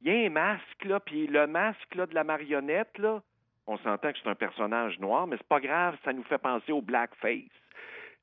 Il 0.02 0.12
y 0.12 0.24
a 0.24 0.26
un 0.26 0.30
masque, 0.30 0.84
là, 0.84 1.00
puis 1.00 1.26
le 1.26 1.46
masque 1.46 1.94
là, 1.94 2.06
de 2.06 2.14
la 2.14 2.24
marionnette, 2.24 2.98
là, 2.98 3.22
on 3.66 3.78
s'entend 3.78 4.12
que 4.12 4.18
c'est 4.22 4.28
un 4.28 4.34
personnage 4.34 4.98
noir, 4.98 5.26
mais 5.26 5.36
c'est 5.38 5.48
pas 5.48 5.60
grave, 5.60 5.96
ça 6.04 6.12
nous 6.12 6.24
fait 6.24 6.36
penser 6.36 6.72
au 6.72 6.82
blackface. 6.82 7.48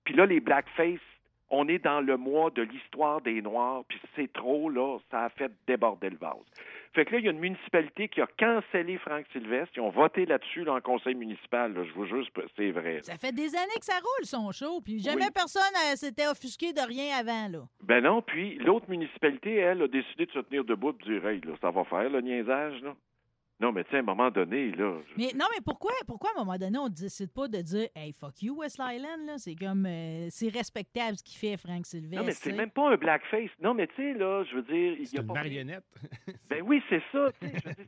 Puis 0.03 0.13
là, 0.13 0.27
les 0.27 0.39
blackface, 0.39 0.99
on 1.49 1.67
est 1.67 1.79
dans 1.79 2.01
le 2.01 2.17
mois 2.17 2.51
de 2.51 2.61
l'histoire 2.61 3.21
des 3.21 3.41
Noirs, 3.41 3.83
puis 3.87 3.99
c'est 4.15 4.31
trop, 4.31 4.69
là, 4.69 4.99
ça 5.09 5.25
a 5.25 5.29
fait 5.29 5.51
déborder 5.65 6.11
le 6.11 6.17
vase. 6.17 6.45
Fait 6.93 7.05
que 7.05 7.13
là, 7.13 7.19
il 7.19 7.25
y 7.25 7.27
a 7.29 7.31
une 7.31 7.39
municipalité 7.39 8.09
qui 8.09 8.19
a 8.21 8.27
cancellé 8.37 8.97
Frank 8.97 9.25
Sylvestre. 9.31 9.71
Ils 9.77 9.81
ont 9.81 9.91
voté 9.91 10.25
là-dessus 10.25 10.65
là, 10.65 10.73
en 10.73 10.81
conseil 10.81 11.15
municipal. 11.15 11.73
là. 11.73 11.83
je 11.85 11.93
vous 11.93 12.05
jure, 12.05 12.25
c'est- 12.35 12.41
c'est 12.57 12.71
vrai. 12.71 12.95
là. 12.95 13.03
Ça 13.03 13.17
fait 13.17 13.31
des 13.31 13.55
années 13.55 13.79
que 13.79 13.85
ça 13.85 13.93
roule, 13.99 14.25
son 14.25 14.51
show, 14.51 14.81
puis 14.81 14.99
jamais 14.99 15.25
Oui. 15.25 15.31
personne 15.33 15.61
euh, 15.91 15.95
s'était 15.95 16.27
offusqué 16.27 16.73
de 16.73 16.81
rien 16.85 17.15
avant, 17.17 17.47
là. 17.47 17.63
Ben 17.83 18.03
non, 18.03 18.21
puis 18.21 18.55
l'autre 18.55 18.89
municipalité, 18.89 19.55
elle, 19.55 19.81
a 19.83 19.87
décidé 19.87 20.25
de 20.25 20.31
se 20.31 20.39
tenir 20.39 20.65
debout 20.65 20.89
et 20.91 21.03
de 21.05 21.13
dire, 21.19 21.25
hey, 21.27 21.39
là, 21.41 21.53
ça 21.61 21.71
va 21.71 21.83
faire, 21.85 22.09
le 22.09 22.19
niaisage, 22.21 22.81
là. 22.81 22.93
Non, 23.61 23.71
mais 23.71 23.83
tu 23.83 23.91
sais, 23.91 23.97
à 23.97 23.99
un 23.99 24.03
moment 24.03 24.31
donné, 24.31 24.71
là. 24.71 24.97
je- 25.07 25.13
Mais 25.17 25.31
non, 25.35 25.45
mais 25.53 25.61
pourquoi, 25.63 25.91
pourquoi 26.07 26.31
à 26.35 26.41
un 26.41 26.43
moment 26.43 26.57
donné, 26.57 26.77
on 26.79 26.85
ne 26.89 26.93
décide 26.93 27.31
pas 27.31 27.47
de 27.47 27.61
dire 27.61 27.87
Hey, 27.95 28.11
fuck 28.11 28.41
you, 28.41 28.55
West 28.57 28.79
Island, 28.81 29.25
là? 29.27 29.37
C'est 29.37 29.55
comme. 29.55 29.85
euh, 29.85 30.27
c'est 30.31 30.49
respectable 30.49 31.17
ce 31.17 31.23
qu'il 31.23 31.37
fait, 31.37 31.57
Frank 31.57 31.85
Sylvestre. 31.85 32.17
Non, 32.19 32.25
mais 32.25 32.33
c'est 32.33 32.53
même 32.53 32.71
pas 32.71 32.91
un 32.91 32.97
blackface. 32.97 33.51
Non, 33.61 33.73
mais 33.73 33.87
tu 33.87 33.95
sais, 33.97 34.13
là, 34.13 34.43
je 34.49 34.55
veux 34.55 34.63
dire, 34.63 34.93
il 34.93 35.01
y 35.03 35.07
C'est 35.07 35.19
a 35.19 35.21
une 35.21 35.27
pas. 35.27 35.33
marionnette. 35.35 35.83
Ben 36.49 36.61
oui, 36.65 36.81
c'est 36.89 37.01
ça. 37.13 37.29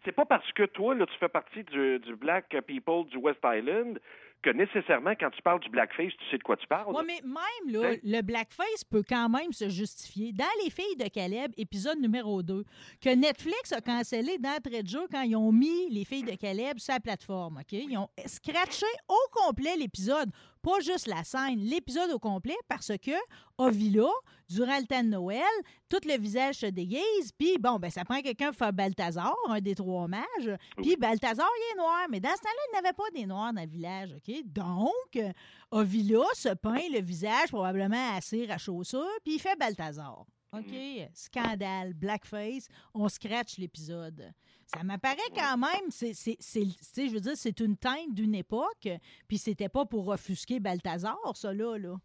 C'est 0.05 0.13
pas 0.13 0.25
parce 0.25 0.49
que 0.53 0.63
toi, 0.63 0.95
là, 0.95 1.05
tu 1.05 1.13
fais 1.19 1.27
partie 1.27 1.63
du, 1.65 1.99
du 1.99 2.15
Black 2.15 2.55
People 2.65 3.05
du 3.09 3.17
West 3.17 3.39
Island 3.43 3.99
que 4.43 4.49
nécessairement, 4.51 5.13
quand 5.19 5.29
tu 5.31 5.41
parles 5.41 5.59
du 5.61 5.69
blackface, 5.69 6.11
tu 6.19 6.29
sais 6.29 6.37
de 6.37 6.43
quoi 6.43 6.57
tu 6.57 6.67
parles. 6.67 6.93
Ouais, 6.93 7.03
mais 7.05 7.21
même, 7.23 7.73
là, 7.73 7.95
le 8.03 8.21
blackface 8.21 8.83
peut 8.89 9.03
quand 9.07 9.29
même 9.29 9.51
se 9.51 9.69
justifier. 9.69 10.33
Dans 10.33 10.45
Les 10.63 10.69
Filles 10.69 10.97
de 10.97 11.07
Caleb, 11.07 11.51
épisode 11.57 11.99
numéro 11.99 12.43
2, 12.43 12.63
que 13.01 13.15
Netflix 13.15 13.71
a 13.71 13.81
cancellé 13.81 14.37
d'entrée 14.37 14.83
de 14.83 14.87
jeu 14.87 15.07
quand 15.11 15.21
ils 15.21 15.35
ont 15.35 15.51
mis 15.51 15.89
Les 15.89 16.05
Filles 16.05 16.23
de 16.23 16.35
Caleb 16.35 16.77
sur 16.77 16.93
la 16.93 16.99
plateforme, 16.99 17.57
OK? 17.57 17.71
Ils 17.71 17.97
ont 17.97 18.09
scratché 18.25 18.85
au 19.07 19.29
complet 19.31 19.75
l'épisode, 19.77 20.29
pas 20.63 20.79
juste 20.79 21.07
la 21.07 21.23
scène, 21.23 21.59
l'épisode 21.59 22.09
au 22.11 22.19
complet, 22.19 22.55
parce 22.67 22.93
que 22.97 23.11
Ovila, 23.57 24.07
durant 24.49 24.77
le 24.79 24.85
temps 24.85 25.03
de 25.03 25.09
Noël, 25.09 25.43
tout 25.89 25.99
le 26.05 26.17
visage 26.17 26.55
se 26.55 26.65
déguise, 26.65 27.31
puis 27.37 27.57
bon, 27.59 27.77
ben 27.77 27.91
ça 27.91 28.05
prend 28.05 28.21
quelqu'un 28.21 28.47
pour 28.47 28.57
faire 28.57 28.73
Balthazar, 28.73 29.35
un 29.49 29.59
des 29.59 29.75
trois 29.75 30.07
mages, 30.07 30.57
puis 30.77 30.95
Balthazar, 30.95 31.45
il 31.45 31.73
est 31.73 31.81
noir, 31.81 32.05
mais 32.09 32.19
dans 32.19 32.29
ce 32.29 32.41
temps-là, 32.41 32.61
il 32.69 32.71
n'y 32.71 32.87
avait 32.87 32.95
pas 32.95 33.09
des 33.13 33.25
noirs 33.25 33.53
dans 33.53 33.61
le 33.61 33.67
village, 33.67 34.15
OK? 34.15 34.35
Donc, 34.45 35.33
Ovila 35.69 36.23
se 36.33 36.53
peint 36.55 36.89
le 36.91 37.01
visage 37.01 37.49
probablement 37.49 38.15
à 38.15 38.21
cire 38.21 38.49
à 38.51 38.57
chaussures, 38.57 39.19
puis 39.23 39.35
il 39.35 39.39
fait 39.39 39.57
Balthazar. 39.59 40.25
OK? 40.53 41.09
Scandale, 41.13 41.93
blackface, 41.93 42.67
on 42.93 43.09
scratch 43.09 43.57
l'épisode. 43.57 44.31
Ça 44.65 44.83
m'apparaît 44.83 45.17
quand 45.35 45.57
même, 45.57 45.89
c'est, 45.89 46.13
je 46.13 47.13
veux 47.13 47.19
dire, 47.19 47.35
c'est 47.35 47.59
une 47.59 47.77
teinte 47.77 48.13
d'une 48.13 48.35
époque, 48.35 48.87
puis 49.27 49.37
c'était 49.37 49.69
pas 49.69 49.85
pour 49.85 50.07
offusquer 50.07 50.59
Balthazar, 50.59 51.17
ça 51.35 51.53
là, 51.53 51.77
là. 51.77 51.95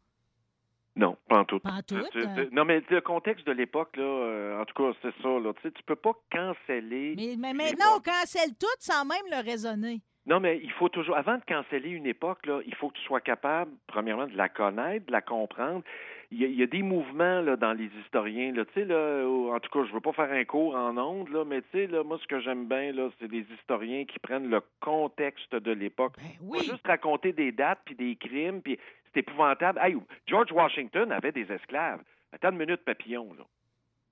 Non, 0.96 1.16
pas 1.28 1.38
en 1.38 1.44
tout. 1.44 1.60
Pas 1.60 1.74
en 1.74 1.82
tout, 1.82 1.94
hein. 1.96 2.46
Non, 2.50 2.64
mais 2.64 2.82
le 2.90 3.00
contexte 3.00 3.46
de 3.46 3.52
l'époque, 3.52 3.96
là, 3.96 4.02
euh, 4.02 4.60
en 4.60 4.64
tout 4.64 4.74
cas, 4.74 4.98
c'est 5.00 5.22
ça, 5.22 5.28
là. 5.28 5.52
Tu 5.54 5.62
sais, 5.62 5.70
tu 5.70 5.82
peux 5.84 5.94
pas 5.94 6.12
canceller. 6.30 7.14
Mais, 7.16 7.36
mais 7.38 7.54
maintenant, 7.54 7.96
on 7.96 8.00
cancelle 8.00 8.56
tout 8.58 8.66
sans 8.80 9.04
même 9.04 9.22
le 9.30 9.48
raisonner. 9.48 10.02
Non, 10.26 10.40
mais 10.40 10.60
il 10.62 10.72
faut 10.72 10.88
toujours, 10.88 11.16
avant 11.16 11.36
de 11.36 11.44
canceller 11.44 11.90
une 11.90 12.06
époque, 12.06 12.44
là, 12.46 12.60
il 12.66 12.74
faut 12.74 12.88
que 12.88 12.98
tu 12.98 13.04
sois 13.04 13.20
capable, 13.20 13.70
premièrement, 13.86 14.26
de 14.26 14.36
la 14.36 14.48
connaître, 14.48 15.06
de 15.06 15.12
la 15.12 15.22
comprendre. 15.22 15.82
Il 16.30 16.38
y 16.40 16.44
a, 16.44 16.48
il 16.48 16.54
y 16.56 16.62
a 16.62 16.66
des 16.66 16.82
mouvements 16.82 17.40
là, 17.40 17.56
dans 17.56 17.72
les 17.72 17.90
historiens, 18.04 18.52
là, 18.52 18.66
tu 18.66 18.72
sais, 18.74 18.84
là, 18.84 19.24
en 19.26 19.58
tout 19.60 19.70
cas, 19.70 19.86
je 19.88 19.92
veux 19.94 20.00
pas 20.00 20.12
faire 20.12 20.30
un 20.30 20.44
cours 20.44 20.74
en 20.76 20.96
ondes, 20.98 21.30
là, 21.30 21.42
mais 21.46 21.62
tu 21.62 21.68
sais, 21.72 21.86
là, 21.86 22.04
moi, 22.04 22.18
ce 22.20 22.26
que 22.26 22.38
j'aime 22.40 22.66
bien, 22.68 22.92
là, 22.92 23.08
c'est 23.18 23.28
des 23.28 23.46
historiens 23.58 24.04
qui 24.04 24.18
prennent 24.18 24.50
le 24.50 24.60
contexte 24.80 25.54
de 25.54 25.72
l'époque. 25.72 26.12
Ben 26.18 26.24
Pas 26.50 26.58
oui. 26.58 26.64
juste 26.66 26.86
raconter 26.86 27.32
des 27.32 27.50
dates 27.50 27.80
puis 27.86 27.94
des 27.94 28.14
crimes, 28.16 28.60
puis 28.60 28.78
c'est 29.14 29.20
épouvantable. 29.20 29.80
Hey, 29.82 29.96
George 30.26 30.52
Washington 30.52 31.10
avait 31.12 31.32
des 31.32 31.50
esclaves. 31.50 32.02
Attends 32.32 32.50
une 32.50 32.58
minute, 32.58 32.84
papillon, 32.84 33.32
là. 33.38 33.44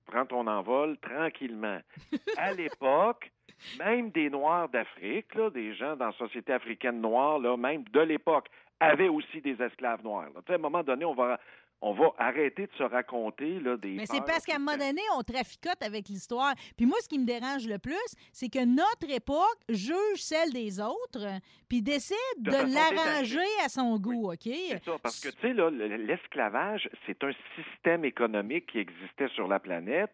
Prends 0.07 0.25
ton 0.25 0.47
envol 0.47 0.97
tranquillement. 0.97 1.79
À 2.37 2.51
l'époque, 2.53 3.29
même 3.77 4.09
des 4.09 4.29
Noirs 4.31 4.69
d'Afrique, 4.69 5.35
là, 5.35 5.49
des 5.51 5.75
gens 5.75 5.95
dans 5.95 6.07
la 6.07 6.11
société 6.13 6.51
africaine 6.53 6.99
noire, 7.01 7.37
là, 7.37 7.55
même 7.57 7.83
de 7.91 7.99
l'époque, 7.99 8.47
avaient 8.79 9.09
aussi 9.09 9.41
des 9.41 9.61
esclaves 9.61 10.03
noirs. 10.03 10.29
là. 10.33 10.41
À 10.47 10.53
un 10.53 10.57
moment 10.57 10.81
donné, 10.83 11.03
on 11.05 11.13
va, 11.13 11.39
on 11.81 11.93
va 11.93 12.11
arrêter 12.17 12.67
de 12.67 12.71
se 12.77 12.83
raconter 12.83 13.59
là, 13.59 13.77
des. 13.77 13.95
Mais 13.95 14.05
c'est 14.05 14.25
parce 14.25 14.45
qu'à 14.45 14.55
un 14.55 14.59
moment 14.59 14.77
donné, 14.77 15.01
on 15.15 15.21
traficote 15.21 15.81
avec 15.81 16.09
l'histoire. 16.09 16.53
Puis 16.75 16.85
moi, 16.85 16.97
ce 17.01 17.07
qui 17.07 17.19
me 17.19 17.25
dérange 17.25 17.67
le 17.67 17.77
plus, 17.77 17.95
c'est 18.31 18.49
que 18.49 18.65
notre 18.65 19.13
époque 19.13 19.59
juge 19.69 20.17
celle 20.17 20.51
des 20.51 20.79
autres, 20.79 21.27
puis 21.69 21.81
décide 21.81 22.17
De 22.39 22.51
l'arranger 22.51 23.39
à 23.63 23.69
son 23.69 23.97
goût, 23.97 24.31
OK? 24.31 24.43
C'est 24.43 24.83
ça, 24.83 24.97
parce 25.01 25.19
que, 25.19 25.29
tu 25.29 25.41
sais, 25.41 25.97
l'esclavage, 25.97 26.89
c'est 27.05 27.23
un 27.23 27.31
système 27.55 28.05
économique 28.05 28.67
qui 28.71 28.79
existait 28.79 29.29
sur 29.35 29.47
la 29.47 29.59
planète. 29.59 30.11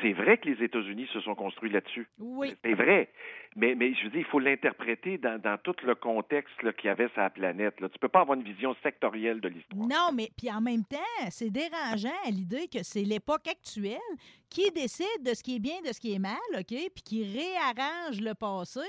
C'est 0.00 0.12
vrai 0.12 0.38
que 0.38 0.48
les 0.48 0.64
États-Unis 0.64 1.08
se 1.12 1.20
sont 1.20 1.34
construits 1.34 1.70
là-dessus. 1.70 2.08
Oui. 2.18 2.54
C'est 2.64 2.74
vrai. 2.74 3.10
Mais, 3.56 3.74
mais 3.74 3.94
je 3.94 4.04
veux 4.04 4.10
dire, 4.10 4.20
il 4.20 4.26
faut 4.26 4.38
l'interpréter 4.38 5.16
dans, 5.16 5.40
dans 5.40 5.56
tout 5.56 5.74
le 5.84 5.94
contexte 5.94 6.54
qu'il 6.76 6.88
y 6.88 6.90
avait 6.90 7.08
sur 7.08 7.22
la 7.22 7.30
planète. 7.30 7.80
Là. 7.80 7.88
Tu 7.88 7.98
peux 7.98 8.08
pas 8.08 8.20
avoir 8.20 8.38
une 8.38 8.44
vision 8.44 8.76
sectorielle 8.82 9.40
de 9.40 9.48
l'histoire. 9.48 9.88
Non, 9.88 10.10
mais 10.14 10.30
puis 10.36 10.50
en 10.50 10.60
même 10.60 10.84
temps, 10.84 10.98
c'est 11.30 11.48
dérangeant 11.48 12.12
à 12.26 12.30
l'idée 12.30 12.68
que 12.68 12.82
c'est 12.82 13.02
l'époque 13.02 13.48
actuelle 13.48 13.98
qui 14.50 14.70
décide 14.72 15.22
de 15.24 15.32
ce 15.32 15.42
qui 15.42 15.56
est 15.56 15.58
bien, 15.58 15.80
de 15.80 15.92
ce 15.92 16.00
qui 16.00 16.12
est 16.12 16.18
mal, 16.18 16.36
OK? 16.52 16.66
Puis 16.68 17.02
qui 17.02 17.24
réarrange 17.24 18.20
le 18.20 18.34
passé. 18.34 18.80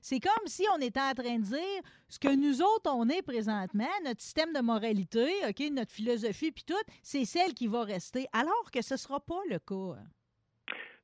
C'est 0.00 0.20
comme 0.20 0.46
si 0.46 0.64
on 0.76 0.80
était 0.80 1.00
en 1.00 1.14
train 1.14 1.38
de 1.38 1.44
dire 1.44 1.82
ce 2.08 2.20
que 2.20 2.34
nous 2.34 2.62
autres, 2.62 2.92
on 2.94 3.08
est 3.08 3.22
présentement, 3.22 3.90
notre 4.04 4.22
système 4.22 4.52
de 4.52 4.60
moralité, 4.60 5.28
OK? 5.48 5.68
Notre 5.72 5.90
philosophie, 5.92 6.52
puis 6.52 6.64
tout, 6.64 6.74
c'est 7.02 7.24
celle 7.24 7.54
qui 7.54 7.66
va 7.66 7.82
rester, 7.82 8.26
alors 8.32 8.70
que 8.72 8.82
ce 8.82 8.96
sera 8.96 9.18
pas 9.18 9.40
le 9.50 9.58
cas. 9.58 9.98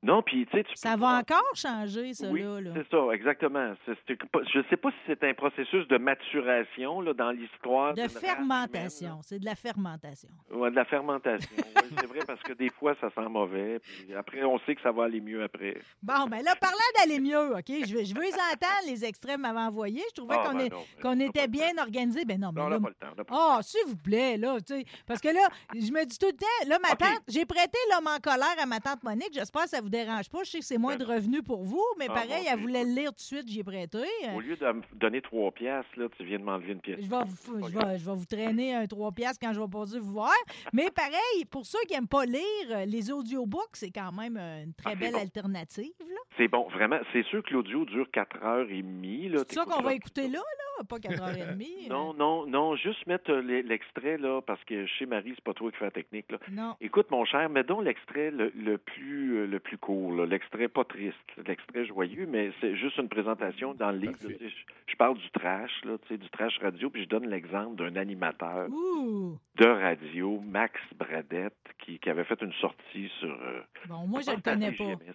Non, 0.00 0.22
puis 0.22 0.46
tu 0.46 0.56
sais, 0.56 0.62
tu 0.64 0.76
Ça 0.76 0.94
va 0.96 1.18
encore 1.18 1.42
changer, 1.54 2.14
ça, 2.14 2.28
Oui, 2.28 2.42
là. 2.42 2.70
c'est 2.74 2.88
ça, 2.88 2.98
exactement. 3.12 3.74
Je 3.87 4.58
ne 4.58 4.64
sais 4.70 4.76
pas 4.76 4.90
si 4.90 4.96
c'est 5.08 5.24
un 5.24 5.34
processus 5.34 5.88
de 5.88 5.98
maturation 5.98 7.00
là, 7.00 7.12
dans 7.14 7.32
l'histoire. 7.32 7.94
De 7.94 8.06
fermentation. 8.06 9.18
C'est 9.24 9.40
de 9.40 9.44
la 9.44 9.56
fermentation. 9.56 10.28
Ouais, 10.52 10.70
de 10.70 10.76
la 10.76 10.84
fermentation. 10.84 11.50
Ouais, 11.56 11.82
c'est 11.98 12.06
vrai 12.06 12.20
parce 12.26 12.40
que 12.42 12.52
des 12.52 12.70
fois, 12.70 12.94
ça 13.00 13.11
sent 13.11 13.28
mauvais. 13.28 13.80
Puis 13.80 14.14
après, 14.14 14.44
on 14.44 14.58
sait 14.61 14.76
que 14.76 14.82
ça 14.82 14.92
va 14.92 15.04
aller 15.04 15.20
mieux 15.20 15.42
après. 15.42 15.80
Bon, 16.02 16.26
ben 16.26 16.42
là, 16.44 16.54
parlant 16.61 16.76
d'aller 16.98 17.18
mieux, 17.18 17.56
OK? 17.56 17.66
Je 17.68 17.94
veux, 17.94 18.04
je 18.04 18.14
veux 18.14 18.22
les 18.22 18.34
entendre, 18.34 18.87
les 18.87 19.04
extraits 19.04 19.34
que 19.37 19.40
m'avaient 19.40 19.58
envoyés. 19.58 20.02
Je 20.11 20.14
trouvais 20.14 20.37
Ah, 20.38 20.48
qu'on 20.50 20.56
ben 20.58 20.68
ben, 20.68 20.78
on 21.04 21.20
était 21.20 21.48
bien 21.48 21.76
organisé. 21.78 22.24
Ben 22.24 22.38
non, 22.40 22.52
mais 22.54 22.61
Non, 22.61 22.66
on 22.66 22.70
là, 22.70 22.78
n'a 22.78 22.82
pas 22.82 22.88
le 23.16 23.24
temps. 23.24 23.24
on 23.30 23.56
Ah, 23.56 23.61
s'il 23.62 23.84
vous 23.88 23.96
plaît, 23.96 24.37
là, 24.37 24.58
tu 24.61 24.74
sais. 24.78 24.84
Parce 25.06 25.20
que 25.20 25.28
là, 25.28 25.40
je 25.74 25.90
me 25.90 26.04
dis 26.04 26.18
tout 26.18 26.26
le 26.26 26.32
temps, 26.37 26.68
là, 26.68 26.78
ma 26.80 26.94
tante, 26.94 27.22
j'ai 27.26 27.44
prêté 27.44 27.78
l'homme 27.92 28.06
en 28.06 28.18
colère 28.20 28.54
à 28.62 28.66
ma 28.66 28.78
tante 28.78 29.02
Monique. 29.02 29.30
J'espère 29.32 29.64
que 29.64 29.70
ça 29.70 29.80
vous 29.80 29.88
dérange 29.88 30.29
pas. 30.31 30.44
Je 30.44 30.51
sais 30.51 30.59
que 30.61 30.64
c'est 30.64 30.79
moins 30.79 30.96
de 30.96 31.05
revenus 31.05 31.42
pour 31.42 31.62
vous, 31.64 31.85
mais 31.98 32.07
Ah, 32.09 32.14
pareil, 32.14 32.44
bon, 32.44 32.51
elle 32.53 32.59
voulait 32.61 32.85
le 32.85 32.90
lire 32.94 33.09
tout 33.11 33.16
de 33.16 33.20
suite, 33.20 33.48
j'ai 33.48 33.62
prêté. 33.64 33.98
Au 34.35 34.40
lieu 34.40 34.57
de 34.57 34.66
me 34.72 34.83
donner 34.94 35.20
trois 35.22 35.51
piastres, 35.51 35.90
là, 35.98 36.07
tu 36.16 36.24
viens 36.24 36.38
de 36.38 36.44
m'enlever 36.44 36.72
une 36.72 36.81
pièce. 36.81 36.98
Je 37.03 37.09
vais, 37.09 37.16
vous, 37.27 37.68
je, 37.68 37.79
vais, 37.79 37.98
je 37.98 38.05
vais 38.05 38.14
vous 38.16 38.24
traîner 38.27 38.74
un 38.74 38.87
3 38.87 39.12
piastres 39.12 39.38
quand 39.44 39.53
je 39.53 39.61
vais 39.61 39.68
passer 39.68 39.98
vous 39.98 40.12
voir. 40.12 40.33
Mais 40.72 40.90
pareil, 40.90 41.44
pour 41.51 41.66
ceux 41.66 41.79
qui 41.87 41.94
n'aiment 41.94 42.09
pas 42.09 42.24
lire, 42.24 42.42
euh, 42.70 42.85
les 42.85 43.11
audiobooks, 43.11 43.74
c'est 43.74 43.90
quand 43.90 44.12
même 44.12 44.37
euh, 44.37 44.64
une 44.64 44.74
très 44.74 44.92
Ah, 44.92 44.94
belle 44.94 45.12
bon. 45.12 45.20
alternative. 45.20 45.92
C'est 46.37 46.48
bon, 46.48 46.68
vraiment. 46.68 46.98
C'est 47.12 47.24
sûr 47.27 47.42
que 47.42 47.53
l'audio 47.53 47.85
dure 47.85 48.07
4 48.12 48.42
heures 48.44 48.70
et 48.70 48.83
demie. 48.83 49.29
là. 49.29 49.42
C'est 49.48 49.55
ça 49.55 49.64
qu'on 49.64 49.83
va 49.83 49.94
écouter 49.94 50.29
là, 50.29 50.38
là, 50.38 50.85
pas 50.88 50.98
4h30. 50.98 51.88
Non, 51.88 52.12
non, 52.14 52.46
non, 52.46 52.77
juste 52.77 53.07
mettre 53.07 53.31
euh, 53.33 53.40
l'e- 53.40 53.62
l'extrait, 53.62 54.18
là, 54.18 54.40
parce 54.42 54.62
que 54.64 54.87
chez 54.87 55.07
Marie, 55.07 55.33
c'est 55.35 55.42
pas 55.44 55.55
toi 55.55 55.70
qui 55.70 55.79
fais 55.79 55.87
la 55.87 55.90
technique, 55.90 56.31
là. 56.31 56.38
Non. 56.51 56.77
Écoute, 56.81 57.11
mon 57.11 57.24
cher, 57.24 57.48
mets 57.48 57.64
donc 57.64 57.83
l'extrait 57.85 58.31
le, 58.31 58.53
le 58.55 58.79
plus 58.79 59.38
euh, 59.38 59.46
le 59.46 59.59
plus 59.59 59.78
court, 59.79 60.12
là. 60.14 60.27
l'extrait 60.27 60.69
pas 60.69 60.85
triste, 60.85 61.17
l'extrait 61.47 61.87
joyeux, 61.87 62.27
mais 62.29 62.51
c'est 62.61 62.77
juste 62.77 62.99
une 62.99 63.09
présentation 63.09 63.75
dans 63.75 63.91
le 63.91 63.99
livre. 63.99 64.12
Parfait. 64.12 64.29
là, 64.29 64.35
tu 64.38 64.45
sais, 64.45 64.51
Je, 64.87 64.93
je 64.93 64.97
parle 64.97 65.17
du 65.19 65.31
trash, 65.31 65.85
là, 65.85 65.97
tu 66.03 66.09
sais, 66.09 66.19
du 66.19 66.29
trash 66.31 66.59
radio, 66.61 66.91
puis 66.91 67.05
je 67.05 67.09
donne 67.09 67.29
l'exemple 67.29 67.77
d'un 67.77 67.97
animateur 67.97 68.68
Ouh. 68.70 69.39
de 69.57 69.66
radio, 69.66 70.41
Max 70.47 70.81
Bradette, 70.97 71.55
qui, 71.79 71.99
qui 71.99 72.11
avait 72.11 72.24
fait 72.24 72.41
une 72.43 72.53
sortie 72.55 73.11
sur. 73.20 73.31
euh, 73.31 73.61
Bon, 73.89 74.07
moi, 74.07 74.20
je 74.26 74.33
le 74.33 74.41
connais 74.43 74.70
pas. 74.72 74.76
CGMS. 74.76 75.14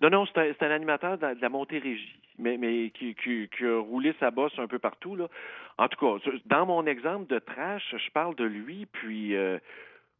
Non, 0.00 0.08
non, 0.10 0.26
c'est 0.26 0.38
un, 0.40 0.52
c'est 0.58 0.64
un 0.64 0.70
animateur 0.70 1.18
de 1.18 1.22
la, 1.22 1.34
de 1.34 1.42
la 1.42 1.48
Montérégie, 1.50 2.18
mais, 2.38 2.56
mais 2.56 2.90
qui, 2.90 3.14
qui, 3.16 3.48
qui 3.54 3.64
a 3.66 3.78
roulé 3.80 4.14
sa 4.18 4.30
bosse 4.30 4.58
un 4.58 4.66
peu 4.66 4.78
partout. 4.78 5.14
Là. 5.14 5.28
En 5.76 5.88
tout 5.88 5.98
cas, 5.98 6.30
dans 6.46 6.64
mon 6.64 6.86
exemple 6.86 7.26
de 7.26 7.38
trash, 7.38 7.94
je 7.96 8.10
parle 8.10 8.34
de 8.36 8.44
lui, 8.44 8.86
puis 8.86 9.36
euh, 9.36 9.58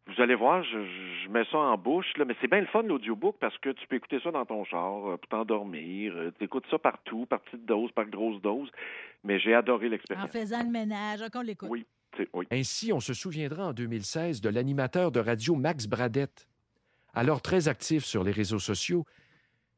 vous 0.06 0.22
allez 0.22 0.34
voir, 0.34 0.62
je, 0.64 0.78
je 1.24 1.28
mets 1.30 1.44
ça 1.52 1.58
en 1.58 1.76
bouche, 1.78 2.06
là, 2.16 2.24
mais 2.24 2.34
c'est 2.40 2.48
bien 2.50 2.60
le 2.60 2.66
fun 2.66 2.82
l'audiobook 2.82 3.36
parce 3.40 3.56
que 3.58 3.70
tu 3.70 3.86
peux 3.86 3.96
écouter 3.96 4.18
ça 4.22 4.30
dans 4.30 4.44
ton 4.44 4.64
char 4.64 5.06
euh, 5.10 5.16
pour 5.16 5.28
t'endormir. 5.28 6.12
tu 6.38 6.44
écoutes 6.44 6.64
ça 6.70 6.78
partout, 6.78 7.26
par 7.26 7.40
petite 7.40 7.64
dose, 7.66 7.90
par 7.92 8.06
grosse 8.06 8.40
dose, 8.42 8.68
mais 9.24 9.38
j'ai 9.38 9.54
adoré 9.54 9.86
En 9.86 9.90
l'expérience. 9.90 10.30
faisant 10.30 10.62
le 10.64 10.70
ménage, 10.70 11.20
qu'on 11.32 11.42
l'écoute. 11.42 11.68
Oui, 11.70 11.86
c'est- 12.16 12.28
oui. 12.32 12.46
Ainsi, 12.50 12.92
on 12.92 13.00
se 13.00 13.14
souviendra 13.14 13.68
en 13.68 13.72
2016 13.72 14.40
de 14.40 14.48
l'animateur 14.48 15.12
de 15.12 15.20
radio 15.20 15.54
Max 15.54 15.86
Bradette, 15.86 16.48
alors 17.14 17.40
très 17.42 17.68
actif 17.68 18.04
sur 18.04 18.24
les 18.24 18.32
réseaux 18.32 18.58
sociaux, 18.58 19.04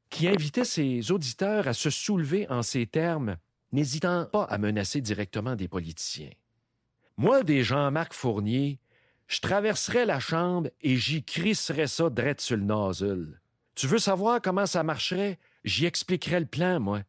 qui 0.08 0.28
invitait 0.28 0.64
ses 0.64 1.10
auditeurs 1.10 1.68
à 1.68 1.72
se 1.72 1.90
soulever 1.90 2.46
en 2.50 2.62
ces 2.62 2.86
termes, 2.86 3.36
n'hésitant 3.72 4.26
pas 4.30 4.44
à 4.44 4.58
menacer 4.58 5.00
directement 5.00 5.56
des 5.56 5.68
politiciens. 5.68 6.30
Moi, 7.16 7.42
des 7.42 7.62
Jean-Marc 7.62 8.12
Fournier, 8.12 8.78
je 9.32 9.40
traverserais 9.40 10.04
la 10.04 10.20
chambre 10.20 10.68
et 10.82 10.96
j'y 10.96 11.24
crisserais 11.24 11.86
ça 11.86 12.10
drette 12.10 12.42
sur 12.42 12.58
le 12.58 12.64
nozzle. 12.64 13.40
Tu 13.74 13.86
veux 13.86 13.98
savoir 13.98 14.42
comment 14.42 14.66
ça 14.66 14.82
marcherait? 14.82 15.38
J'y 15.64 15.86
expliquerais 15.86 16.40
le 16.40 16.46
plan, 16.46 16.80
moi. 16.80 17.00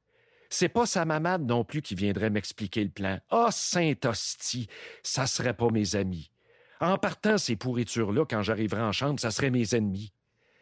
C'est 0.49 0.69
pas 0.69 0.85
sa 0.85 1.03
mamade 1.03 1.45
non 1.45 1.65
plus 1.65 1.81
qui 1.81 1.95
viendrait 1.95 2.29
m'expliquer 2.29 2.85
le 2.85 2.91
plan. 2.91 3.19
Ah, 3.29 3.49
Saint-Hostie, 3.51 4.69
ça 5.01 5.27
serait 5.27 5.53
pas 5.53 5.67
mes 5.69 5.97
amis. 5.97 6.31
En 6.79 6.97
partant 6.97 7.37
ces 7.37 7.57
pourritures-là, 7.57 8.23
quand 8.29 8.41
j'arriverai 8.41 8.81
en 8.81 8.93
chambre, 8.93 9.19
ça 9.19 9.31
serait 9.31 9.49
mes 9.49 9.75
ennemis. 9.75 10.13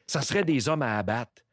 Ça 0.07 0.23
serait 0.23 0.43
des 0.43 0.67
hommes 0.67 0.81
à 0.81 0.97
abattre. 0.97 1.43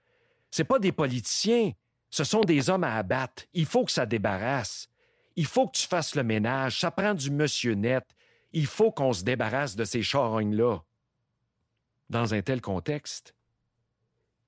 C'est 0.51 0.65
pas 0.65 0.79
des 0.79 0.93
politiciens, 0.93 1.73
ce 2.09 2.25
sont 2.25 2.41
des 2.41 2.71
hommes 2.71 2.85
à 2.85 2.97
abattre. 2.97 3.43
Il 3.53 3.67
faut 3.67 3.85
que 3.85 3.93
ça 3.93 4.07
débarrasse. 4.07 4.89
Il 5.37 5.45
faut 5.45 5.67
que 5.67 5.77
tu 5.77 5.87
fasses 5.87 6.15
le 6.15 6.23
ménage. 6.23 6.81
Ça 6.81 6.91
prend 6.91 7.13
du 7.13 7.31
monsieur 7.31 7.75
net. 7.75 8.05
Il 8.59 8.67
faut 8.67 8.91
qu'on 8.91 9.13
se 9.13 9.23
débarrasse 9.23 9.77
de 9.77 9.85
ces 9.85 10.03
charognes-là. 10.03 10.81
Dans 12.11 12.35
un 12.35 12.43
tel 12.43 12.61
contexte, 12.61 13.37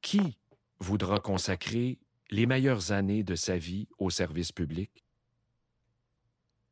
qui 0.00 0.36
voudra 0.80 1.20
consacrer 1.20 2.00
les 2.32 2.44
meilleures 2.44 2.90
années 2.90 3.22
de 3.22 3.36
sa 3.36 3.56
vie 3.56 3.86
au 3.98 4.11
service 4.11 4.50
public? 4.50 5.04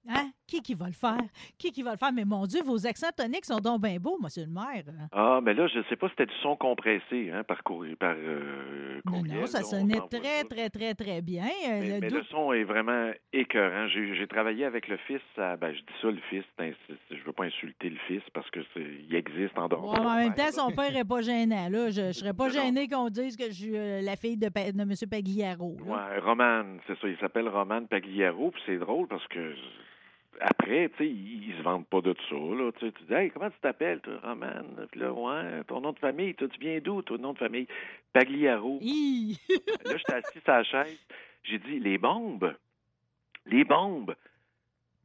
Hein? 0.08 0.32
Qui 0.48 0.62
qui 0.62 0.74
va 0.74 0.86
le 0.86 0.92
faire? 0.92 1.18
Qui 1.58 1.70
qui 1.72 1.82
va 1.82 1.90
le 1.92 1.98
faire? 1.98 2.10
Mais 2.12 2.24
mon 2.24 2.46
Dieu, 2.46 2.62
vos 2.64 2.86
accents 2.86 3.10
toniques 3.14 3.44
sont 3.44 3.58
donc 3.60 3.82
bien 3.82 3.98
beaux, 3.98 4.16
monsieur 4.20 4.44
le 4.46 4.50
maire. 4.50 4.82
Ah, 5.12 5.40
mais 5.42 5.52
là, 5.52 5.66
je 5.68 5.80
sais 5.90 5.96
pas 5.96 6.08
si 6.08 6.14
c'était 6.16 6.26
du 6.32 6.38
son 6.42 6.56
compressé 6.56 7.30
hein, 7.30 7.44
par, 7.44 7.62
courrier, 7.62 7.94
par 7.96 8.14
euh, 8.16 8.98
Non, 9.04 9.12
courriel, 9.18 9.40
non, 9.40 9.46
ça 9.46 9.62
sonnait 9.62 10.00
très, 10.10 10.44
très, 10.44 10.70
très, 10.70 10.94
très 10.94 11.20
bien. 11.20 11.44
Euh, 11.44 11.80
Mais, 11.80 11.88
le 11.94 12.00
mais 12.00 12.08
doux- 12.08 12.16
le 12.16 12.22
son 12.30 12.52
est 12.54 12.64
vraiment 12.64 13.10
écœurant. 13.34 13.88
J'ai 13.88 14.26
travaillé 14.26 14.64
avec 14.64 14.88
le 14.88 14.96
fils. 15.06 15.20
à- 15.36 15.56
ben, 15.56 15.72
je 15.74 15.80
dis 15.80 15.98
ça, 16.00 16.08
le 16.10 16.20
fils. 16.30 16.44
c'est- 16.58 16.74
Je 17.10 17.22
veux 17.24 17.32
pas 17.32 17.44
insulter 17.44 17.90
le 17.90 17.98
fils 18.06 18.22
parce 18.32 18.48
que 18.50 18.60
c'est- 18.72 18.80
il 19.08 19.14
existe 19.14 19.56
en 19.58 19.68
dehors. 19.68 19.92
Ouais, 19.92 19.98
en 20.00 20.16
même 20.16 20.34
temps, 20.34 20.50
son 20.50 20.70
père 20.70 20.92
n'est 20.92 21.04
pas 21.04 21.20
gênant. 21.20 21.68
Là. 21.68 21.90
Je 21.90 22.00
ne 22.08 22.12
serais 22.12 22.32
pas 22.32 22.48
gêné 22.48 22.88
qu'on 22.88 23.10
dise 23.10 23.36
que 23.36 23.44
je 23.48 23.52
suis 23.52 23.76
euh, 23.76 24.00
la 24.00 24.16
fille 24.16 24.38
de, 24.38 24.48
Pa- 24.48 24.72
de 24.72 24.80
M. 24.80 24.92
Pagliaro. 25.10 25.76
là. 25.86 25.92
Ouais, 26.14 26.18
Roman, 26.20 26.64
c'est 26.86 26.98
ça. 26.98 27.06
Il 27.06 27.18
s'appelle 27.18 27.48
Roman 27.48 27.84
Pagliaro. 27.84 28.50
Puis 28.50 28.62
c'est 28.64 28.78
drôle 28.78 29.06
parce 29.08 29.26
que 29.28 29.54
après, 30.40 30.88
tu 30.90 30.96
sais, 30.98 31.06
ils, 31.06 31.50
ils 31.50 31.56
se 31.56 31.62
vendent 31.62 31.86
pas 31.86 32.00
de 32.00 32.14
ça. 32.28 32.34
Là, 32.34 32.70
tu 32.78 32.90
dis, 33.06 33.14
hey, 33.14 33.30
comment 33.30 33.50
tu 33.50 33.58
t'appelles, 33.60 34.00
toi, 34.00 34.14
Roman? 34.22 34.62
Puis 34.90 35.00
là, 35.00 35.12
ouais, 35.12 35.64
ton 35.66 35.80
nom 35.80 35.92
de 35.92 35.98
famille, 35.98 36.34
toi, 36.34 36.48
tu 36.48 36.60
viens 36.60 36.78
d'où, 36.80 37.02
ton 37.02 37.18
nom 37.18 37.32
de 37.32 37.38
famille? 37.38 37.66
Pagliaro. 38.12 38.80
Là, 39.84 39.96
j'étais 39.96 40.14
assis 40.14 40.40
sur 40.40 40.52
la 40.52 40.64
chaise. 40.64 41.06
J'ai 41.44 41.58
dit, 41.58 41.80
les 41.80 41.98
bombes. 41.98 42.54
Les 43.46 43.64
bombes. 43.64 44.14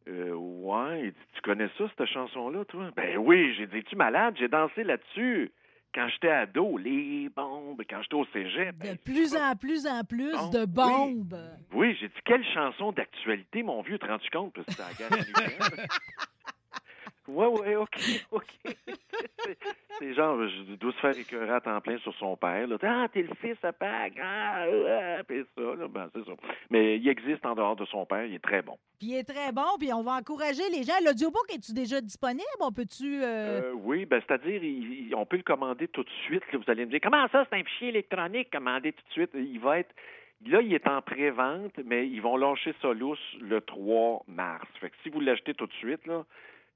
Euh, 0.08 0.34
ouais, 0.34 1.06
il 1.06 1.12
dit, 1.12 1.18
tu 1.34 1.42
connais 1.42 1.70
ça, 1.78 1.86
cette 1.98 2.08
chanson-là, 2.08 2.66
toi? 2.66 2.90
Ben 2.96 3.18
oui, 3.18 3.54
j'ai 3.56 3.68
dit, 3.68 3.84
tu 3.84 3.96
malade? 3.96 4.36
J'ai 4.38 4.50
dansé 4.50 4.84
là-dessus. 4.84 5.52
Quand 5.94 6.08
j'étais 6.10 6.30
ado, 6.30 6.78
les 6.78 7.30
bombes, 7.30 7.82
quand 7.88 8.02
j'étais 8.02 8.16
au 8.16 8.26
cégep. 8.34 8.76
De 8.80 8.84
ben, 8.84 8.98
plus 8.98 9.36
en 9.36 9.56
plus 9.56 9.86
en 9.86 10.04
plus 10.04 10.32
Bon, 10.32 10.50
de 10.50 10.66
bombes. 10.66 11.38
Oui, 11.72 11.96
j'ai 12.00 12.08
dit, 12.08 12.14
quelle 12.26 12.44
chanson 12.54 12.92
d'actualité, 12.92 13.62
mon 13.62 13.82
vieux, 13.84 14.00
te 14.00 14.06
rends-tu 14.08 14.30
compte? 14.32 14.54
Parce 14.54 14.66
que 14.66 14.74
c'est 14.74 14.82
la 14.82 15.10
guerre 15.10 15.18
nucléaire. 15.28 15.88
Ouais, 17.28 17.48
ouais, 17.48 17.76
OK, 17.76 17.98
OK. 18.32 18.46
C'est- 20.00 20.14
genre, 20.14 20.38
je 20.48 20.76
dois 20.76 20.92
se 20.92 20.98
faire 20.98 21.18
écœurer 21.18 21.52
à 21.52 21.62
temps 21.62 21.80
plein 21.82 21.98
sur 22.00 22.14
son 22.16 22.36
père. 22.36 22.68
Là. 22.68 22.78
Ah, 22.84 23.08
t'es 23.12 23.22
le 23.22 23.34
fils 23.40 23.58
à 23.64 23.72
Pâques. 23.72 24.18
Ah, 24.22 24.66
ah, 24.66 25.24
puis 25.24 25.44
ça, 25.56 25.62
là, 25.62 25.88
ben, 25.88 26.10
c'est 26.14 26.26
ça. 26.26 26.32
Mais 26.70 26.98
il 26.98 27.08
existe 27.08 27.46
en 27.46 27.54
dehors 27.56 27.76
de 27.76 27.86
son 27.86 28.06
père, 28.06 28.26
il 28.26 28.34
est 28.36 28.44
très 28.44 28.62
bon. 28.62 28.78
Puis 29.00 29.10
il 29.10 29.16
est 29.18 29.24
très 29.24 29.52
bon, 29.52 29.66
puis 29.80 29.94
on 29.94 30.04
va 30.04 30.14
encourager 30.14 30.68
les 30.72 30.84
gens. 30.84 30.94
L'audiobook, 31.06 31.46
es-tu 31.54 31.74
déjà 31.74 32.02
disponible? 32.02 32.44
On 32.60 32.72
peut-tu... 32.72 33.22
euh, 33.24 33.62
Euh, 33.62 33.74
oui, 33.76 34.06
ben, 34.06 34.22
c'est-à-dire, 34.28 34.64
il- 34.64 35.08
il- 35.10 35.16
on 35.16 35.26
peut 35.26 35.38
le 35.38 35.44
commander 35.44 35.88
tout 35.88 36.04
de 36.04 36.10
suite. 36.26 36.44
là. 36.52 36.60
vous 36.60 36.72
allez 36.72 36.86
me 36.86 36.92
dire, 36.92 37.00
comment 37.02 37.28
ça, 37.30 37.46
c'est 37.50 37.56
un 37.58 37.64
fichier 37.64 37.90
électronique, 37.90 38.50
commandé 38.52 38.92
tout 38.94 39.04
de 39.08 39.12
suite? 39.14 39.32
Il 39.36 39.60
va 39.60 39.80
être. 39.80 39.94
Là, 40.46 40.62
il 40.62 40.74
est 40.74 40.88
en 40.90 41.02
pré-vente, 41.02 41.80
mais 41.86 42.06
ils 42.08 42.22
vont 42.22 42.36
lâcher 42.36 42.74
ça 42.82 42.92
lousse 42.92 43.20
le 43.40 43.62
3 43.62 44.24
mars. 44.28 44.68
Fait 44.82 44.90
que 44.90 44.96
si 45.04 45.10
vous 45.10 45.22
l'achetez 45.22 45.54
tout 45.54 45.68
de 45.68 45.74
suite, 45.74 46.06
là, 46.06 46.26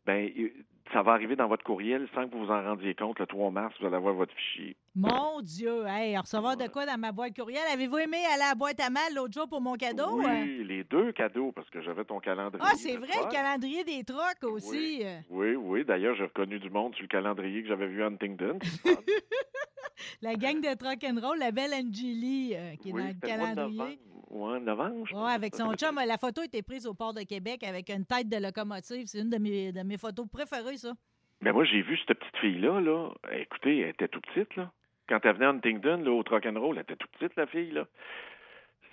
ben, 0.07 0.31
il- 0.35 0.51
ça 0.93 1.01
va 1.03 1.11
arriver 1.11 1.35
dans 1.35 1.49
votre 1.49 1.65
courriel 1.65 2.07
sans 2.15 2.27
que 2.29 2.31
vous 2.33 2.45
vous 2.45 2.51
en 2.51 2.63
rendiez 2.63 2.95
compte. 2.95 3.19
Le 3.19 3.25
3 3.25 3.51
mars, 3.51 3.75
vous 3.81 3.87
allez 3.87 3.97
avoir 3.97 4.13
votre 4.13 4.33
fichier. 4.33 4.77
Mon 4.95 5.41
Dieu! 5.41 5.85
Hey, 5.85 6.17
recevoir 6.17 6.55
de 6.55 6.65
quoi 6.69 6.85
dans 6.85 6.97
ma 6.97 7.11
boîte 7.11 7.35
courriel? 7.37 7.61
Avez-vous 7.73 7.97
aimé 7.97 8.17
aller 8.33 8.41
à 8.41 8.47
la 8.49 8.55
boîte 8.55 8.79
à 8.79 8.89
mal 8.89 9.13
l'autre 9.13 9.33
jour 9.33 9.49
pour 9.49 9.59
mon 9.59 9.73
cadeau? 9.75 10.05
oui, 10.19 10.25
euh? 10.25 10.63
les 10.63 10.85
deux 10.85 11.11
cadeaux, 11.11 11.51
parce 11.51 11.69
que 11.69 11.81
j'avais 11.81 12.05
ton 12.05 12.19
calendrier. 12.21 12.63
Ah, 12.65 12.73
c'est 12.77 12.95
vrai, 12.95 13.09
le 13.21 13.29
calendrier 13.29 13.83
des 13.83 14.05
trocs 14.05 14.43
aussi. 14.43 15.01
euh. 15.03 15.19
Oui, 15.29 15.55
oui. 15.55 15.83
D'ailleurs, 15.83 16.15
j'ai 16.15 16.23
reconnu 16.23 16.57
du 16.57 16.69
monde 16.69 16.95
sur 16.95 17.03
le 17.03 17.09
calendrier 17.09 17.63
que 17.63 17.67
j'avais 17.67 17.87
vu 17.87 18.01
à 18.01 18.07
Huntington. 18.07 18.57
La 20.21 20.35
gang 20.35 20.61
de 20.61 20.73
Truck 20.75 21.03
and 21.03 21.19
Roll, 21.21 21.39
la 21.39 21.51
belle 21.51 21.73
Angélie, 21.73 22.53
euh, 22.55 22.75
qui 22.79 22.89
est 22.89 22.93
oui, 22.93 23.01
dans 23.01 23.07
le 23.07 23.13
calendrier. 23.27 23.99
Novembre. 24.29 24.53
Ouais, 24.53 24.59
novembre, 24.59 25.07
pense. 25.09 25.29
avec 25.29 25.55
son 25.55 25.73
chum. 25.75 25.99
La 26.05 26.17
photo 26.17 26.41
était 26.43 26.61
prise 26.61 26.85
au 26.87 26.93
port 26.93 27.13
de 27.13 27.21
Québec 27.21 27.63
avec 27.63 27.89
une 27.89 28.05
tête 28.05 28.29
de 28.29 28.37
locomotive. 28.37 29.07
C'est 29.07 29.19
une 29.19 29.29
de 29.29 29.37
mes, 29.37 29.71
de 29.71 29.81
mes 29.83 29.97
photos 29.97 30.27
préférées, 30.31 30.77
ça. 30.77 30.93
Mais 31.41 31.51
moi, 31.51 31.65
j'ai 31.65 31.81
vu 31.81 31.97
cette 31.97 32.17
petite 32.17 32.37
fille-là, 32.37 32.81
là. 32.81 33.09
Écoutez, 33.31 33.79
elle 33.79 33.89
était 33.89 34.07
toute 34.07 34.25
petite, 34.27 34.55
là. 34.55 34.71
Quand 35.07 35.19
elle 35.23 35.35
venait 35.35 35.45
à 35.45 35.49
Huntington, 35.49 36.01
là, 36.03 36.11
au 36.11 36.23
Rock'n'Roll, 36.27 36.75
elle 36.75 36.81
était 36.81 36.95
toute 36.95 37.11
petite, 37.11 37.35
la 37.37 37.47
fille, 37.47 37.71
là. 37.71 37.87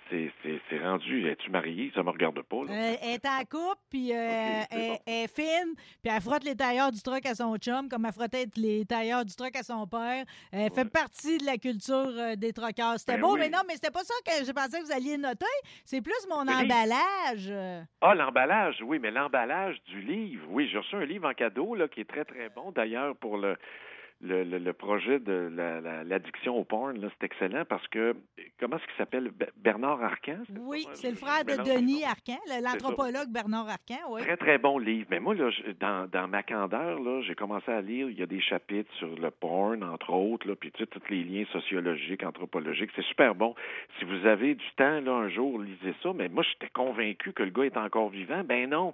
C'est, 0.09 0.79
rendu. 0.79 1.27
Es-tu 1.27 1.49
mariée? 1.49 1.91
Ça 1.95 2.03
me 2.03 2.09
regarde 2.09 2.41
pas, 2.43 2.63
là. 2.65 2.71
Euh, 2.71 2.95
elle 3.01 3.15
est 3.15 3.25
en 3.25 3.39
couple, 3.39 3.81
puis 3.89 4.13
euh, 4.13 4.61
elle, 4.69 4.89
bon. 4.91 4.99
elle 5.05 5.13
est 5.13 5.35
fine, 5.35 5.73
puis 6.03 6.13
elle 6.13 6.21
frotte 6.21 6.43
les 6.43 6.55
tailleurs 6.55 6.91
du 6.91 7.01
truck 7.01 7.25
à 7.25 7.33
son 7.33 7.55
chum, 7.57 7.89
comme 7.89 8.05
elle 8.05 8.13
frottait 8.13 8.45
les 8.55 8.85
tailleurs 8.85 9.25
du 9.25 9.35
truck 9.35 9.55
à 9.55 9.63
son 9.63 9.87
père. 9.87 10.23
Elle 10.51 10.71
fait 10.71 10.89
partie 10.89 11.37
de 11.39 11.45
la 11.45 11.57
culture 11.57 11.95
euh, 11.95 12.35
des 12.35 12.53
truckers. 12.53 12.99
C'était 12.99 13.13
Ben 13.13 13.21
beau, 13.21 13.33
oui. 13.33 13.39
mais 13.41 13.49
non, 13.49 13.59
mais 13.67 13.73
c'était 13.73 13.91
pas 13.91 14.03
ça 14.03 14.13
que 14.25 14.45
je 14.45 14.51
pensais 14.51 14.79
que 14.79 14.85
vous 14.85 14.91
alliez 14.91 15.17
noter. 15.17 15.45
C'est 15.85 16.01
plus 16.01 16.27
mon 16.29 16.41
emballage. 16.41 17.51
Ah, 18.01 18.13
l'emballage, 18.13 18.81
oui, 18.83 18.99
mais 18.99 19.11
l'emballage 19.11 19.81
du 19.87 20.01
livre. 20.01 20.45
Oui, 20.49 20.69
j'ai 20.71 20.77
reçu 20.77 20.95
un 20.95 21.05
livre 21.05 21.27
en 21.27 21.33
cadeau, 21.33 21.73
là, 21.73 21.87
qui 21.87 22.01
est 22.01 22.09
très, 22.09 22.25
très 22.25 22.49
bon. 22.49 22.71
D'ailleurs, 22.71 23.15
pour 23.15 23.37
le, 23.37 23.57
le, 24.21 24.43
le, 24.43 24.57
le 24.59 24.73
projet 24.73 25.19
de 25.19 25.51
la- 25.53 25.81
la- 25.81 26.03
l'addiction 26.03 26.57
au 26.57 26.63
porn, 26.63 26.97
c'est 27.01 27.25
excellent 27.25 27.63
parce 27.67 27.85
que, 27.89 28.15
comment 28.59 28.77
est-ce 28.77 28.85
qu'il 28.85 28.95
s'appelle? 28.97 29.27
Be- 29.29 29.49
Bernard 29.57 30.01
Arcan? 30.01 30.37
c'est 30.47 30.57
Oui, 30.59 30.87
c'est 30.93 31.09
le 31.09 31.15
Je- 31.15 31.19
frère 31.19 31.43
de 31.45 31.51
Denis. 31.63 32.03
Arcan, 32.05 32.37
le- 32.47 32.63
l'anthropologue 32.63 33.29
Bernard 33.29 33.67
Arcan, 33.69 33.99
oui. 34.09 34.21
Très, 34.21 34.37
très 34.37 34.57
bon 34.57 34.79
livre. 34.79 35.07
Mais 35.11 35.19
moi, 35.19 35.35
là, 35.35 35.49
dans, 35.79 36.09
dans 36.09 36.27
ma 36.27 36.43
candeur, 36.43 36.97
j'ai 37.23 37.35
commencé 37.35 37.69
à 37.71 37.81
lire, 37.81 38.09
il 38.09 38.17
y 38.17 38.23
a 38.23 38.25
des 38.25 38.41
chapitres 38.41 38.91
sur 38.95 39.13
le 39.15 39.31
porn, 39.31 39.83
entre 39.83 40.11
autres, 40.13 40.47
là, 40.47 40.55
puis 40.55 40.71
tu 40.71 40.79
sais, 40.83 40.87
tous 40.87 41.01
les 41.09 41.23
liens 41.23 41.45
sociologiques, 41.51 42.23
anthropologiques. 42.23 42.91
C'est 42.95 43.05
super 43.05 43.35
bon. 43.35 43.53
Si 43.99 44.05
vous 44.05 44.25
avez 44.25 44.55
du 44.55 44.65
temps, 44.77 45.01
là, 45.01 45.11
un 45.11 45.29
jour, 45.29 45.59
lisez 45.59 45.93
ça. 46.01 46.13
Mais 46.13 46.29
moi, 46.29 46.43
j'étais 46.43 46.71
convaincu 46.71 47.33
que 47.33 47.43
le 47.43 47.49
gars 47.51 47.63
est 47.65 47.77
encore 47.77 48.09
vivant. 48.09 48.43
Ben 48.45 48.69
non. 48.69 48.93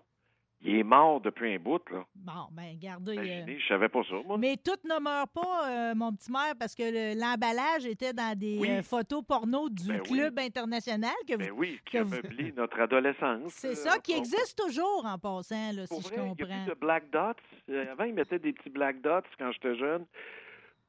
Il 0.63 0.75
est 0.75 0.83
mort 0.83 1.19
depuis 1.21 1.55
un 1.55 1.57
bout, 1.59 1.81
là. 1.89 2.05
Bon, 2.15 2.47
ben, 2.51 2.73
regardez. 2.75 3.11
euh, 3.17 3.23
Imaginez, 3.23 3.59
je 3.59 3.67
savais 3.67 3.89
pas 3.89 4.01
ça, 4.03 4.15
moi. 4.27 4.37
Mais 4.37 4.57
tout 4.57 4.77
ne 4.87 4.99
meurt 5.01 5.31
pas, 5.33 5.69
euh, 5.69 5.95
mon 5.95 6.13
petit 6.13 6.31
maire, 6.31 6.53
parce 6.59 6.75
que 6.75 6.83
le- 6.83 7.19
l'emballage 7.19 7.85
était 7.87 8.13
dans 8.13 8.37
des 8.37 8.59
Oui. 8.59 8.69
euh, 8.69 8.83
photos 8.83 9.23
porno 9.27 9.69
du 9.69 9.87
Ben 9.87 10.01
oui. 10.09 10.17
club 10.17 10.37
international. 10.39 11.11
Que 11.27 11.33
vous- 11.33 11.39
Ben 11.39 11.51
oui, 11.51 11.79
qui 11.89 11.97
a 11.97 12.03
meublé 12.03 12.53
notre 12.55 12.79
adolescence. 12.79 13.51
C'est 13.53 13.69
euh, 13.69 13.75
ça, 13.75 13.97
qui 13.97 14.13
on- 14.13 14.17
existe 14.17 14.55
toujours 14.57 15.03
en 15.05 15.17
passant, 15.17 15.71
là, 15.71 15.83
Pour 15.89 16.03
si 16.03 16.09
vrai, 16.09 16.17
je 16.17 16.21
il 16.21 16.27
y 16.27 16.27
a 16.27 16.29
comprends. 16.29 16.63
plus 16.65 16.69
de 16.75 16.79
black 16.79 17.09
dots. 17.09 17.41
Euh, 17.69 17.91
Avant, 17.91 18.03
ils 18.03 18.13
mettaient 18.13 18.39
des 18.39 18.53
petits 18.53 18.69
black 18.69 19.01
dots 19.01 19.21
quand 19.39 19.51
j'étais 19.53 19.75
jeune 19.75 20.05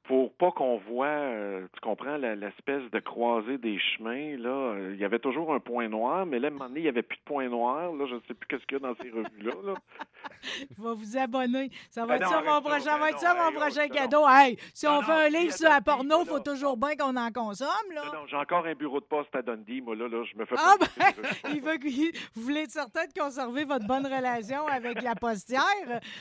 pour 0.05 0.33
pas 0.35 0.51
qu'on 0.51 0.79
voit, 0.79 1.07
euh, 1.07 1.67
tu 1.73 1.81
comprends, 1.81 2.17
l'espèce 2.17 2.83
de 2.91 2.99
croisée 2.99 3.59
des 3.59 3.79
chemins. 3.79 4.37
Là, 4.37 4.51
Euh, 4.73 4.91
il 4.95 5.01
y 5.01 5.05
avait 5.05 5.19
toujours 5.19 5.53
un 5.53 5.61
point 5.61 5.89
noir, 5.89 6.27
mais 6.27 6.39
là, 6.39 6.49
à 6.49 6.51
un 6.51 6.55
moment 6.55 6.69
donné, 6.69 6.81
il 6.81 6.85
n'y 6.85 6.89
avait 6.89 7.03
plus 7.03 7.19
de 7.19 7.23
point 7.25 7.49
noir. 7.49 7.93
Là, 7.93 8.07
je 8.09 8.15
ne 8.15 8.21
sais 8.27 8.35
plus 8.35 8.47
qu'est-ce 8.49 8.65
qu'il 8.67 8.79
y 8.79 8.85
a 8.85 8.89
dans 8.89 8.95
ces 9.03 9.11
revues-là. 9.11 9.53
là. 9.65 9.75
Vais 10.79 10.95
vous 10.95 11.17
abonner. 11.17 11.71
Ça 11.91 12.03
va 12.03 12.19
Ben 12.19 12.23
être 12.23 12.23
non, 12.25 12.31
ça, 12.31 12.43
mon 12.43 12.61
prochain, 12.61 12.81
ça 12.81 12.93
ben 12.95 13.01
va 13.01 13.09
être 13.11 13.15
non, 13.15 13.21
ça, 13.21 13.35
mon 13.35 13.57
oh, 13.57 13.61
prochain 13.61 13.89
cadeau. 13.89 14.29
Hey, 14.29 14.59
si 14.75 14.87
on 14.87 14.95
non, 14.95 15.03
fait 15.03 15.13
un 15.13 15.29
livre 15.29 15.53
sur 15.53 15.69
la 15.69 15.81
porno, 15.81 16.19
là, 16.19 16.25
faut 16.25 16.41
toujours 16.41 16.77
bien 16.77 16.97
qu'on 16.97 17.17
en 17.17 17.31
consomme, 17.31 17.69
là. 17.95 18.03
Non, 18.13 18.27
j'ai 18.27 18.37
encore 18.37 18.67
un 18.67 18.75
bureau 18.75 19.01
de 19.01 19.05
poste 19.05 19.35
à 19.35 19.43
Dundee. 19.43 19.81
Moi, 19.81 19.97
là, 19.97 20.09
là 20.09 20.25
je 20.25 20.37
me 20.39 20.45
fais 20.45 20.55
Ah 20.59 20.75
pas 20.79 20.87
ben, 20.97 21.53
il 21.55 21.61
veut 21.61 21.77
que 21.77 21.89
vous 22.35 22.43
voulez 22.43 22.63
être 22.63 22.71
certain 22.71 23.07
de 23.07 23.13
conserver 23.19 23.65
votre 23.65 23.87
bonne 23.87 24.07
relation 24.07 24.67
avec 24.67 25.03
la 25.03 25.15
postière? 25.15 25.63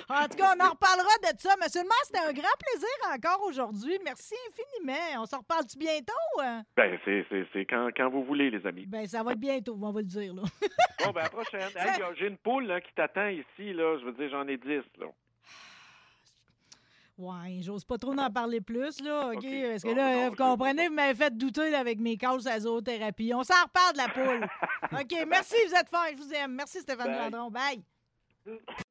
En 0.09 0.27
tout 0.27 0.37
cas, 0.37 0.53
on 0.57 0.63
en 0.65 0.69
reparlera 0.71 1.17
de 1.23 1.39
ça. 1.39 1.55
Monsieur 1.61 1.81
le 1.81 1.87
maire, 1.87 2.03
c'était 2.05 2.19
un 2.19 2.33
grand 2.33 2.57
plaisir 2.59 2.89
encore 3.13 3.45
aujourd'hui. 3.47 3.70
Merci 4.03 4.35
infiniment. 4.49 5.21
On 5.21 5.25
se 5.25 5.35
reparle-tu 5.35 5.77
bientôt? 5.77 6.41
hein? 6.41 6.63
Ben, 6.75 6.97
c'est, 7.05 7.65
quand, 7.65 7.89
quand 7.95 8.09
vous 8.09 8.23
voulez, 8.23 8.49
les 8.49 8.65
amis. 8.65 8.85
Ben, 8.85 9.07
ça 9.07 9.23
va 9.23 9.33
être 9.33 9.39
bientôt, 9.39 9.77
on 9.81 9.91
va 9.91 10.01
le 10.01 10.07
dire, 10.07 10.33
là. 10.33 10.43
Bon, 11.05 11.11
ben, 11.11 11.21
à 11.21 11.23
la 11.23 11.29
prochaine. 11.29 11.69
Hey, 11.75 12.01
j'ai 12.19 12.27
une 12.27 12.37
poule 12.37 12.65
là, 12.67 12.79
qui 12.79 12.93
t'attend 12.93 13.27
ici. 13.27 13.73
Là. 13.73 13.97
Je 13.99 14.05
veux 14.05 14.11
dire, 14.13 14.29
j'en 14.29 14.47
ai 14.47 14.57
10. 14.57 14.67
Là. 14.99 15.07
Ouais, 17.17 17.59
j'ose 17.61 17.85
pas 17.85 17.99
trop 17.99 18.17
en 18.17 18.31
parler 18.31 18.61
plus, 18.61 18.99
là, 19.01 19.27
OK? 19.27 19.45
Parce 19.45 19.83
que 19.83 19.93
là, 19.93 20.15
non, 20.15 20.29
vous 20.29 20.35
comprenez, 20.35 20.87
vous 20.87 20.93
m'avez 20.95 21.13
fait 21.13 21.37
douter 21.37 21.69
là, 21.69 21.79
avec 21.79 21.99
mes 21.99 22.17
causes 22.17 22.47
à 22.47 22.59
zoothérapie. 22.59 23.31
On 23.35 23.43
s'en 23.43 23.61
reparle 23.63 23.93
de 23.93 23.97
la 23.97 24.09
poule. 24.09 24.47
OK, 24.99 25.27
merci, 25.27 25.55
vous 25.67 25.75
êtes 25.75 25.89
fin, 25.89 26.07
je 26.11 26.17
vous 26.17 26.33
aime. 26.33 26.55
Merci, 26.55 26.79
Stéphane 26.79 27.29
Bye. 27.29 27.83
Bye. 28.45 28.57